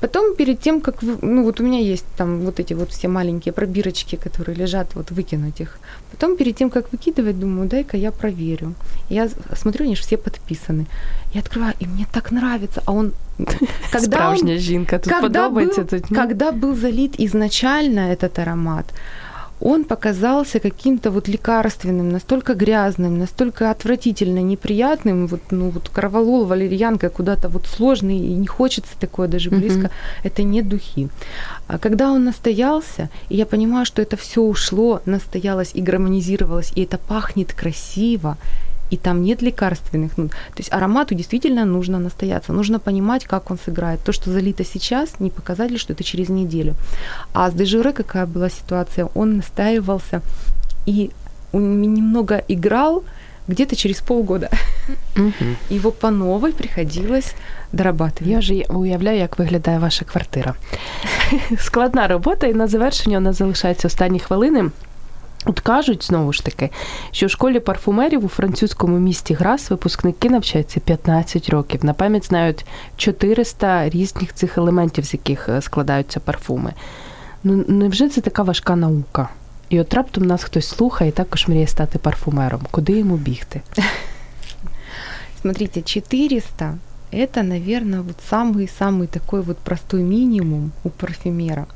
Потом 0.01 0.37
перед 0.37 0.61
тем, 0.61 0.81
как, 0.81 1.03
ну 1.23 1.43
вот 1.43 1.61
у 1.61 1.65
меня 1.65 1.79
есть 1.79 2.05
там 2.17 2.41
вот 2.41 2.61
эти 2.61 2.75
вот 2.75 2.91
все 2.91 3.09
маленькие 3.09 3.53
пробирочки, 3.53 4.17
которые 4.17 4.55
лежат, 4.55 4.95
вот 4.95 5.11
выкинуть 5.11 5.61
их. 5.61 5.79
Потом 6.11 6.37
перед 6.37 6.57
тем, 6.57 6.71
как 6.71 6.93
выкидывать, 6.93 7.41
думаю, 7.41 7.69
дай-ка 7.69 7.97
я 7.97 8.11
проверю. 8.11 8.75
Я 9.11 9.29
смотрю, 9.57 9.85
они 9.85 9.97
же 9.97 10.03
все 10.03 10.17
подписаны. 10.17 10.87
Я 11.35 11.41
открываю, 11.41 11.75
и 11.81 11.87
мне 11.87 12.07
так 12.13 12.33
нравится, 12.33 12.83
а 12.85 12.93
он... 12.93 13.13
Когда 13.93 14.31
он, 14.31 14.59
жінка, 14.59 14.99
тут 14.99 15.13
когда 15.13 15.49
был, 15.49 15.71
тут... 15.71 16.17
когда 16.17 16.53
был 16.53 16.75
залит 16.75 17.21
изначально 17.21 18.13
этот 18.13 18.39
аромат, 18.39 18.85
он 19.61 19.85
показался 19.85 20.61
каким-то 20.61 21.11
вот 21.11 21.29
лекарственным, 21.29 22.11
настолько 22.11 22.55
грязным, 22.55 23.19
настолько 23.19 23.71
отвратительно 23.71 24.41
неприятным, 24.41 25.27
вот, 25.27 25.41
ну, 25.51 25.71
вот 25.71 25.89
кроволол, 25.89 26.45
валерьянка 26.45 27.11
куда-то 27.11 27.49
вот 27.49 27.67
сложный, 27.67 28.19
и 28.19 28.35
не 28.35 28.47
хочется 28.47 28.93
такое 28.99 29.29
даже 29.29 29.51
близко, 29.51 29.87
mm 29.87 29.91
это 30.25 30.43
не 30.43 30.63
духи. 30.63 31.09
А 31.67 31.79
когда 31.79 32.11
он 32.11 32.25
настоялся, 32.25 33.09
и 33.29 33.37
я 33.37 33.47
понимаю, 33.47 33.87
что 33.87 34.03
это 34.03 34.17
все 34.17 34.43
ушло, 34.43 35.01
настоялось 35.07 35.71
и 35.75 35.83
гармонизировалось, 35.83 36.73
и 36.75 36.85
это 36.85 36.99
пахнет 36.99 37.53
красиво, 37.53 38.37
и 38.94 38.98
там 38.98 39.24
нет 39.24 39.42
лекарственных 39.42 40.18
нот. 40.18 40.30
То 40.30 40.60
есть 40.60 40.74
аромату 40.74 41.16
действительно 41.16 41.66
нужно 41.66 42.00
настояться, 42.00 42.54
нужно 42.54 42.80
понимать, 42.80 43.26
как 43.26 43.52
он 43.52 43.58
сыграет. 43.58 44.00
То, 44.04 44.12
что 44.12 44.32
залито 44.32 44.64
сейчас, 44.64 45.20
не 45.20 45.30
показатель, 45.30 45.78
что 45.78 45.94
это 45.94 46.04
через 46.04 46.30
неделю. 46.30 46.76
А 47.34 47.50
с 47.50 47.54
дежуре 47.54 47.92
какая 47.92 48.26
была 48.26 48.50
ситуация? 48.50 49.10
Он 49.16 49.38
настаивался 49.38 50.22
и 50.86 51.10
немного 51.54 52.44
играл 52.48 53.04
где-то 53.48 53.76
через 53.76 54.02
полгода. 54.02 54.50
Его 55.70 55.92
по 55.92 56.12
новой 56.12 56.52
приходилось 56.52 57.36
дорабатывать. 57.72 58.28
Я 58.28 58.40
вже 58.40 58.66
уявляю, 58.70 59.18
як 59.18 59.40
виглядає 59.40 59.80
ваша 59.80 60.06
квартира. 60.06 60.54
Складна 61.58 62.08
робота, 62.08 62.48
і 62.48 62.54
на 62.54 62.68
завершення 62.68 63.18
у 63.18 63.22
нас 63.22 63.38
залишаються 63.38 63.88
останні 63.88 64.20
хвилини. 64.20 64.72
От 65.49 65.61
кажуть 65.61 66.05
знову 66.05 66.33
ж 66.33 66.45
таки, 66.45 66.71
що 67.11 67.27
в 67.27 67.31
школі 67.31 67.61
парфумерів 67.61 68.25
у 68.25 68.29
французькому 68.29 68.99
місті 68.99 69.35
Грас 69.35 69.71
випускники 69.71 70.31
навчаються 70.31 70.81
15 70.81 71.49
років. 71.49 71.85
На 71.85 71.95
пам'ять 71.95 72.27
знають 72.27 72.67
400 72.97 73.89
різних 73.89 74.35
цих 74.35 74.59
елементів, 74.59 75.05
з 75.05 75.15
яких 75.15 75.49
е, 75.49 75.63
складаються 75.63 76.21
парфуми. 76.21 76.75
Ну 77.45 77.65
невже 77.69 78.09
це 78.09 78.21
така 78.21 78.43
важка 78.43 78.77
наука? 78.77 79.29
І 79.69 79.81
от 79.81 79.95
раптом 79.95 80.25
нас 80.25 80.45
хтось 80.45 80.69
слухає 80.69 81.11
і 81.11 81.13
також 81.13 81.49
мріє 81.49 81.67
стати 81.67 81.99
парфумером. 81.99 82.61
Куди 82.71 82.93
йому 82.93 83.17
бігти? 83.17 83.61
Смотрите, 85.41 85.83
400 85.83 86.75
это, 87.11 87.43
наверное, 87.43 88.03
вот 88.03 88.17
самый-самый 88.29 89.07
такой 89.07 89.43
вот 89.43 89.59
простой 89.59 90.03
минимум 90.03 90.73
у 90.85 90.91
парфюмера. 90.91 91.67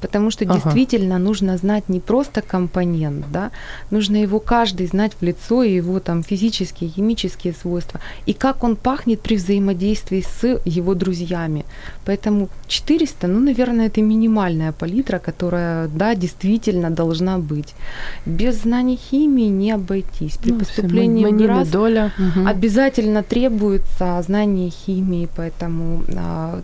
Потому 0.00 0.30
что 0.30 0.44
ага. 0.44 0.54
действительно 0.54 1.18
нужно 1.18 1.56
знать 1.56 1.88
не 1.88 2.00
просто 2.00 2.42
компонент, 2.42 3.26
да, 3.30 3.50
нужно 3.90 4.16
его 4.16 4.40
каждый 4.40 4.86
знать 4.86 5.12
в 5.20 5.24
лицо, 5.24 5.62
и 5.62 5.74
его 5.74 6.00
там 6.00 6.22
физические, 6.22 6.90
химические 6.90 7.54
свойства, 7.54 8.00
и 8.26 8.32
как 8.32 8.64
он 8.64 8.76
пахнет 8.76 9.20
при 9.20 9.36
взаимодействии 9.36 10.20
с 10.20 10.60
его 10.64 10.94
друзьями. 10.94 11.64
Поэтому 12.04 12.48
400, 12.66 13.28
ну, 13.28 13.40
наверное, 13.40 13.86
это 13.86 14.02
минимальная 14.02 14.72
палитра, 14.72 15.18
которая, 15.18 15.88
да, 15.88 16.14
действительно 16.14 16.90
должна 16.90 17.38
быть. 17.38 17.74
Без 18.26 18.62
знаний 18.62 18.96
химии 19.10 19.50
не 19.50 19.74
обойтись. 19.74 20.36
При 20.36 20.52
ну, 20.52 20.58
поступлении 20.58 21.24
в 21.24 21.36
ГРАС 21.36 21.68
доля. 21.68 22.12
Угу. 22.18 22.48
обязательно 22.48 23.22
требуется 23.22 24.22
знание 24.22 24.70
химии, 24.70 25.28
поэтому, 25.36 26.02
а, 26.16 26.60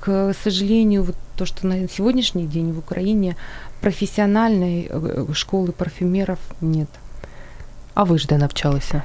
к 0.00 0.34
сожалению, 0.44 1.02
вот 1.02 1.16
то, 1.36 1.46
что 1.46 1.66
на 1.66 1.88
сегодняшний 1.88 2.46
день 2.46 2.72
в 2.72 2.78
Украине 2.78 3.36
профессиональной 3.80 4.88
э, 4.90 5.26
школы 5.32 5.72
парфюмеров 5.72 6.38
нет. 6.60 6.88
А 7.94 8.04
ви 8.04 8.18
ж 8.18 8.26
де 8.26 8.38
навчалися? 8.38 9.02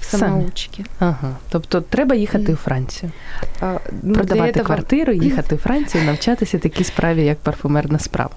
Самоучки. 0.00 0.84
Ага. 0.98 1.36
Тобто 1.50 1.80
треба 1.80 2.14
їхати 2.14 2.52
у 2.52 2.56
Францію, 2.56 3.12
а, 3.60 3.78
ну, 4.02 4.14
продавати 4.14 4.60
этого... 4.60 4.64
квартиру, 4.64 5.12
їхати 5.30 5.54
у 5.54 5.58
Францію, 5.58 6.04
навчатися 6.04 6.58
такій 6.58 6.84
справі, 6.84 7.24
як 7.24 7.38
парфумерна 7.38 7.98
справа. 7.98 8.30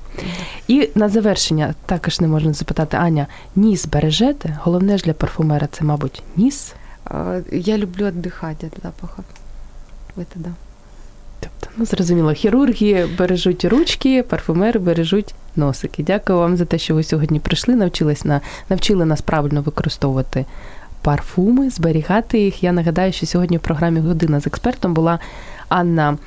І 0.68 0.90
на 0.96 1.10
завершення 1.10 1.74
також 1.86 2.20
не 2.20 2.28
можна 2.28 2.54
запитати, 2.54 2.98
Аня, 2.98 3.28
ніс 3.56 3.86
бережете? 3.86 4.58
Головне 4.62 4.98
ж 4.98 5.04
для 5.04 5.14
парфумера 5.14 5.68
це, 5.72 5.84
мабуть, 5.84 6.24
ніс. 6.36 6.74
Я 7.52 7.78
люблю 7.78 8.06
віддихати 8.06 8.66
від 8.66 8.74
запаху. 8.84 9.24
Это 10.18 10.36
да. 10.36 10.50
Тобто, 11.40 11.68
ну 11.78 11.86
зрозуміло, 11.86 12.34
хірурги 12.34 13.08
бережуть 13.18 13.66
ручки, 13.66 14.24
парфумери 14.24 14.80
бережуть 14.80 15.36
носики. 15.56 16.04
Дякую 16.04 16.40
вам 16.40 16.58
за 16.58 16.66
те, 16.66 16.78
що 16.78 16.96
ви 16.96 17.04
сьогодні 17.04 17.40
прийшли, 17.40 17.76
навчились 17.76 18.26
на 18.26 18.42
навчили 18.70 19.06
нас 19.06 19.22
правильно 19.22 19.62
використовувати 19.62 20.46
парфуми, 21.04 21.70
зберігати 21.70 22.40
їх. 22.40 22.64
Я 22.64 22.72
нагадаю, 22.72 23.14
що 23.14 23.26
сьогодні 23.26 23.58
в 23.58 23.60
програмі 23.60 24.00
Година 24.00 24.40
з 24.40 24.48
експертом 24.48 24.94
була 24.94 25.20
Анна 25.70 26.18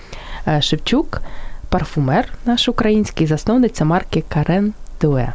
е, 0.49 0.62
Шевчук, 0.62 1.22
парфумер 1.68 2.33
наш 2.45 2.68
український, 2.68 3.27
засновниця 3.27 3.85
марки 3.85 4.24
Карен 4.29 4.74
Дуе. 5.01 5.33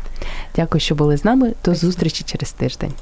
Дякую, 0.56 0.82
що 0.82 0.96
були 0.96 1.18
з 1.18 1.26
нами. 1.26 1.54
До 1.66 1.76
зустрічі 1.76 2.24
через 2.24 2.52
тиждень. 2.52 2.94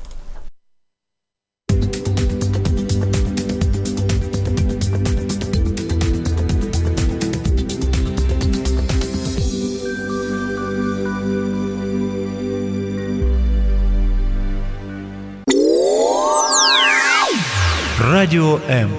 Радіо 18.20 18.60
М. 18.70 18.90